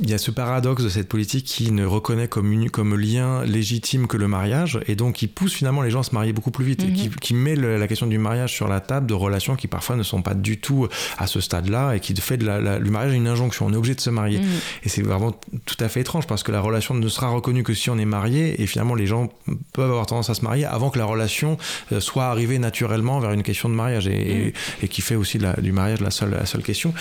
[0.02, 3.44] il y a ce paradoxe de cette politique qui ne reconnaît comme, une, comme lien
[3.46, 6.52] légitime que le mariage et donc qui pousse finalement les gens à se marier beaucoup
[6.52, 6.90] plus vite mmh.
[6.90, 9.68] et qui, qui met le, la question du mariage sur la table de relations qui
[9.68, 12.80] parfois ne sont pas du tout à ce stade-là et qui fait de la, la,
[12.80, 13.66] du mariage une injonction.
[13.68, 14.40] On est obligé de se marier.
[14.40, 14.46] Mmh.
[14.84, 15.34] Et c'est vraiment
[15.66, 18.06] tout à fait étrange parce que la relation ne sera reconnue que si on est
[18.06, 19.30] marié et finalement les gens
[19.74, 21.58] peuvent avoir tendance à se marier avant que la relation
[22.00, 25.54] soit arrivée naturellement vers une question de mariage et, et, et qui fait aussi la,
[25.54, 26.94] du mariage la seule, la seule question.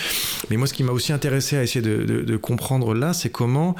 [0.49, 3.29] Mais moi ce qui m'a aussi intéressé à essayer de, de, de comprendre là, c'est
[3.29, 3.75] comment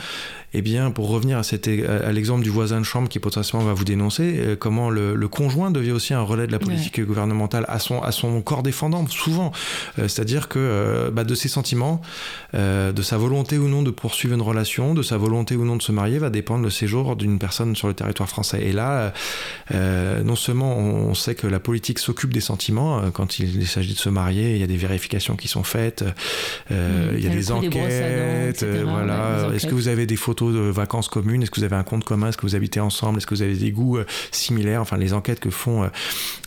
[0.57, 3.73] eh bien, pour revenir à, cette, à l'exemple du voisin de chambre qui potentiellement va
[3.73, 7.03] vous dénoncer, euh, comment le, le, conjoint devient aussi un relais de la politique ouais.
[7.03, 9.51] gouvernementale à son, à son corps défendant, souvent.
[9.99, 12.01] Euh, c'est-à-dire que euh, bah, de ses sentiments,
[12.53, 15.75] euh, de sa volonté ou non de poursuivre une relation, de sa volonté ou non
[15.75, 18.63] de se marier, va dépendre le séjour d'une personne sur le territoire français.
[18.63, 19.13] Et là,
[19.73, 23.99] non seulement on sait que la politique s'occupe des sentiments, quand il, il s'agit de
[23.99, 26.03] se marier, il y a des vérifications qui sont faites,
[26.69, 26.73] mmh,
[27.17, 29.49] il y a des enquêtes, voilà.
[29.53, 31.43] Est-ce que vous avez des photos de vacances communes.
[31.43, 32.29] Est-ce que vous avez un compte commun?
[32.29, 33.17] Est-ce que vous habitez ensemble?
[33.17, 33.99] Est-ce que vous avez des goûts
[34.31, 34.81] similaires?
[34.81, 35.89] Enfin, les enquêtes que font,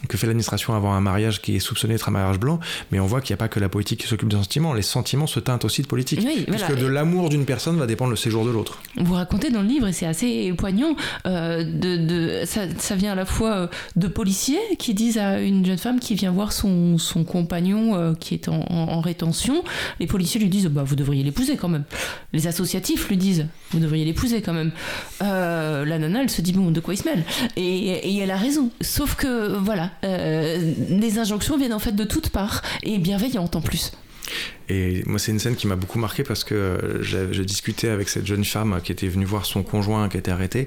[0.09, 2.61] que fait l'administration avant un mariage qui est soupçonné d'être un mariage blanc.
[2.92, 4.74] Mais on voit qu'il n'y a pas que la politique qui s'occupe des sentiments.
[4.74, 6.20] Les sentiments se teintent aussi de politique.
[6.24, 8.80] Oui, puisque de l'amour d'une personne va dépendre le séjour de l'autre.
[8.96, 10.94] Vous racontez dans le livre, et c'est assez poignant,
[11.24, 15.78] de, de ça, ça, vient à la fois de policiers qui disent à une jeune
[15.78, 19.64] femme qui vient voir son, son compagnon qui est en, en, rétention,
[20.01, 21.84] les policiers lui disent bah, Vous devriez l'épouser quand même.
[22.32, 24.72] Les associatifs lui disent Vous devriez l'épouser quand même.
[25.22, 27.24] Euh, la nana, elle se dit Bon, de quoi il se mêle?
[27.57, 28.70] Et, et, elle a raison.
[28.80, 33.61] Sauf que, voilà, euh, les injonctions viennent en fait de toutes parts et bienveillantes en
[33.61, 33.93] plus.
[34.68, 38.26] Et moi, c'est une scène qui m'a beaucoup marqué parce que je discutais avec cette
[38.26, 40.66] jeune femme qui était venue voir son conjoint qui était arrêté.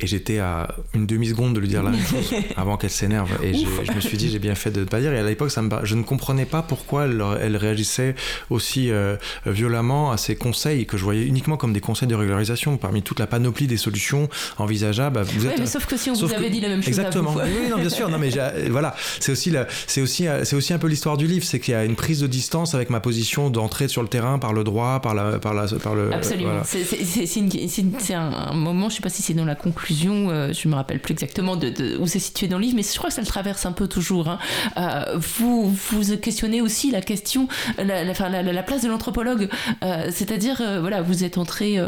[0.00, 3.30] Et j'étais à une demi-seconde de lui dire la même chose avant qu'elle s'énerve.
[3.42, 5.12] Et je me suis dit, j'ai bien fait de ne pas dire.
[5.12, 8.14] Et à l'époque, ça me, je ne comprenais pas pourquoi elle, elle réagissait
[8.48, 12.76] aussi euh, violemment à ces conseils que je voyais uniquement comme des conseils de régularisation.
[12.76, 14.28] Parmi toute la panoplie des solutions
[14.58, 16.88] envisageables, vous êtes, mais sauf que si on vous avait dit la même chose.
[16.88, 17.38] Exactement.
[17.38, 18.08] À vous, oui, non, bien sûr.
[18.08, 18.30] Non, mais
[18.70, 19.52] voilà, c'est aussi,
[19.86, 21.44] c'est aussi, c'est aussi un peu l'histoire du livre.
[21.44, 24.38] C'est qu'il y a une prise de distance avec ma position d'entrer sur le terrain
[24.38, 26.12] par le droit, par, la, par, la, par le.
[26.12, 26.62] Absolument.
[26.64, 30.74] C'est un, moment, je ne sais pas si c'est dans la conclusion euh, je me
[30.74, 31.56] rappelle plus exactement
[31.98, 33.88] où c'est situé dans le livre, mais je crois que ça le traverse un peu
[33.88, 34.28] toujours.
[34.28, 34.38] Hein.
[34.76, 39.48] Euh, vous vous questionnez aussi la question, la, la, place de l'anthropologue,
[39.82, 41.78] euh, c'est-à-dire voilà, vous êtes entré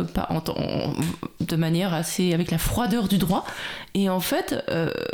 [1.40, 3.44] de manière assez avec la froideur du droit,
[3.94, 4.54] et en fait,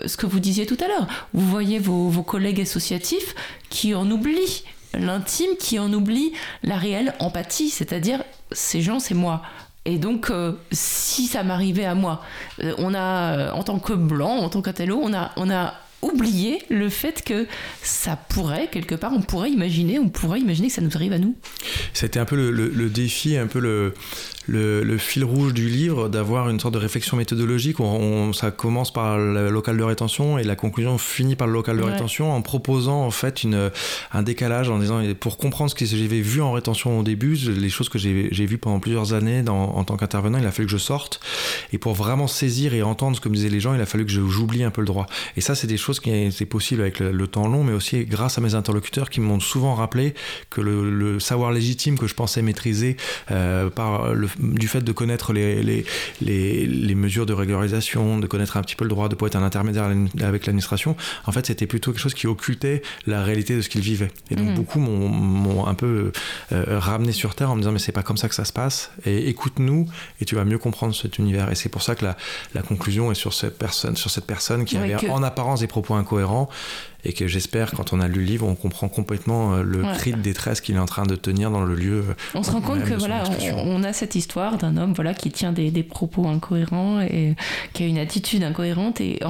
[0.06, 3.34] ce que vous disiez tout à l'heure, vous voyez vos, collègues associatifs
[3.70, 4.64] qui en oublient
[4.94, 6.32] l'intime, qui en oublie
[6.62, 8.22] la réelle empathie, c'est-à-dire
[8.52, 9.42] ces gens, c'est moi.
[9.88, 12.22] Et donc, euh, si ça m'arrivait à moi,
[12.62, 15.72] euh, on a, euh, en tant que blanc, en tant qu'atello, on a, on a
[16.02, 17.46] oublié le fait que
[17.82, 21.18] ça pourrait, quelque part, on pourrait imaginer, on pourrait imaginer que ça nous arrive à
[21.18, 21.34] nous.
[21.94, 23.94] C'était un peu le, défi, un peu le,
[24.48, 27.80] le, fil rouge du livre, d'avoir une sorte de réflexion méthodologique.
[27.80, 31.76] On, ça commence par le local de rétention et la conclusion finit par le local
[31.76, 33.70] de rétention en proposant en fait une,
[34.12, 37.68] un décalage en disant pour comprendre ce que j'avais vu en rétention au début, les
[37.68, 40.72] choses que j'ai vues pendant plusieurs années dans, en tant qu'intervenant, il a fallu que
[40.72, 41.20] je sorte.
[41.72, 44.06] Et pour vraiment saisir et entendre ce que me disaient les gens, il a fallu
[44.06, 45.06] que j'oublie un peu le droit.
[45.36, 48.38] Et ça, c'est des choses qui étaient possibles avec le, temps long, mais aussi grâce
[48.38, 50.14] à mes interlocuteurs qui m'ont souvent rappelé
[50.48, 52.96] que le, savoir légitime que je pensais maîtriser
[53.30, 55.84] euh, par le, du fait de connaître les, les,
[56.20, 59.42] les, mesures de régularisation, de connaître un petit peu le droit, de pouvoir être un
[59.42, 59.90] intermédiaire
[60.22, 63.80] avec l'administration, en fait, c'était plutôt quelque chose qui occultait la réalité de ce qu'ils
[63.80, 64.10] vivaient.
[64.30, 64.54] Et donc, mhm.
[64.54, 66.12] beaucoup m'ont un peu
[66.52, 68.52] euh, ramené sur Terre en me disant, mais c'est pas comme ça que ça se
[68.52, 69.86] passe, et écoute-nous,
[70.20, 71.50] et tu vas mieux comprendre cet univers.
[71.50, 72.16] Et c'est pour ça que la,
[72.54, 75.94] la, conclusion est sur cette personne, sur cette personne qui avait en apparence des propos
[75.94, 76.48] incohérents
[77.04, 80.12] et que j'espère, quand on a lu le livre, on comprend complètement euh, le cri
[80.12, 82.04] de détresse qu'il est en train de tenir dans le lieu.
[82.08, 83.22] Euh, on se rend compte que voilà,
[83.54, 87.36] on, a cette histoire d'un homme voilà qui tient des, des, propos incohérents et
[87.72, 89.20] qui a une attitude incohérente et,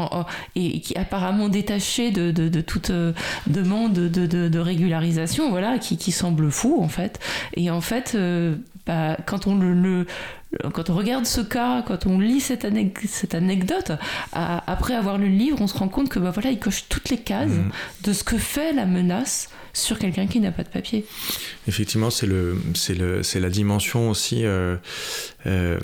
[0.56, 3.12] et qui est apparemment détaché de, de, de toute euh,
[3.46, 7.20] demande de, de, régularisation, voilà, qui, qui, semble fou en fait.
[7.54, 8.16] Et en fait,
[8.86, 10.06] bah, quand on le, le
[10.72, 12.66] quand on regarde ce cas, quand on lit cette,
[13.06, 13.92] cette anecdote,
[14.32, 17.10] après avoir lu le livre, on se rend compte que bah voilà, il coche toutes
[17.10, 17.70] les cases mmh.
[18.04, 21.04] de ce que fait la menace sur quelqu'un qui n'a pas de papier.
[21.66, 24.44] Effectivement, c'est le, c'est le, c'est la dimension aussi.
[24.44, 24.76] Euh,
[25.46, 25.78] euh,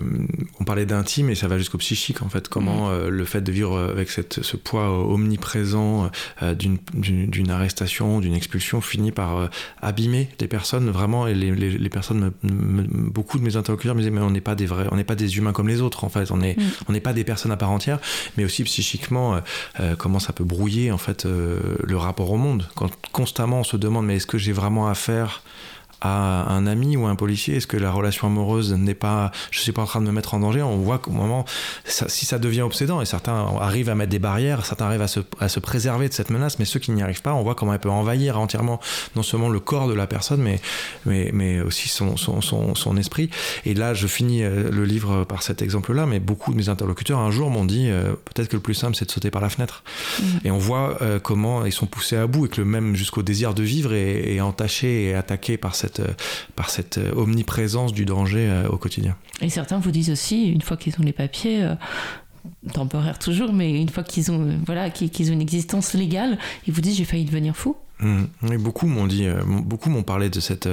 [0.60, 2.48] on parlait d'intime et ça va jusqu'au psychique en fait.
[2.48, 2.92] Comment mm.
[2.92, 6.10] euh, le fait de vivre avec cette, ce poids omniprésent
[6.58, 11.26] d'une, d'une, arrestation, d'une expulsion finit par abîmer des personnes vraiment.
[11.26, 14.66] Et les, les, personnes, beaucoup de mes interlocuteurs me disaient mais on n'est pas des
[14.66, 16.30] vrais, on n'est pas des humains comme les autres en fait.
[16.30, 16.54] On mm.
[16.88, 18.00] on n'est pas des personnes à part entière,
[18.36, 19.40] mais aussi psychiquement
[19.98, 24.06] comment ça peut brouiller en fait le rapport au monde quand constamment on se demande
[24.06, 25.42] mais est-ce que j'ai vraiment affaire
[26.04, 29.72] à un ami ou un policier Est-ce que la relation amoureuse n'est pas, je suis
[29.72, 30.62] pas en train de me mettre en danger?
[30.62, 31.44] On voit qu'au moment,
[31.84, 35.20] si ça devient obsédant, et certains arrivent à mettre des barrières, certains arrivent à se,
[35.40, 37.72] à se préserver de cette menace, mais ceux qui n'y arrivent pas, on voit comment
[37.72, 38.80] elle peut envahir entièrement
[39.16, 40.60] non seulement le corps de la personne, mais,
[41.06, 43.30] mais, mais aussi son, son, son, son esprit.
[43.64, 47.18] Et là, je finis euh, le livre par cet exemple-là, mais beaucoup de mes interlocuteurs
[47.18, 49.48] un jour m'ont dit euh, peut-être que le plus simple, c'est de sauter par la
[49.48, 49.82] fenêtre.
[50.20, 50.24] Mmh.
[50.44, 53.22] Et on voit euh, comment ils sont poussés à bout et que le même jusqu'au
[53.22, 56.08] désir de vivre est, est entaché et attaqué par cette euh,
[56.56, 59.16] par cette euh, omniprésence du danger euh, au quotidien.
[59.40, 61.68] Et certains vous disent aussi, une fois qu'ils ont les papiers,
[62.72, 66.80] temporaires toujours, mais une fois qu'ils ont, voilà, qu'ils ont une existence légale, ils vous
[66.80, 67.76] disent j'ai failli devenir fou.
[68.00, 68.56] Mmh.
[68.58, 70.68] beaucoup m'ont dit, beaucoup m'ont parlé de cette,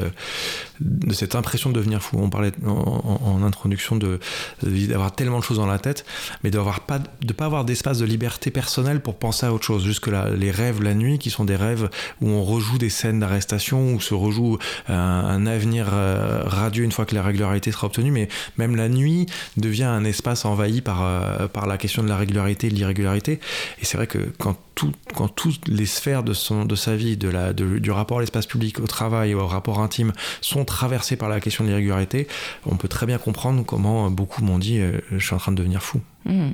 [0.79, 2.17] de cette impression de devenir fou.
[2.19, 4.19] On parlait en, introduction de,
[4.63, 6.05] d'avoir tellement de choses dans la tête,
[6.43, 9.83] mais d'avoir pas, de pas avoir d'espace de liberté personnelle pour penser à autre chose.
[9.83, 11.89] Jusque là, les rêves la nuit, qui sont des rêves
[12.21, 14.57] où on rejoue des scènes d'arrestation, où se rejoue
[14.87, 18.89] un, un avenir euh, radieux une fois que la régularité sera obtenue, mais même la
[18.89, 19.25] nuit
[19.57, 23.39] devient un espace envahi par, euh, par la question de la régularité et de l'irrégularité.
[23.79, 27.10] Et c'est vrai que quand, tout, quand toutes les sphères de, son, de sa vie,
[27.17, 31.29] de la, du rapport à l'espace public, au travail, au rapport intime, sont traversées par
[31.29, 32.27] la question de l'irrégularité,
[32.65, 35.57] on peut très bien comprendre comment beaucoup m'ont dit euh, je suis en train de
[35.57, 36.01] devenir fou.
[36.25, 36.51] Mmh.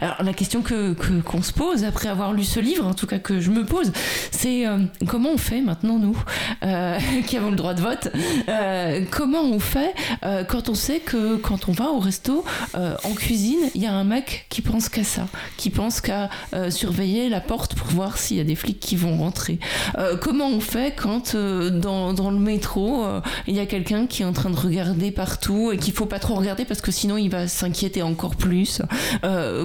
[0.00, 3.18] Alors la question que qu'on se pose après avoir lu ce livre, en tout cas
[3.18, 3.92] que je me pose,
[4.30, 6.16] c'est euh, comment on fait maintenant nous,
[6.64, 8.08] euh, qui avons le droit de vote,
[8.48, 9.94] euh, comment on fait
[10.48, 12.44] quand on sait que quand on va au resto,
[12.74, 16.28] en cuisine, il y a un mec qui pense qu'à ça, qui pense qu'à
[16.70, 19.58] surveiller la porte pour voir s'il y a des flics qui vont rentrer.
[20.20, 23.04] comment on fait quand dans, le métro,
[23.46, 26.18] il y a quelqu'un qui est en train de regarder partout et qu'il faut pas
[26.18, 28.82] trop regarder parce que sinon il va s'inquiéter encore plus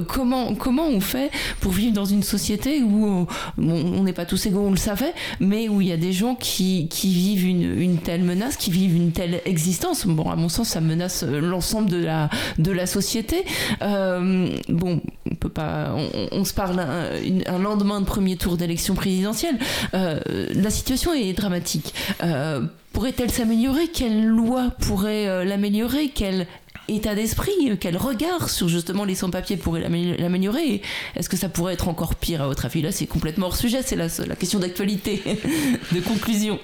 [0.07, 3.27] comment, comment on fait pour vivre dans une société où
[3.57, 6.35] on n'est pas tous égaux, on le savait, mais où il y a des gens
[6.35, 10.05] qui, qui vivent une, une, telle menace, qui vivent une telle existence.
[10.05, 13.45] Bon, à mon sens, ça menace l'ensemble de la, de la société.
[13.81, 15.95] Euh, bon, on peut pas,
[16.31, 19.57] on, se parle un, lendemain de premier tour d'élection présidentielle.
[19.93, 20.19] Euh,
[20.53, 21.93] la situation est dramatique.
[22.23, 22.61] Euh,
[22.93, 23.87] pourrait-elle s'améliorer?
[23.87, 26.09] Quelle loi pourrait l'améliorer?
[26.09, 26.47] Quelle
[26.95, 30.81] état d'esprit, quel regard sur justement les sans-papiers pourrait l'améliorer
[31.15, 32.81] Est-ce que ça pourrait être encore pire à votre avis?
[32.81, 35.21] Là, c'est complètement hors sujet, c'est la, question d'actualité,
[35.91, 36.59] de conclusion.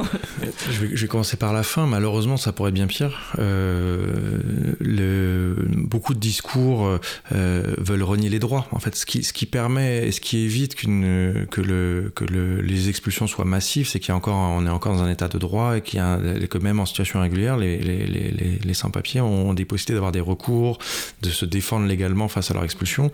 [0.70, 1.88] Je vais, commencer par la fin.
[1.88, 3.34] Malheureusement, ça pourrait être bien pire.
[3.40, 4.06] Euh,
[5.70, 7.00] beaucoup de discours
[7.32, 8.68] euh, veulent renier les droits.
[8.72, 13.46] En fait, ce qui, permet, ce qui évite que, le, que le, les expulsions soient
[13.46, 16.02] massives, c'est qu'on est encore, dans un état de droit et qu'il
[16.50, 20.80] que même en situation régulière, les sans-papiers ont des possibilités d'avoir des recours,
[21.22, 23.12] de se défendre légalement face à leur expulsion.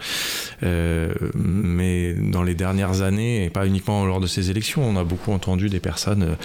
[0.63, 5.03] Euh, mais dans les dernières années, et pas uniquement lors de ces élections, on a
[5.03, 6.37] beaucoup entendu des personnes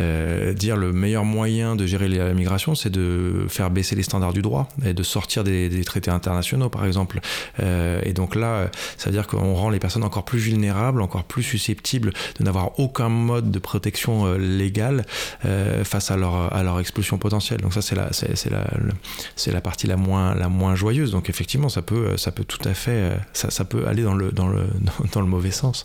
[0.00, 4.32] euh, dire le meilleur moyen de gérer la migration, c'est de faire baisser les standards
[4.32, 7.20] du droit et de sortir des, traités internationaux, par exemple.
[7.60, 11.24] Euh, et donc là, ça veut dire qu'on rend les personnes encore plus vulnérables, encore
[11.24, 15.04] plus susceptibles de n'avoir aucun mode de protection légale
[15.84, 17.60] face à leur, à leur expulsion potentielle.
[17.60, 18.10] Donc ça, c'est la,
[18.50, 21.10] la, la partie moins, la moins joyeuse.
[21.10, 24.14] Donc effectivement, ça peut, ça peut tout à fait, euh, ça, ça peut aller dans
[24.14, 24.66] le, dans le,
[25.12, 25.84] dans le mauvais sens.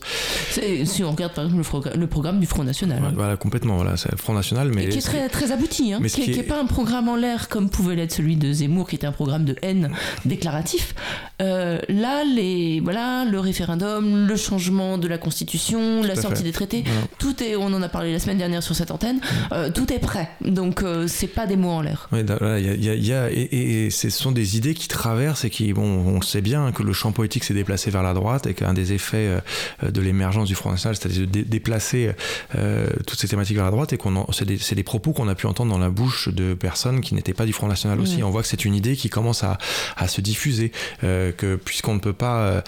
[0.50, 1.64] Si on regarde par exemple
[1.96, 3.02] le, programme du Front National.
[3.04, 3.12] Hein.
[3.16, 3.76] Voilà, complètement.
[3.76, 6.44] Voilà, c'est le Front National, mais qui est très, très abouti, hein, mais qui n'est
[6.44, 9.46] pas un programme en l'air comme pouvait l'être celui de Zemmour, qui était un programme
[9.46, 9.92] de haine
[10.26, 10.96] déclaratif.
[11.42, 16.84] Euh, là, les, voilà, le référendum, le changement de la Constitution, la sortie des traités,
[17.18, 19.20] tout est, on en a parlé la semaine dernière sur cette antenne,
[19.52, 20.30] euh, tout est prêt.
[20.42, 22.10] Donc c'est pas des mots en l'air.
[22.14, 25.72] Il y, a, y a, et, et ce sont des idées qui traversent et qui,
[25.74, 28.74] bon, on sait bien que le champ politique s'est déplacé vers la droite et qu'un
[28.74, 29.40] des effets
[29.84, 32.12] euh, de l'émergence du Front National, c'est-à-dire de déplacer
[32.56, 35.36] euh, toutes ces thématiques vers la droite et qu'on c'est des, des, propos qu'on a
[35.36, 38.24] pu entendre dans la bouche de personnes qui n'étaient pas du Front National aussi.
[38.24, 39.58] On voit que c'est une idée qui commence à,
[39.96, 40.72] à se diffuser,
[41.04, 42.64] euh, que puisqu'on ne peut pas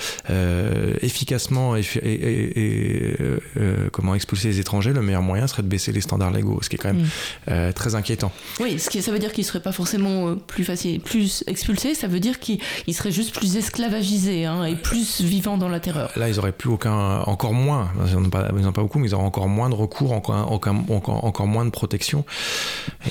[1.02, 3.18] efficacement et,
[3.92, 6.76] comment expulser les étrangers, le meilleur moyen serait de baisser les standards légaux, ce qui
[6.76, 8.32] est quand même très inquiétant.
[8.60, 11.15] Oui, ce qui, ça veut dire qu'il serait pas forcément plus facile, plus
[11.48, 12.60] expulsés, ça veut dire qu'ils
[12.94, 16.12] seraient juste plus esclavagisés hein, et plus vivants dans la terreur.
[16.16, 19.24] Là, ils auraient plus aucun, encore moins, ils n'en ont, pas beaucoup, mais ils auraient
[19.24, 22.26] encore moins de recours, encore, encore, encore moins de protection.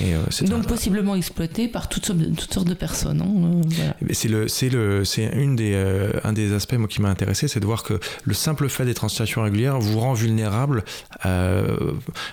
[0.01, 3.21] Et, euh, Donc possiblement exploités par toutes sortes de, toutes sortes de personnes.
[3.21, 7.01] Hein, euh, C'est le, c'est le, c'est une des, euh, un des aspects moi qui
[7.01, 10.13] m'a intéressé, c'est de voir que le simple fait d'être en situation régulière vous rend
[10.13, 10.83] vulnérable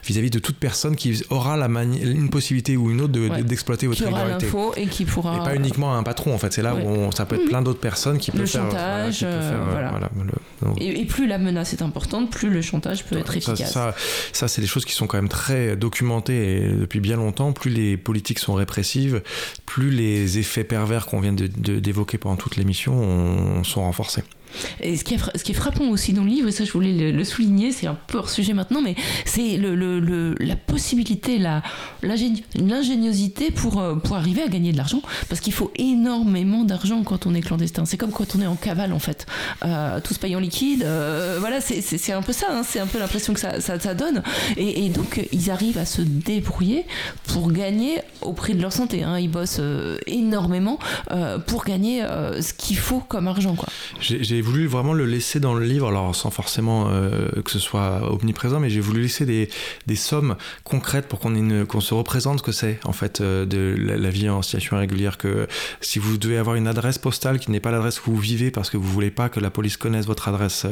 [0.05, 3.13] vis-à-vis de toute personne qui aura la une possibilité ou une autre
[3.43, 4.39] d'exploiter votre qui aura
[4.77, 5.37] et qui pourra.
[5.37, 6.53] Et pas uniquement un patron en fait.
[6.53, 8.63] C'est là où ça peut être plein d'autres personnes qui peuvent faire.
[8.71, 9.27] Chantage,
[9.71, 9.93] voilà,
[10.79, 13.73] et, plus la menace est importante, plus le chantage peut être efficace.
[13.73, 13.95] Ça,
[14.33, 17.53] ça, c'est des choses qui sont quand même très documentées depuis bien longtemps.
[17.53, 19.23] Plus les politiques sont répressives,
[19.67, 24.23] plus les effets pervers qu'on vient d'évoquer pendant toute l'émission sont renforcés.
[24.81, 27.73] Et ce qui, est, frappant aussi dans le livre, et ça je voulais le, souligner,
[27.73, 31.39] c'est un peu hors sujet maintenant, mais c'est la possibilité,
[32.03, 37.27] l'ingéniosité pour, euh, pour arriver à gagner de l'argent, parce qu'il faut énormément d'argent quand
[37.27, 37.85] on est clandestin.
[37.85, 39.27] C'est comme quand on est en cavale en fait,
[39.65, 40.83] euh, tous payant liquide.
[40.85, 44.23] Euh, voilà, c'est un peu ça, hein, c'est un peu l'impression que ça, donne.
[44.57, 46.87] Et, donc ils arrivent à se débrouiller
[47.27, 49.03] pour gagner au prix de leur santé.
[49.03, 49.19] Hein.
[49.19, 49.61] Ils bossent
[50.07, 50.79] énormément
[51.47, 52.05] pour gagner
[52.41, 53.57] ce qu'il faut comme argent.
[54.43, 56.91] Voulu vraiment le laisser dans le livre, alors sans forcément
[57.45, 59.49] que ce soit omniprésent, mais j'ai voulu laisser des,
[59.87, 64.11] des sommes concrètes pour qu'on qu'on se représente ce que c'est en fait de la,
[64.11, 65.19] vie en situation irrégulière.
[65.19, 65.47] Que
[65.81, 68.71] si vous devez avoir une adresse postale qui n'est pas l'adresse où vous vivez parce
[68.71, 70.67] que vous voulez pas que la police connaisse votre adresse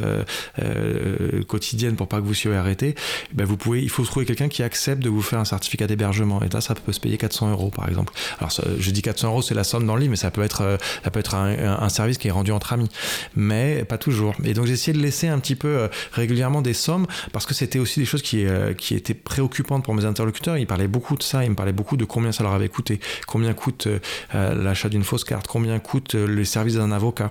[1.48, 2.94] quotidienne pour pas que vous soyez arrêté,
[3.32, 6.42] ben vous pouvez, il faut trouver quelqu'un qui accepte de vous faire un certificat d'hébergement.
[6.42, 8.12] Et là, ça peut se payer 400 euros par exemple.
[8.38, 10.78] Alors je dis 400 euros, c'est la somme dans le livre, mais ça peut être,
[11.04, 12.88] ça peut être un, service qui est rendu entre amis,
[13.34, 14.34] mais pas toujours.
[14.44, 18.00] Et donc essayé de laisser un petit peu régulièrement des sommes parce que c'était aussi
[18.00, 18.44] des choses qui,
[18.76, 20.56] qui étaient préoccupantes pour mes interlocuteurs.
[20.56, 23.00] Ils parlaient beaucoup de ça, ils me parlaient beaucoup de combien ça leur avait coûté,
[23.26, 23.88] combien coûte
[24.32, 27.30] l'achat d'une fausse carte, combien coûte les services d'un avocat.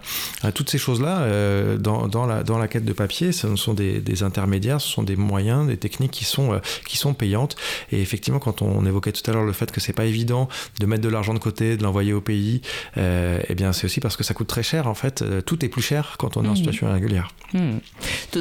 [0.54, 4.24] toutes ces choses-là, dans, dans, la, dans la quête de papier, ce sont des, des,
[4.24, 7.56] intermédiaires, ce sont des moyens, des techniques qui sont, qui sont payantes.
[7.92, 10.50] Et effectivement, quand on évoquait tout à l'heure le fait que c'est pas évident
[10.80, 12.62] de mettre de l'argent de côté, de l'envoyer au pays,
[12.98, 15.22] euh, eh bien c'est aussi parce que ça coûte très cher en fait.
[15.22, 16.58] Euh, tout est plus cher quand on est en mmh.
[16.58, 17.30] situation irrégulière.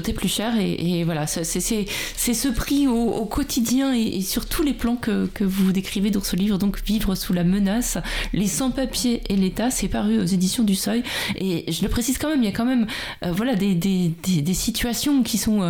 [0.09, 4.97] Est plus cher et, voilà, c'est ce prix au, quotidien et, sur tous les plans
[4.97, 7.99] que, que, vous décrivez dans ce livre, donc Vivre sous la menace,
[8.33, 11.03] les sans-papiers et l'État, c'est paru aux éditions du Seuil.
[11.37, 12.87] Et je le précise quand même, il y a quand même
[13.25, 15.61] euh, voilà, des, des, des, situations qui sont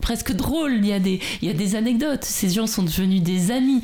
[0.00, 3.22] presque drôles, il y, a des, il y a des anecdotes, ces gens sont devenus
[3.22, 3.82] des amis.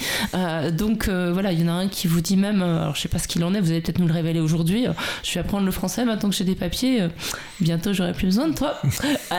[0.73, 3.19] donc voilà, il y en a un qui vous dit même, alors je sais pas
[3.19, 4.87] ce qu'il en est, vous allez peut-être nous le révéler aujourd'hui,
[5.23, 7.07] je vais apprendre le français maintenant que j'ai des papiers,
[7.61, 8.81] bientôt j'aurai plus besoin de toi.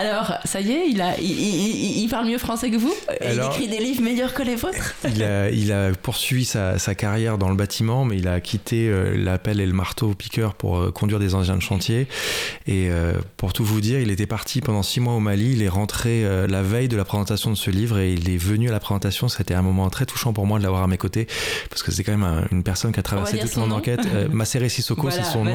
[0.45, 4.01] ça y est, il, a, il, parle mieux français que vous Il écrit des livres
[4.01, 8.05] meilleurs que les vôtres il a, il a poursuivi sa, sa, carrière dans le bâtiment,
[8.05, 11.55] mais il a quitté euh, l'appel et le marteau piqueur pour euh, conduire des engins
[11.55, 12.07] de chantier.
[12.65, 15.63] Et euh, pour tout vous dire, il était parti pendant six mois au Mali, il
[15.63, 18.71] est rentré la veille de la présentation de ce livre et il est venu à
[18.71, 19.27] la présentation.
[19.27, 21.27] C'était un moment très touchant pour moi de l'avoir à mes côtés,
[21.69, 24.01] parce que c'est quand même une personne qui a traversé toute mon enquête.
[24.31, 25.45] Masséré Sissoko, c'est son,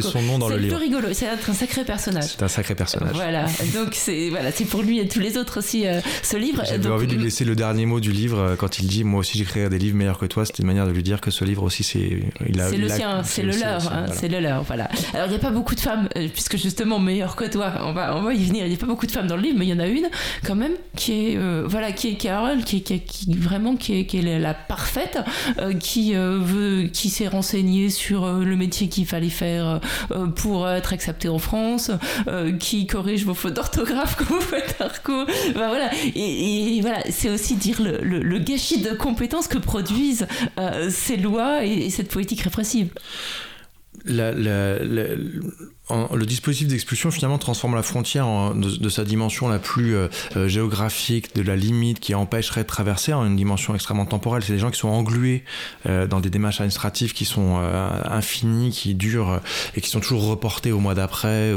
[0.00, 0.78] son nom dans le livre.
[0.78, 2.24] C'est rigolo, c'est un sacré personnage.
[2.24, 3.14] C'est un sacré personnage.
[3.14, 5.84] Voilà, donc c'est voilà, pour lui et tous les autres aussi
[6.22, 6.62] ce livre.
[6.66, 9.38] J'avais envie de lui laisser le dernier mot du livre quand il dit Moi aussi
[9.38, 10.44] j'écrirai des livres meilleurs que toi.
[10.44, 12.20] C'était une manière de lui dire que ce livre aussi, c'est.
[12.40, 13.92] C'est le sien, c'est le leur.
[13.92, 14.88] Hein, c'est le leur, voilà.
[15.14, 18.16] Alors il n'y a pas beaucoup de femmes, puisque justement meilleur que toi, on va,
[18.16, 18.64] on va y venir.
[18.64, 19.86] Il n'y a pas beaucoup de femmes dans le livre, mais il y en a
[19.86, 20.08] une
[20.44, 24.18] quand même qui est, voilà, qui est Carole, qui, qui, qui, vraiment qui est, qui
[24.18, 25.18] est la parfaite,
[25.78, 29.80] qui veut, qui s'est renseignée sur le métier qu'il fallait faire
[30.36, 31.90] pour être accepté en France,
[32.58, 34.76] qui corrige vos fautes d'orthographe quand vous faites.
[35.54, 35.90] Ben voilà.
[36.14, 40.26] Et, voilà, c'est aussi dire le, le, gâchis de compétences que produisent
[40.90, 42.90] ces lois et, et cette politique répressive.
[44.04, 45.04] La, la, la,
[46.14, 51.34] le dispositif d'expulsion finalement transforme la frontière de, sa dimension la plus euh, euh, géographique,
[51.34, 54.42] de la limite qui empêcherait de traverser, en une dimension extrêmement temporelle.
[54.44, 55.44] C'est des gens qui sont englués
[55.86, 57.60] euh, dans des démarches administratives qui sont
[58.04, 59.40] infinies, qui durent
[59.74, 61.52] et qui sont toujours reportées au mois d'après.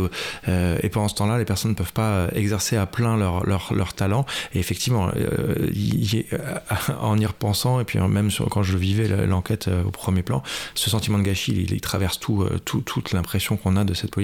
[0.48, 3.94] et pendant ce temps-là, les personnes ne peuvent pas exercer à plein leur, leur, leur
[3.94, 4.26] talent.
[4.54, 5.12] Et effectivement,
[7.02, 10.44] en y repensant, et puis même quand je vivais l'enquête au premier plan,
[10.76, 14.23] ce sentiment de gâchis, il, traverse tout toute l'impression qu'on a de cette politique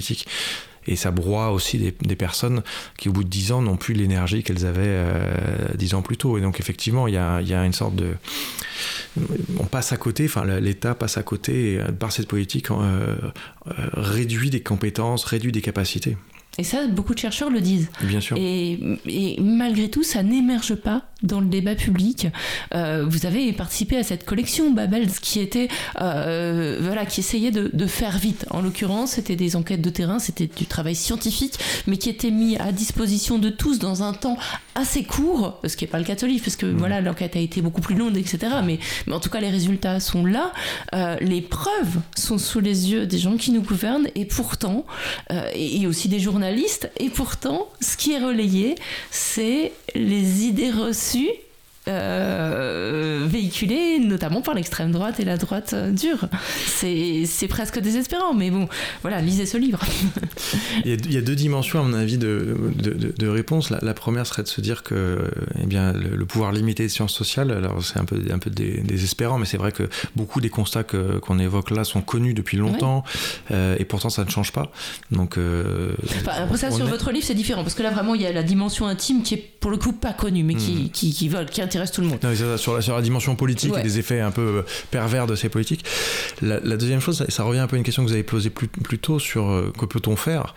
[0.89, 2.63] et ça broie aussi des, personnes
[2.97, 5.35] qui, au bout de dix ans, n'ont plus l'énergie qu'elles avaient euh,
[5.75, 6.37] dix ans plus tôt.
[6.37, 8.13] Et donc, effectivement, il y a, y a, une sorte de.
[9.59, 13.15] On passe à côté, enfin, l'État passe à côté, et, par cette politique, euh,
[13.67, 16.17] euh, réduit des compétences, réduit des capacités.
[16.57, 17.89] Et ça, beaucoup de chercheurs le disent.
[18.01, 18.35] Bien sûr.
[18.37, 22.27] Et, et malgré tout, ça n'émerge pas dans le débat public.
[22.73, 25.67] Euh, vous avez participé à cette collection Babels qui était,
[26.01, 28.45] euh, voilà, qui essayait de, de faire vite.
[28.51, 31.55] En l'occurrence, c'était des enquêtes de terrain, c'était du travail scientifique,
[31.87, 34.37] mais qui était mis à disposition de tous dans un temps
[34.75, 36.77] assez court, ce qui n'est pas le livre, parce que mmh.
[36.77, 38.39] voilà, l'enquête a été beaucoup plus longue, etc.
[38.63, 40.53] Mais, mais en tout cas, les résultats sont là.
[40.93, 44.85] Euh, les preuves sont sous les yeux des gens qui nous gouvernent, et pourtant,
[45.53, 48.75] et, et aussi des journalistes, et pourtant, ce qui est relayé,
[49.11, 51.48] c'est les idées reçues là-dessus
[51.87, 56.27] euh, véhiculé notamment par l'extrême droite et la droite euh, dure.
[56.67, 58.67] C'est presque désespérant, mais bon,
[59.01, 59.79] voilà, lisez ce livre.
[60.85, 63.69] il, y a, deux dimensions, à mon avis, de, de, de réponse.
[63.69, 65.19] La, première serait de se dire que
[65.61, 69.37] eh bien, le, pouvoir limité des sciences sociales, alors c'est un peu, un peu désespérant,
[69.37, 73.03] mais c'est vrai que beaucoup des constats qu'on évoque là sont connus depuis longtemps,
[73.51, 74.71] euh, et pourtant ça ne change pas.
[75.11, 75.37] Donc,
[76.27, 78.43] après ça, sur votre livre, c'est différent, parce que là, vraiment, il y a la
[78.43, 80.89] dimension intime qui est pour le coup pas connue, mais qui, hmm.
[80.89, 82.19] qui, qui, vole, qui intéresse tout le monde.
[82.57, 85.85] sur, la, sur, la, dimension politique et des effets un peu pervers de ces politiques.
[86.41, 88.67] La, deuxième chose, ça, revient un peu à une question que vous avez posée plus,
[88.67, 90.55] plus tôt sur que peut-on faire.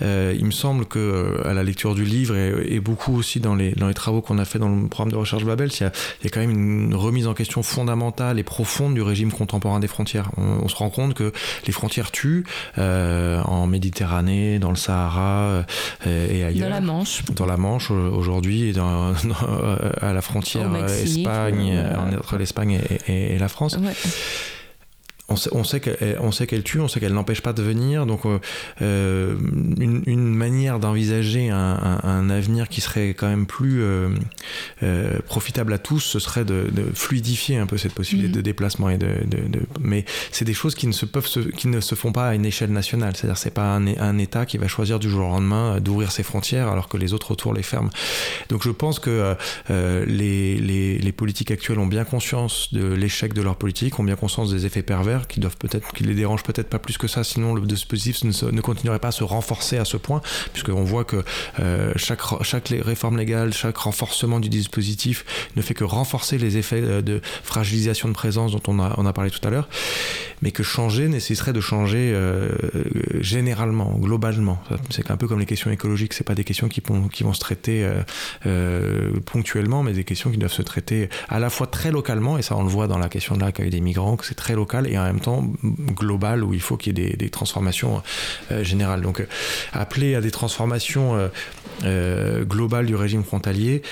[0.00, 3.88] il me semble que à la lecture du livre et, beaucoup aussi dans les, dans
[3.88, 6.24] les travaux qu'on a fait dans le programme de recherche Babel, il y, a, il
[6.24, 9.88] y a quand même une remise en question fondamentale et profonde du régime contemporain des
[9.88, 10.30] frontières.
[10.36, 11.32] On, se rend compte que
[11.66, 12.44] les frontières tuent
[12.76, 15.64] en Méditerranée, dans le Sahara
[16.06, 16.68] et ailleurs.
[16.68, 17.24] Dans la Manche.
[17.36, 18.74] Dans la Manche aujourd'hui,
[20.00, 21.78] à la frontière Espagne,
[22.18, 23.78] entre l'Espagne et, la France
[25.28, 25.64] on sait, on
[26.32, 28.04] sait qu'elle tue, on sait qu'elle n'empêche pas de venir.
[28.04, 28.38] Donc, euh,
[28.82, 29.34] euh,
[29.78, 34.10] une, manière d'envisager un, avenir qui serait quand même plus euh,
[35.26, 38.36] profitable à tous, ce serait de, fluidifier un peu cette possibilité mhm.
[38.36, 38.90] de déplacement.
[38.90, 39.08] Et de,
[39.80, 42.44] mais c'est des choses qui ne se peuvent, qui ne se font pas à une
[42.44, 43.16] échelle nationale.
[43.16, 46.68] C'est-à-dire, c'est pas un, État qui va choisir du jour au lendemain d'ouvrir ses frontières
[46.68, 47.90] alors que les autres autour les ferment.
[48.48, 49.34] Donc, je pense que
[49.70, 50.58] les,
[50.98, 54.66] les politiques actuelles ont bien conscience de l'échec de leur politique, ont bien conscience des
[54.66, 57.62] effets pervers qui doivent peut-être, qui les dérangent peut-être pas plus que ça, sinon le
[57.62, 60.20] dispositif ne, continuerait pas à se renforcer à ce point,
[60.52, 61.24] puisqu'on voit que
[61.60, 65.24] euh, chaque, chaque réforme légale, chaque renforcement du dispositif
[65.56, 69.06] ne fait que renforcer les effets euh, de fragilisation de présence dont on a, on
[69.06, 69.68] a parlé tout à l'heure,
[70.42, 72.50] mais que changer nécessiterait de changer euh,
[73.20, 74.62] généralement, globalement.
[74.90, 77.32] C'est un peu comme les questions écologiques, c'est pas des questions qui, vont, qui vont
[77.32, 77.88] se traiter
[79.26, 82.56] ponctuellement, mais des questions qui doivent se traiter à la fois très localement, et ça
[82.56, 84.96] on le voit dans la question de l'accueil des migrants, que c'est très local, et
[85.04, 85.44] en même temps
[85.94, 88.02] global où il faut qu'il y ait des, transformations
[88.50, 89.02] euh, générales.
[89.02, 89.26] Donc euh,
[89.72, 91.30] appeler à des transformations
[91.84, 93.82] euh, globales du régime frontalier,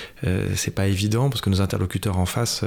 [0.54, 2.64] c'est pas évident parce que nos interlocuteurs en face,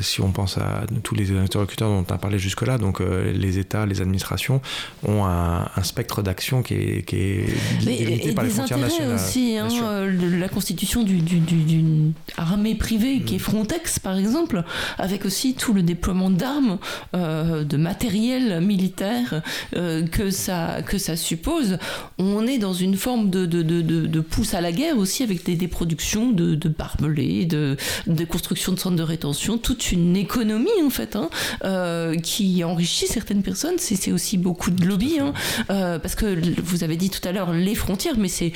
[0.00, 3.86] si on pense à tous les interlocuteurs dont on a parlé jusque-là, donc les États,
[3.86, 4.60] les administrations,
[5.06, 7.46] ont un, spectre d'action qui est, qui est
[7.80, 9.14] limité par les frontières nationales.
[9.14, 9.68] aussi, hein,
[10.38, 13.40] la constitution d'une armée privée qui est mm.
[13.40, 14.64] Frontex par exemple,
[14.98, 16.78] avec aussi tout le déploiement d'armes,
[17.12, 19.42] de matériel militaire
[19.74, 21.78] euh, que, ça, que ça suppose,
[22.18, 25.44] on est dans une forme de, de, de, de pousse à la guerre aussi avec
[25.44, 27.76] des, des productions de, de barbelés, de,
[28.06, 31.30] de construction de centres de rétention, toute une économie en fait hein,
[31.64, 33.76] euh, qui enrichit certaines personnes.
[33.78, 35.32] C'est aussi beaucoup de lobby hein,
[35.70, 38.52] euh, parce que vous avez dit tout à l'heure les frontières, mais c'est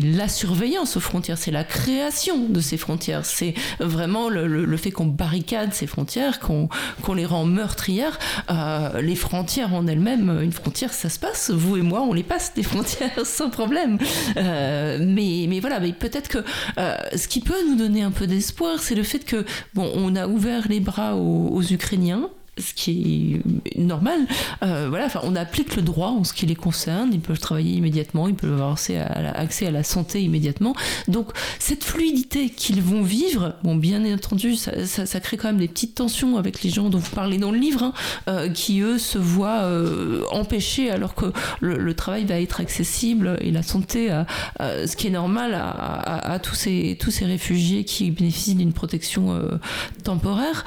[0.00, 4.90] la surveillance aux frontières, c'est la création de ces frontières, c'est vraiment le, le, fait
[4.90, 6.68] qu'on barricade ces frontières, qu'on
[7.02, 8.18] qu'on les rend meurtrières.
[8.50, 8.55] Euh,
[9.00, 11.50] les frontières en elles-mêmes, une frontière, ça se passe.
[11.50, 13.98] Vous et moi, on les passe des frontières sans problème.
[14.36, 16.38] Euh, mais, mais voilà, mais peut-être que
[16.78, 20.16] euh, ce qui peut nous donner un peu d'espoir, c'est le fait que bon, on
[20.16, 24.20] a ouvert les bras aux Ukrainiens ce qui est normal.
[24.62, 27.10] Euh, voilà, enfin, on applique le droit en ce qui les concerne.
[27.12, 30.74] Ils peuvent travailler immédiatement, ils peuvent avoir accès à, la, à la santé immédiatement.
[31.08, 35.68] Donc, cette fluidité qu'ils vont vivre, bon, bien entendu, ça, ça, crée quand même des
[35.68, 37.92] petites tensions avec les gens dont vous parlez dans le livre, hein,
[38.28, 41.26] euh, qui eux se voient euh, empêchés alors que
[41.60, 44.26] le, travail va être accessible et la santé, à,
[44.60, 49.40] ce qui est normal à, à, tous ces tous ces réfugiés qui bénéficient d'une protection
[50.04, 50.64] temporaire.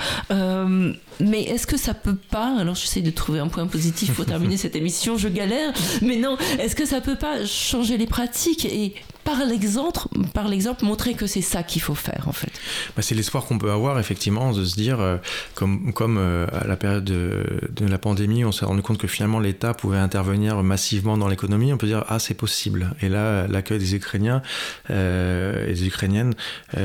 [1.20, 4.58] mais est-ce que ça peut pas, alors j'essaie de trouver un point positif pour terminer
[4.66, 8.94] cette émission, je galère, mais non, est-ce que ça peut pas changer les pratiques et
[9.24, 12.52] par l'exemple, montrer que c'est ça qu'il faut faire en fait.
[12.96, 15.18] Bah, c'est l'espoir qu'on peut avoir effectivement de se dire, euh,
[15.56, 19.74] comme, euh, à la période de, la pandémie, on s'est rendu compte que finalement l'État
[19.74, 21.74] pouvait intervenir massivement dans l'économie.
[21.74, 22.96] On peut dire ah c'est possible.
[23.02, 24.42] Et là, l'accueil des Ukrainiens
[24.90, 26.34] euh, et des Ukrainiennes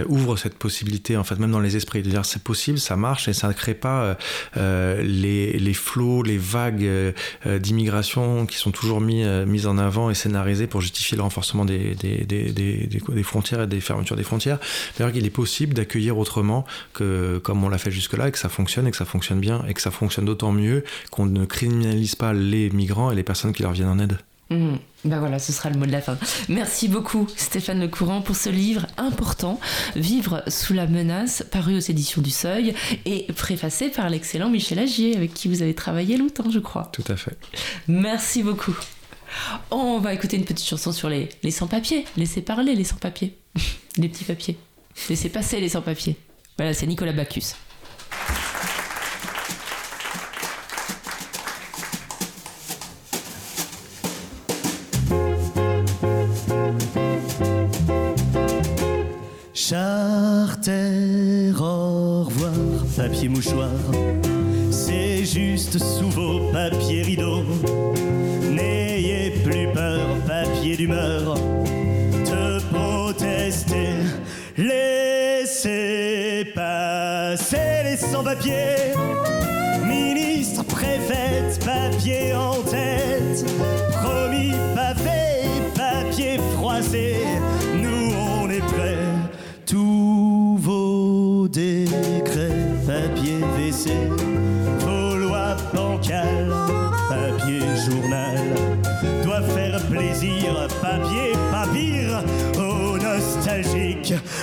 [0.06, 3.28] ouvre cette possibilité en fait même dans les esprits de dire c'est possible, ça marche
[3.28, 4.16] et ça ne crée pas
[4.56, 7.14] les, flots, les vagues
[7.46, 11.94] d'immigration qui sont toujours mis, mises en avant et scénarisées pour justifier le renforcement des,
[13.22, 14.58] frontières et des fermetures des frontières.
[14.96, 18.48] cest qu'il est possible d'accueillir autrement que comme on l'a fait jusque-là et que ça
[18.48, 22.14] fonctionne et que ça fonctionne bien et que ça fonctionne d'autant mieux qu'on ne criminalise
[22.14, 24.18] pas les migrants et les personnes qui leur viennent en aide.
[24.50, 24.76] Mmh.
[25.06, 26.18] Ben voilà, ce sera le mot de la fin.
[26.48, 29.58] Merci beaucoup Stéphane Lecourant pour ce livre important,
[29.96, 32.74] Vivre sous la menace, paru aux éditions du Seuil
[33.04, 36.90] et préfacé par l'excellent Michel Agier avec qui vous avez travaillé longtemps, je crois.
[36.92, 37.36] Tout à fait.
[37.88, 38.76] Merci beaucoup.
[39.70, 42.04] On va écouter une petite chanson sur les, les sans-papiers.
[42.16, 43.36] Laissez parler les sans-papiers.
[43.96, 44.56] les petits papiers.
[45.08, 46.16] Laissez passer les sans-papiers.
[46.56, 47.54] Voilà, c'est Nicolas Bacchus.
[59.66, 62.52] Charter, au revoir,
[62.96, 63.70] papier mouchoir,
[64.70, 67.42] c'est juste sous vos papiers rideaux
[70.72, 71.34] d'humeur,
[72.24, 73.96] te protester,
[74.56, 78.94] laissez pas sans papier.
[79.86, 82.54] Ministre, préfète, papier en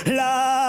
[0.04, 0.61] La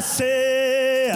[0.00, 1.10] i say